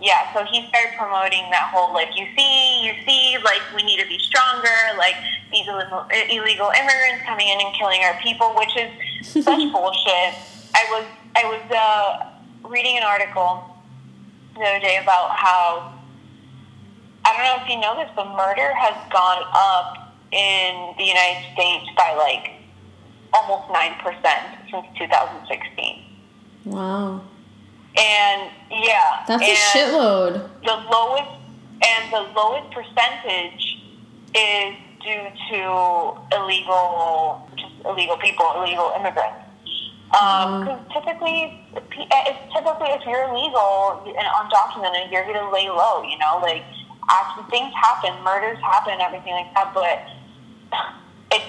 yeah, 0.02 0.32
so 0.34 0.44
he 0.44 0.66
started 0.68 0.92
promoting 0.98 1.48
that 1.50 1.70
whole 1.72 1.94
like 1.94 2.08
you 2.14 2.26
see, 2.36 2.84
you 2.84 2.92
see, 3.06 3.38
like 3.42 3.62
we 3.74 3.82
need 3.84 4.00
to 4.02 4.06
be 4.08 4.18
stronger, 4.18 4.68
like 4.98 5.14
these 5.50 5.66
illegal, 5.66 6.04
illegal 6.28 6.70
immigrants 6.76 7.24
coming 7.24 7.48
in 7.48 7.58
and 7.60 7.74
killing 7.74 8.02
our 8.02 8.14
people, 8.20 8.52
which 8.58 8.76
is 8.76 8.90
such 9.44 9.44
bullshit. 9.72 10.34
I 10.74 10.84
was 10.92 11.04
I 11.36 11.44
was 11.48 11.62
uh, 11.72 12.68
reading 12.68 12.98
an 12.98 13.02
article 13.04 13.64
the 14.54 14.60
other 14.60 14.80
day 14.80 14.98
about 15.02 15.30
how 15.36 15.94
I 17.32 17.36
don't 17.36 17.58
know 17.58 17.64
if 17.64 17.70
you 17.70 17.80
know 17.80 17.96
this, 17.96 18.10
but 18.14 18.28
murder 18.36 18.72
has 18.74 18.94
gone 19.10 19.42
up 19.54 20.12
in 20.32 20.94
the 20.98 21.04
United 21.04 21.44
States 21.54 21.86
by 21.96 22.14
like 22.14 22.52
almost 23.32 23.70
nine 23.72 23.94
percent 24.00 24.68
since 24.70 24.86
2016. 24.98 26.04
Wow. 26.66 27.22
And 27.96 28.50
yeah, 28.70 29.24
That's 29.28 29.42
a 29.42 29.78
shitload. 29.78 30.48
the 30.64 30.76
lowest 30.90 31.30
and 31.84 32.12
the 32.12 32.20
lowest 32.36 32.70
percentage 32.72 33.78
is 34.34 34.74
due 35.02 35.26
to 35.50 36.36
illegal, 36.36 37.48
just 37.56 37.72
illegal 37.84 38.16
people, 38.18 38.52
illegal 38.62 38.92
immigrants. 38.96 39.40
Um, 40.12 40.60
because 40.60 40.80
typically, 40.92 41.64
eh, 41.74 42.24
it's 42.28 42.52
typically 42.52 42.88
if 42.90 43.00
you're 43.06 43.24
illegal 43.28 44.04
and 44.06 44.26
undocumented, 44.28 45.10
you're 45.10 45.24
gonna 45.24 45.50
lay 45.50 45.68
low. 45.68 46.02
You 46.02 46.18
know, 46.18 46.38
like 46.42 46.64
after 47.08 47.42
things 47.50 47.72
happen, 47.74 48.22
murders 48.22 48.58
happen, 48.60 49.00
everything 49.00 49.32
like 49.32 49.52
that. 49.54 49.72
But 49.74 50.06
it's 51.32 51.44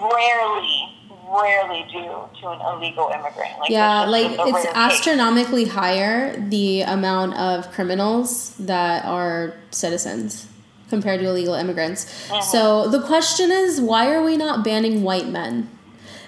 rarely, 0.00 0.96
rarely 1.28 1.84
due 1.90 2.28
to 2.40 2.48
an 2.50 2.60
illegal 2.60 3.08
immigrant. 3.08 3.58
Like 3.60 3.70
Yeah, 3.70 4.04
like 4.04 4.30
it's 4.32 4.40
rare 4.40 4.52
case. 4.64 4.72
astronomically 4.74 5.66
higher 5.66 6.38
the 6.48 6.82
amount 6.82 7.34
of 7.34 7.70
criminals 7.72 8.54
that 8.56 9.04
are 9.04 9.54
citizens 9.70 10.46
compared 10.88 11.20
to 11.20 11.26
illegal 11.26 11.54
immigrants. 11.54 12.30
Uh-huh. 12.30 12.40
So 12.40 12.88
the 12.88 13.00
question 13.02 13.50
is 13.50 13.80
why 13.80 14.12
are 14.12 14.22
we 14.22 14.36
not 14.36 14.64
banning 14.64 15.02
white 15.02 15.28
men? 15.28 15.68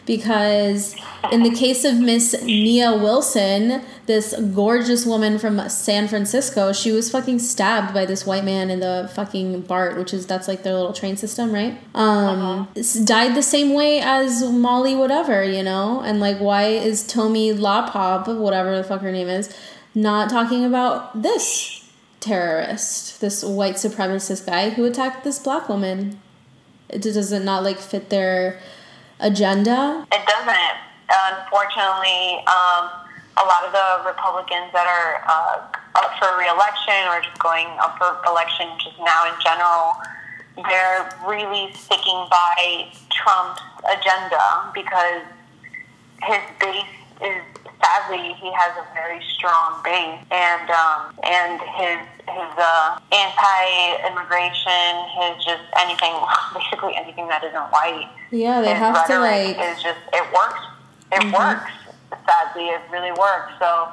Because 0.04 0.96
in 1.30 1.44
the 1.44 1.50
case 1.54 1.84
of 1.84 1.98
Miss 2.00 2.34
Nia 2.42 2.92
Wilson, 2.96 3.82
this 4.06 4.34
gorgeous 4.52 5.06
woman 5.06 5.38
from 5.38 5.68
San 5.68 6.08
Francisco, 6.08 6.72
she 6.72 6.90
was 6.90 7.08
fucking 7.10 7.38
stabbed 7.38 7.94
by 7.94 8.04
this 8.04 8.26
white 8.26 8.44
man 8.44 8.68
in 8.68 8.80
the 8.80 9.08
fucking 9.14 9.60
BART, 9.62 9.96
which 9.96 10.12
is 10.12 10.26
that's 10.26 10.48
like 10.48 10.64
their 10.64 10.74
little 10.74 10.92
train 10.92 11.16
system, 11.16 11.52
right? 11.52 11.78
Um, 11.94 12.66
s- 12.76 12.94
died 12.94 13.36
the 13.36 13.42
same 13.44 13.74
way 13.74 14.00
as 14.00 14.42
Molly, 14.42 14.96
whatever, 14.96 15.44
you 15.44 15.62
know. 15.62 16.00
And 16.00 16.18
like, 16.18 16.38
why 16.38 16.64
is 16.64 17.06
Tommy 17.06 17.52
Lapop, 17.52 18.26
whatever 18.36 18.76
the 18.76 18.82
fuck 18.82 19.02
her 19.02 19.12
name 19.12 19.28
is, 19.28 19.56
not 19.94 20.28
talking 20.30 20.64
about 20.64 21.22
this 21.22 21.88
terrorist, 22.18 23.20
this 23.20 23.44
white 23.44 23.76
supremacist 23.76 24.46
guy 24.46 24.70
who 24.70 24.84
attacked 24.84 25.22
this 25.22 25.38
black 25.38 25.68
woman? 25.68 26.20
Does 26.88 27.30
it 27.30 27.44
not 27.44 27.62
like 27.62 27.78
fit 27.78 28.10
their 28.10 28.58
agenda? 29.22 30.06
It 30.12 30.26
doesn't. 30.26 30.76
Unfortunately, 31.08 32.42
um, 32.48 32.90
a 33.38 33.44
lot 33.44 33.64
of 33.64 33.72
the 33.72 34.08
Republicans 34.08 34.72
that 34.72 34.84
are 34.84 35.24
uh, 35.24 35.72
up 35.96 36.10
for 36.18 36.36
reelection 36.36 37.08
or 37.08 37.20
just 37.22 37.38
going 37.38 37.68
up 37.80 37.96
for 37.96 38.18
election 38.28 38.68
just 38.82 38.98
now 38.98 39.24
in 39.28 39.36
general, 39.40 39.96
they're 40.68 41.08
really 41.26 41.72
sticking 41.74 42.26
by 42.30 42.92
Trump's 43.10 43.62
agenda 43.88 44.70
because 44.74 45.22
his 46.22 46.42
base 46.60 46.84
is 47.24 47.42
sadly, 47.82 48.32
he 48.40 48.50
has 48.54 48.72
a 48.78 48.86
very 48.94 49.20
strong 49.34 49.82
base, 49.82 50.18
and 50.30 50.70
um, 50.70 51.12
and 51.24 51.60
his 51.60 51.98
his 52.30 52.52
uh, 52.56 52.98
anti-immigration, 53.12 54.92
his 55.18 55.44
just 55.44 55.62
anything, 55.78 56.14
basically 56.54 56.94
anything 56.96 57.28
that 57.28 57.42
isn't 57.44 57.68
white. 57.72 58.08
Yeah, 58.30 58.60
they 58.60 58.70
his 58.70 58.78
have 58.78 59.06
to 59.06 59.12
rhetoric 59.18 59.58
like. 59.58 59.66
is 59.76 59.82
just 59.82 59.98
it 60.12 60.24
works. 60.32 60.60
It 61.12 61.20
Mhm. 61.22 61.32
works. 61.36 61.70
Sadly, 62.26 62.68
it 62.68 62.80
really 62.90 63.12
works. 63.12 63.52
So, 63.58 63.88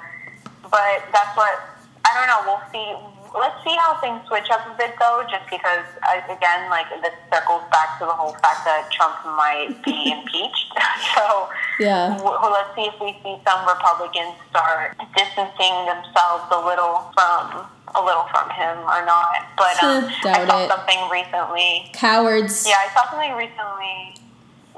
but 0.69 1.03
that's 1.11 1.35
what 1.35 1.59
I 2.05 2.09
don't 2.15 2.27
know. 2.27 2.41
We'll 2.47 2.63
see. 2.71 2.95
Let's 3.37 3.63
see 3.63 3.75
how 3.77 3.93
things 4.01 4.25
switch 4.27 4.49
up 4.49 4.65
a 4.65 4.73
bit, 4.77 4.95
though. 4.99 5.23
Just 5.29 5.45
because, 5.49 5.85
I, 6.03 6.17
again, 6.25 6.69
like 6.69 6.89
this 7.01 7.13
circles 7.31 7.61
back 7.71 7.99
to 7.99 8.05
the 8.05 8.11
whole 8.13 8.33
fact 8.41 8.65
that 8.65 8.89
Trump 8.91 9.15
might 9.37 9.75
be 9.85 10.11
impeached. 10.15 10.73
so, 11.15 11.49
Yeah. 11.79 12.17
w- 12.17 12.37
let's 12.49 12.73
see 12.75 12.89
if 12.89 12.97
we 12.99 13.13
see 13.21 13.37
some 13.45 13.61
Republicans 13.69 14.33
start 14.49 14.97
distancing 15.15 15.75
themselves 15.85 16.45
a 16.51 16.59
little 16.65 17.05
from 17.13 17.69
a 17.95 18.01
little 18.05 18.25
from 18.33 18.49
him 18.53 18.77
or 18.85 19.05
not. 19.05 19.45
But 19.57 19.77
um, 19.83 20.05
I 20.25 20.45
saw 20.45 20.63
it. 20.65 20.69
something 20.69 21.01
recently. 21.09 21.89
Cowards. 21.93 22.65
Yeah, 22.67 22.81
I 22.81 22.89
saw 22.93 23.09
something 23.09 23.33
recently. 23.33 24.17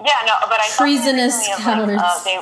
Yeah, 0.04 0.28
no, 0.28 0.34
but 0.48 0.60
I 0.60 0.68
saw 0.68 0.84
something 0.84 0.98
Treasonous 1.00 1.36
recently 1.48 1.72
of, 1.84 1.88
like, 1.88 1.98
uh, 2.00 2.04
cowards. 2.04 2.24
they, 2.24 2.40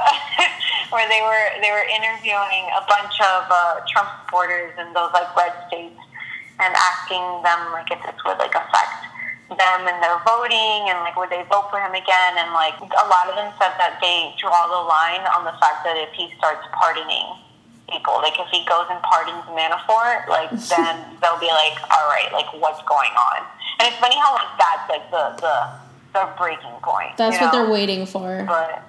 where 0.90 1.06
they 1.08 1.22
were 1.22 1.46
they 1.62 1.70
were 1.70 1.86
interviewing 1.86 2.66
a 2.74 2.82
bunch 2.86 3.14
of 3.22 3.46
uh, 3.50 3.80
Trump 3.88 4.08
supporters 4.24 4.74
in 4.78 4.92
those 4.92 5.10
like 5.14 5.30
red 5.36 5.54
states 5.68 5.98
and 6.60 6.70
asking 6.76 7.22
them 7.42 7.60
like 7.72 7.90
if 7.90 7.98
this 8.04 8.18
would 8.26 8.38
like 8.38 8.54
affect 8.54 9.06
them 9.50 9.80
and 9.90 9.98
their 9.98 10.14
voting 10.22 10.86
and 10.90 10.98
like 11.02 11.16
would 11.18 11.30
they 11.30 11.42
vote 11.50 11.66
for 11.74 11.82
him 11.82 11.90
again 11.90 12.32
and 12.38 12.54
like 12.54 12.74
a 12.78 13.06
lot 13.10 13.26
of 13.26 13.34
them 13.34 13.50
said 13.58 13.74
that 13.82 13.98
they 13.98 14.30
draw 14.38 14.70
the 14.70 14.82
line 14.86 15.26
on 15.34 15.42
the 15.42 15.54
fact 15.58 15.82
that 15.82 15.98
if 15.98 16.10
he 16.14 16.30
starts 16.38 16.62
pardoning 16.70 17.26
people 17.90 18.14
like 18.22 18.38
if 18.38 18.46
he 18.54 18.62
goes 18.70 18.86
and 18.94 19.02
pardons 19.02 19.42
Manafort 19.50 20.28
like 20.30 20.50
then 20.70 20.94
they'll 21.18 21.40
be 21.42 21.50
like 21.50 21.74
all 21.90 22.06
right 22.06 22.30
like 22.30 22.46
what's 22.62 22.78
going 22.86 23.10
on 23.18 23.42
and 23.82 23.90
it's 23.90 23.98
funny 23.98 24.14
how 24.22 24.30
like 24.38 24.54
that's 24.54 24.86
like 24.86 25.06
the 25.10 25.24
the 25.42 25.56
the 26.14 26.28
breaking 26.38 26.74
point 26.82 27.16
That's 27.16 27.40
what 27.40 27.52
know? 27.52 27.62
they're 27.62 27.72
waiting 27.72 28.06
for. 28.06 28.44
but 28.46 28.82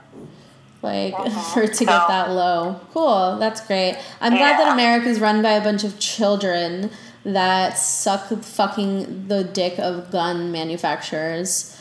like 0.82 1.13
Mhm. 1.13 1.32
for 1.53 1.61
to 1.67 1.86
get 1.86 2.01
So- 2.01 2.07
that 2.07 2.32
low. 2.32 2.79
Cool, 2.93 3.38
that's 3.39 3.61
great. 3.61 3.97
I'm 4.19 4.36
glad 4.36 4.59
that 4.59 4.67
Yeah. 4.67 4.73
America 4.73 5.07
is 5.09 5.19
run 5.19 5.41
by 5.41 5.51
a 5.51 5.61
bunch 5.61 5.84
of 5.84 5.99
children 5.99 6.89
that 7.23 7.77
suck 7.77 8.29
fucking 8.41 9.25
the 9.27 9.43
dick 9.43 9.77
of 9.77 10.09
gun 10.11 10.51
manufacturers. 10.51 11.75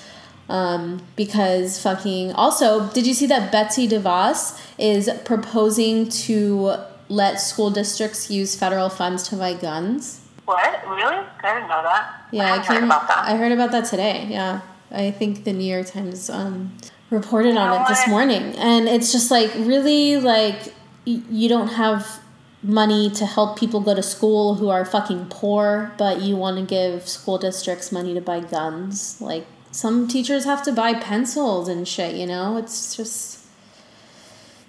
Um, 0.49 1.03
because 1.15 1.79
fucking 1.81 2.33
also, 2.33 2.89
did 2.89 3.07
you 3.07 3.15
see 3.15 3.27
that 3.27 3.53
Betsy 3.53 3.89
DeVos 3.89 4.59
is 4.79 5.09
proposing 5.25 6.09
to 6.27 6.75
let 7.09 7.41
school 7.41 7.71
districts 7.71 8.31
use 8.31 8.57
federal 8.57 8.89
funds 8.89 9.23
to 9.29 9.37
buy 9.37 9.55
guns? 9.55 10.19
What? 10.47 10.81
Really? 10.89 11.25
I 11.45 11.55
didn't 11.55 11.69
know 11.69 11.83
that. 11.85 12.05
Yeah, 12.33 12.43
I 12.43 12.47
I 12.47 12.51
haven't 12.59 12.67
heard 12.75 12.85
about 12.85 13.07
that. 13.09 13.19
I 13.29 13.37
heard 13.37 13.53
about 13.53 13.71
that 13.71 13.85
today. 13.85 14.27
Yeah, 14.29 14.61
I 14.91 15.11
think 15.11 15.45
the 15.45 15.53
New 15.53 15.73
York 15.73 15.87
Times 15.87 16.29
um, 16.31 16.77
reported 17.11 17.57
on 17.57 17.81
it 17.81 17.89
this 17.89 18.07
morning, 18.09 18.43
and 18.57 18.89
it's 18.89 19.13
just 19.13 19.31
like 19.31 19.53
really 19.55 20.17
like 20.17 20.75
y- 21.07 21.23
you 21.31 21.49
don't 21.49 21.69
have 21.69 22.21
money 22.63 23.09
to 23.11 23.25
help 23.25 23.59
people 23.59 23.81
go 23.81 23.95
to 23.95 24.03
school 24.03 24.57
who 24.57 24.69
are 24.69 24.85
fucking 24.85 25.27
poor, 25.31 25.93
but 25.97 26.21
you 26.21 26.37
want 26.37 26.59
to 26.59 26.65
give 26.65 27.09
school 27.09 27.39
districts 27.39 27.91
money 27.93 28.13
to 28.15 28.21
buy 28.21 28.41
guns. 28.41 29.21
Like 29.21 29.47
some 29.71 30.09
teachers 30.09 30.45
have 30.45 30.63
to 30.65 30.73
buy 30.73 30.95
pencils 30.95 31.69
and 31.69 31.87
shit. 31.87 32.15
You 32.17 32.27
know, 32.27 32.57
it's 32.57 32.97
just. 32.97 33.39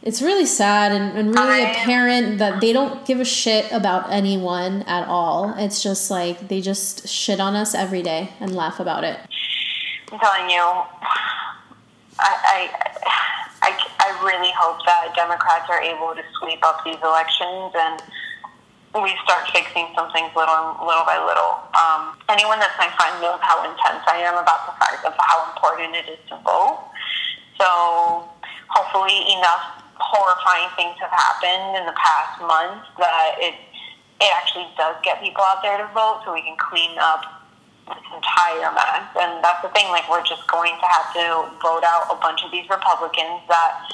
It's 0.03 0.19
really 0.19 0.47
sad 0.47 0.91
and, 0.93 1.15
and 1.15 1.35
really 1.35 1.63
I- 1.63 1.71
apparent 1.71 2.39
that 2.39 2.59
they 2.59 2.73
don't 2.73 3.05
give 3.05 3.19
a 3.19 3.25
shit 3.25 3.71
about 3.71 4.11
anyone 4.11 4.81
at 4.83 5.07
all. 5.07 5.53
It's 5.59 5.83
just 5.83 6.09
like 6.09 6.47
they 6.47 6.59
just 6.59 7.07
shit 7.07 7.39
on 7.39 7.55
us 7.55 7.75
every 7.75 8.01
day 8.01 8.29
and 8.39 8.55
laugh 8.55 8.79
about 8.79 9.03
it. 9.03 9.19
I'm 10.11 10.19
telling 10.19 10.51
you, 10.51 10.59
I, 12.19 12.31
I, 12.43 12.59
I, 13.63 13.71
I 13.71 14.09
really 14.27 14.51
hope 14.51 14.83
that 14.83 15.15
Democrats 15.15 15.71
are 15.71 15.79
able 15.79 16.11
to 16.11 16.23
sweep 16.35 16.59
up 16.67 16.83
these 16.83 16.99
elections 16.99 17.71
and 17.71 18.03
we 18.99 19.15
start 19.23 19.47
fixing 19.55 19.87
some 19.95 20.11
things 20.11 20.27
little 20.35 20.75
little 20.83 21.07
by 21.07 21.15
little. 21.15 21.63
Um, 21.71 22.19
anyone 22.27 22.59
that's 22.59 22.75
my 22.75 22.91
friend 22.99 23.23
knows 23.23 23.39
how 23.39 23.63
intense 23.63 24.03
I 24.03 24.19
am 24.27 24.35
about 24.35 24.67
the 24.67 24.75
fact 24.83 25.07
of 25.07 25.15
how 25.15 25.47
important 25.47 25.95
it 25.95 26.11
is 26.11 26.19
to 26.27 26.35
vote. 26.43 26.91
So 27.55 28.27
hopefully 28.67 29.15
enough 29.31 29.79
horrifying 29.95 30.67
things 30.75 30.99
have 30.99 31.15
happened 31.15 31.79
in 31.79 31.87
the 31.87 31.95
past 31.95 32.43
month 32.43 32.83
that 32.99 33.39
it 33.39 33.55
it 34.19 34.31
actually 34.35 34.67
does 34.75 34.99
get 35.07 35.23
people 35.23 35.39
out 35.47 35.63
there 35.63 35.79
to 35.79 35.87
vote 35.95 36.27
so 36.27 36.35
we 36.35 36.43
can 36.43 36.59
clean 36.59 36.99
up 36.99 37.40
this 37.95 38.07
entire 38.15 38.71
mess. 38.73 39.05
And 39.19 39.43
that's 39.43 39.61
the 39.61 39.69
thing, 39.75 39.87
like 39.91 40.07
we're 40.09 40.23
just 40.25 40.47
going 40.47 40.73
to 40.79 40.87
have 40.87 41.07
to 41.15 41.25
vote 41.61 41.83
out 41.83 42.07
a 42.11 42.17
bunch 42.19 42.43
of 42.43 42.51
these 42.51 42.67
Republicans 42.69 43.43
that 43.47 43.91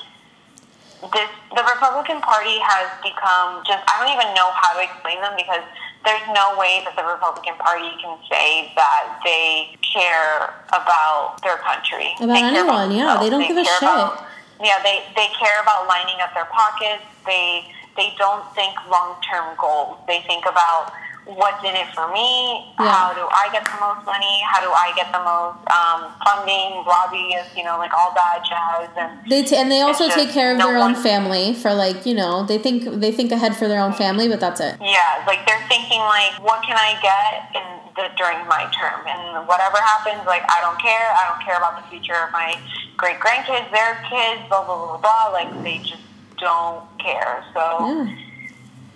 this 1.13 1.29
the 1.53 1.61
Republican 1.61 2.17
Party 2.25 2.57
has 2.57 2.89
become 3.05 3.61
just 3.69 3.85
I 3.85 4.01
don't 4.01 4.09
even 4.09 4.33
know 4.33 4.49
how 4.57 4.73
to 4.73 4.81
explain 4.81 5.21
them 5.21 5.37
because 5.37 5.61
there's 6.05 6.25
no 6.33 6.57
way 6.57 6.81
that 6.89 6.97
the 6.97 7.05
Republican 7.05 7.53
Party 7.61 7.89
can 8.01 8.17
say 8.25 8.73
that 8.73 9.21
they 9.21 9.77
care 9.85 10.57
about 10.73 11.37
their 11.45 11.57
country. 11.61 12.17
About 12.17 12.33
They 12.33 12.41
anyone, 12.41 12.89
yeah, 12.89 13.17
they 13.21 13.29
don't 13.29 13.45
give 13.45 13.57
a 13.57 13.65
shit. 13.65 13.77
about- 13.83 14.25
yeah, 14.57 14.81
they, 14.81 15.05
they 15.13 15.29
care 15.37 15.61
about 15.61 15.85
lining 15.85 16.17
up 16.17 16.33
their 16.33 16.49
pockets. 16.49 17.05
They 17.29 17.69
they 17.95 18.13
don't 18.17 18.41
think 18.57 18.73
long 18.89 19.21
term 19.21 19.53
goals. 19.61 19.97
They 20.07 20.21
think 20.25 20.45
about 20.49 20.93
what's 21.35 21.63
in 21.63 21.75
it 21.75 21.87
for 21.93 22.07
me. 22.11 22.71
Yeah. 22.79 22.87
How 22.91 23.13
do 23.13 23.27
I 23.27 23.49
get 23.51 23.65
the 23.65 23.77
most 23.79 24.05
money? 24.05 24.41
How 24.47 24.61
do 24.61 24.71
I 24.71 24.93
get 24.95 25.11
the 25.11 25.19
most 25.19 25.59
um, 25.71 26.11
funding, 26.23 26.83
lobbyists, 26.87 27.55
you 27.55 27.63
know, 27.63 27.77
like 27.77 27.93
all 27.93 28.13
that 28.15 28.43
jazz. 28.47 28.89
And 28.95 29.19
They 29.29 29.43
t- 29.43 29.55
and 29.55 29.71
they 29.71 29.81
also 29.81 30.09
take 30.09 30.29
care 30.29 30.51
of 30.51 30.57
no 30.57 30.67
their 30.67 30.77
own 30.77 30.95
family 30.95 31.53
for 31.53 31.73
like 31.73 32.05
you 32.05 32.13
know 32.13 32.45
they 32.45 32.57
think 32.57 32.85
they 33.01 33.11
think 33.11 33.31
ahead 33.31 33.55
for 33.55 33.67
their 33.67 33.81
own 33.81 33.93
family, 33.93 34.27
but 34.27 34.39
that's 34.39 34.59
it. 34.61 34.77
Yeah, 34.81 35.23
like 35.27 35.45
they're 35.45 35.65
thinking 35.67 35.99
like, 35.99 36.33
what 36.41 36.63
can 36.63 36.77
I 36.77 36.95
get 37.01 37.55
in 37.55 37.67
the 37.95 38.09
during 38.15 38.39
my 38.47 38.63
term, 38.71 39.05
and 39.07 39.47
whatever 39.47 39.77
happens, 39.77 40.25
like 40.25 40.43
I 40.49 40.61
don't 40.61 40.79
care. 40.79 41.11
I 41.11 41.27
don't 41.29 41.43
care 41.43 41.57
about 41.57 41.81
the 41.81 41.87
future 41.89 42.15
of 42.15 42.31
my 42.31 42.55
great 42.95 43.19
grandkids, 43.19 43.69
their 43.71 43.99
kids, 44.09 44.47
blah 44.49 44.63
blah 44.65 44.97
blah 44.97 44.97
blah. 44.97 45.29
Like 45.33 45.51
they 45.63 45.79
just 45.79 46.01
don't 46.37 46.85
care. 46.99 47.43
So 47.53 47.61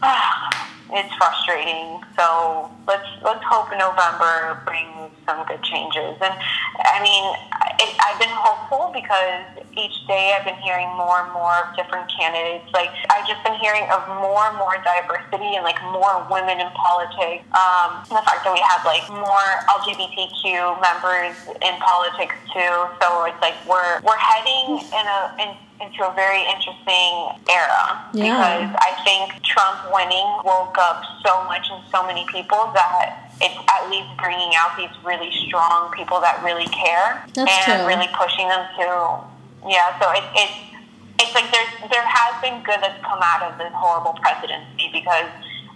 Yeah. 0.03 0.49
it's 0.91 1.13
frustrating. 1.15 2.03
So 2.17 2.69
let's 2.87 3.07
let's 3.23 3.43
hope 3.43 3.71
November 3.71 4.59
brings 4.65 5.11
some 5.25 5.45
good 5.47 5.63
changes. 5.63 6.19
And 6.19 6.35
I 6.35 6.99
mean, 6.99 7.23
it, 7.79 7.91
I've 8.03 8.19
been 8.19 8.33
hopeful 8.33 8.91
because 8.91 9.47
each 9.77 9.95
day 10.07 10.35
I've 10.35 10.43
been 10.43 10.59
hearing 10.59 10.91
more 10.99 11.23
and 11.23 11.31
more 11.31 11.63
of 11.63 11.75
different 11.79 12.11
candidates. 12.11 12.67
Like 12.73 12.91
I've 13.09 13.27
just 13.27 13.39
been 13.43 13.55
hearing 13.63 13.87
of 13.87 14.03
more 14.19 14.51
and 14.51 14.57
more 14.59 14.75
diversity 14.83 15.55
and 15.55 15.63
like 15.63 15.79
more 15.95 16.27
women 16.27 16.59
in 16.59 16.69
politics. 16.75 17.47
Um, 17.55 18.03
and 18.11 18.15
the 18.19 18.25
fact 18.27 18.43
that 18.43 18.51
we 18.51 18.61
have 18.61 18.83
like 18.83 19.07
more 19.07 19.47
LGBTQ 19.71 20.81
members 20.83 21.35
in 21.63 21.73
politics 21.79 22.35
too. 22.51 22.73
So 22.99 23.25
it's 23.31 23.39
like 23.39 23.55
we're 23.63 24.03
we're 24.03 24.19
heading 24.19 24.83
in 24.83 25.05
a 25.07 25.19
in, 25.39 25.49
into 25.81 26.05
a 26.07 26.13
very 26.13 26.41
interesting 26.45 27.33
era 27.49 28.05
Yeah. 28.13 28.37
because 28.37 28.71
I 28.79 28.91
think 29.03 29.41
Trump 29.43 29.89
winning 29.93 30.27
woke 30.45 30.77
up 30.77 31.03
so 31.25 31.43
much 31.45 31.67
in 31.71 31.81
so 31.91 32.05
many 32.05 32.25
people 32.31 32.69
that 32.73 33.31
it's 33.41 33.57
at 33.57 33.89
least 33.89 34.09
bringing 34.21 34.53
out 34.55 34.77
these 34.77 34.93
really 35.03 35.31
strong 35.47 35.91
people 35.91 36.21
that 36.21 36.41
really 36.43 36.67
care 36.67 37.25
That's 37.33 37.49
and 37.49 37.81
true. 37.81 37.87
really 37.89 38.07
pushing 38.13 38.47
them 38.47 38.63
to 38.77 38.85
yeah. 39.67 39.93
So 40.01 40.09
it, 40.11 40.23
it 40.35 40.49
it's 41.21 41.33
like 41.35 41.49
there's 41.51 41.89
there 41.91 42.05
has 42.05 42.33
been 42.41 42.61
good 42.63 42.81
that's 42.81 43.01
come 43.03 43.19
out 43.21 43.41
of 43.43 43.57
this 43.57 43.71
horrible 43.73 44.13
presidency 44.21 44.89
because. 44.93 45.25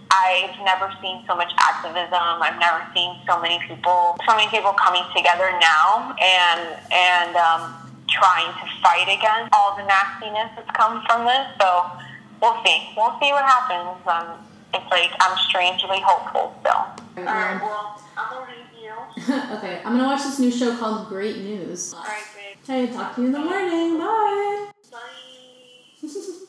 I've 0.08 0.56
never 0.64 0.94
seen 1.02 1.24
so 1.26 1.34
much 1.34 1.50
activism. 1.58 2.14
I've 2.14 2.60
never 2.60 2.80
seen 2.94 3.18
so 3.26 3.40
many 3.42 3.58
people, 3.66 4.16
so 4.26 4.36
many 4.36 4.48
people 4.48 4.72
coming 4.72 5.02
together 5.14 5.50
now 5.60 6.14
and 6.22 6.78
and 6.92 7.36
um, 7.36 7.74
trying 8.08 8.52
to 8.52 8.66
fight 8.82 9.08
against 9.08 9.52
all 9.52 9.76
the 9.76 9.84
nastiness 9.84 10.50
that's 10.56 10.70
come 10.76 11.02
from 11.06 11.24
this. 11.26 11.46
So 11.60 11.90
we'll 12.40 12.62
see. 12.64 12.88
We'll 12.96 13.18
see 13.20 13.32
what 13.32 13.44
happens. 13.44 14.00
Um, 14.06 14.38
it's 14.74 14.90
like 14.90 15.10
I'm 15.20 15.36
strangely 15.48 16.00
hopeful 16.00 16.54
still. 16.60 16.72
All 16.72 17.24
right. 17.24 17.60
Well, 17.60 18.00
I'm 18.16 18.30
gonna 18.30 18.52
leave 18.52 18.82
you. 18.82 18.94
okay, 19.56 19.80
I'm 19.84 19.96
gonna 19.96 20.04
watch 20.04 20.22
this 20.22 20.38
new 20.38 20.50
show 20.50 20.76
called 20.76 21.08
Great 21.08 21.38
News. 21.38 21.94
All 21.94 22.02
right, 22.02 22.22
babe. 22.34 22.88
Hey, 22.88 22.92
talk 22.92 23.14
to 23.14 23.20
you 23.22 23.26
in 23.28 23.32
the 23.32 23.38
morning. 23.38 23.98
Bye. 23.98 24.70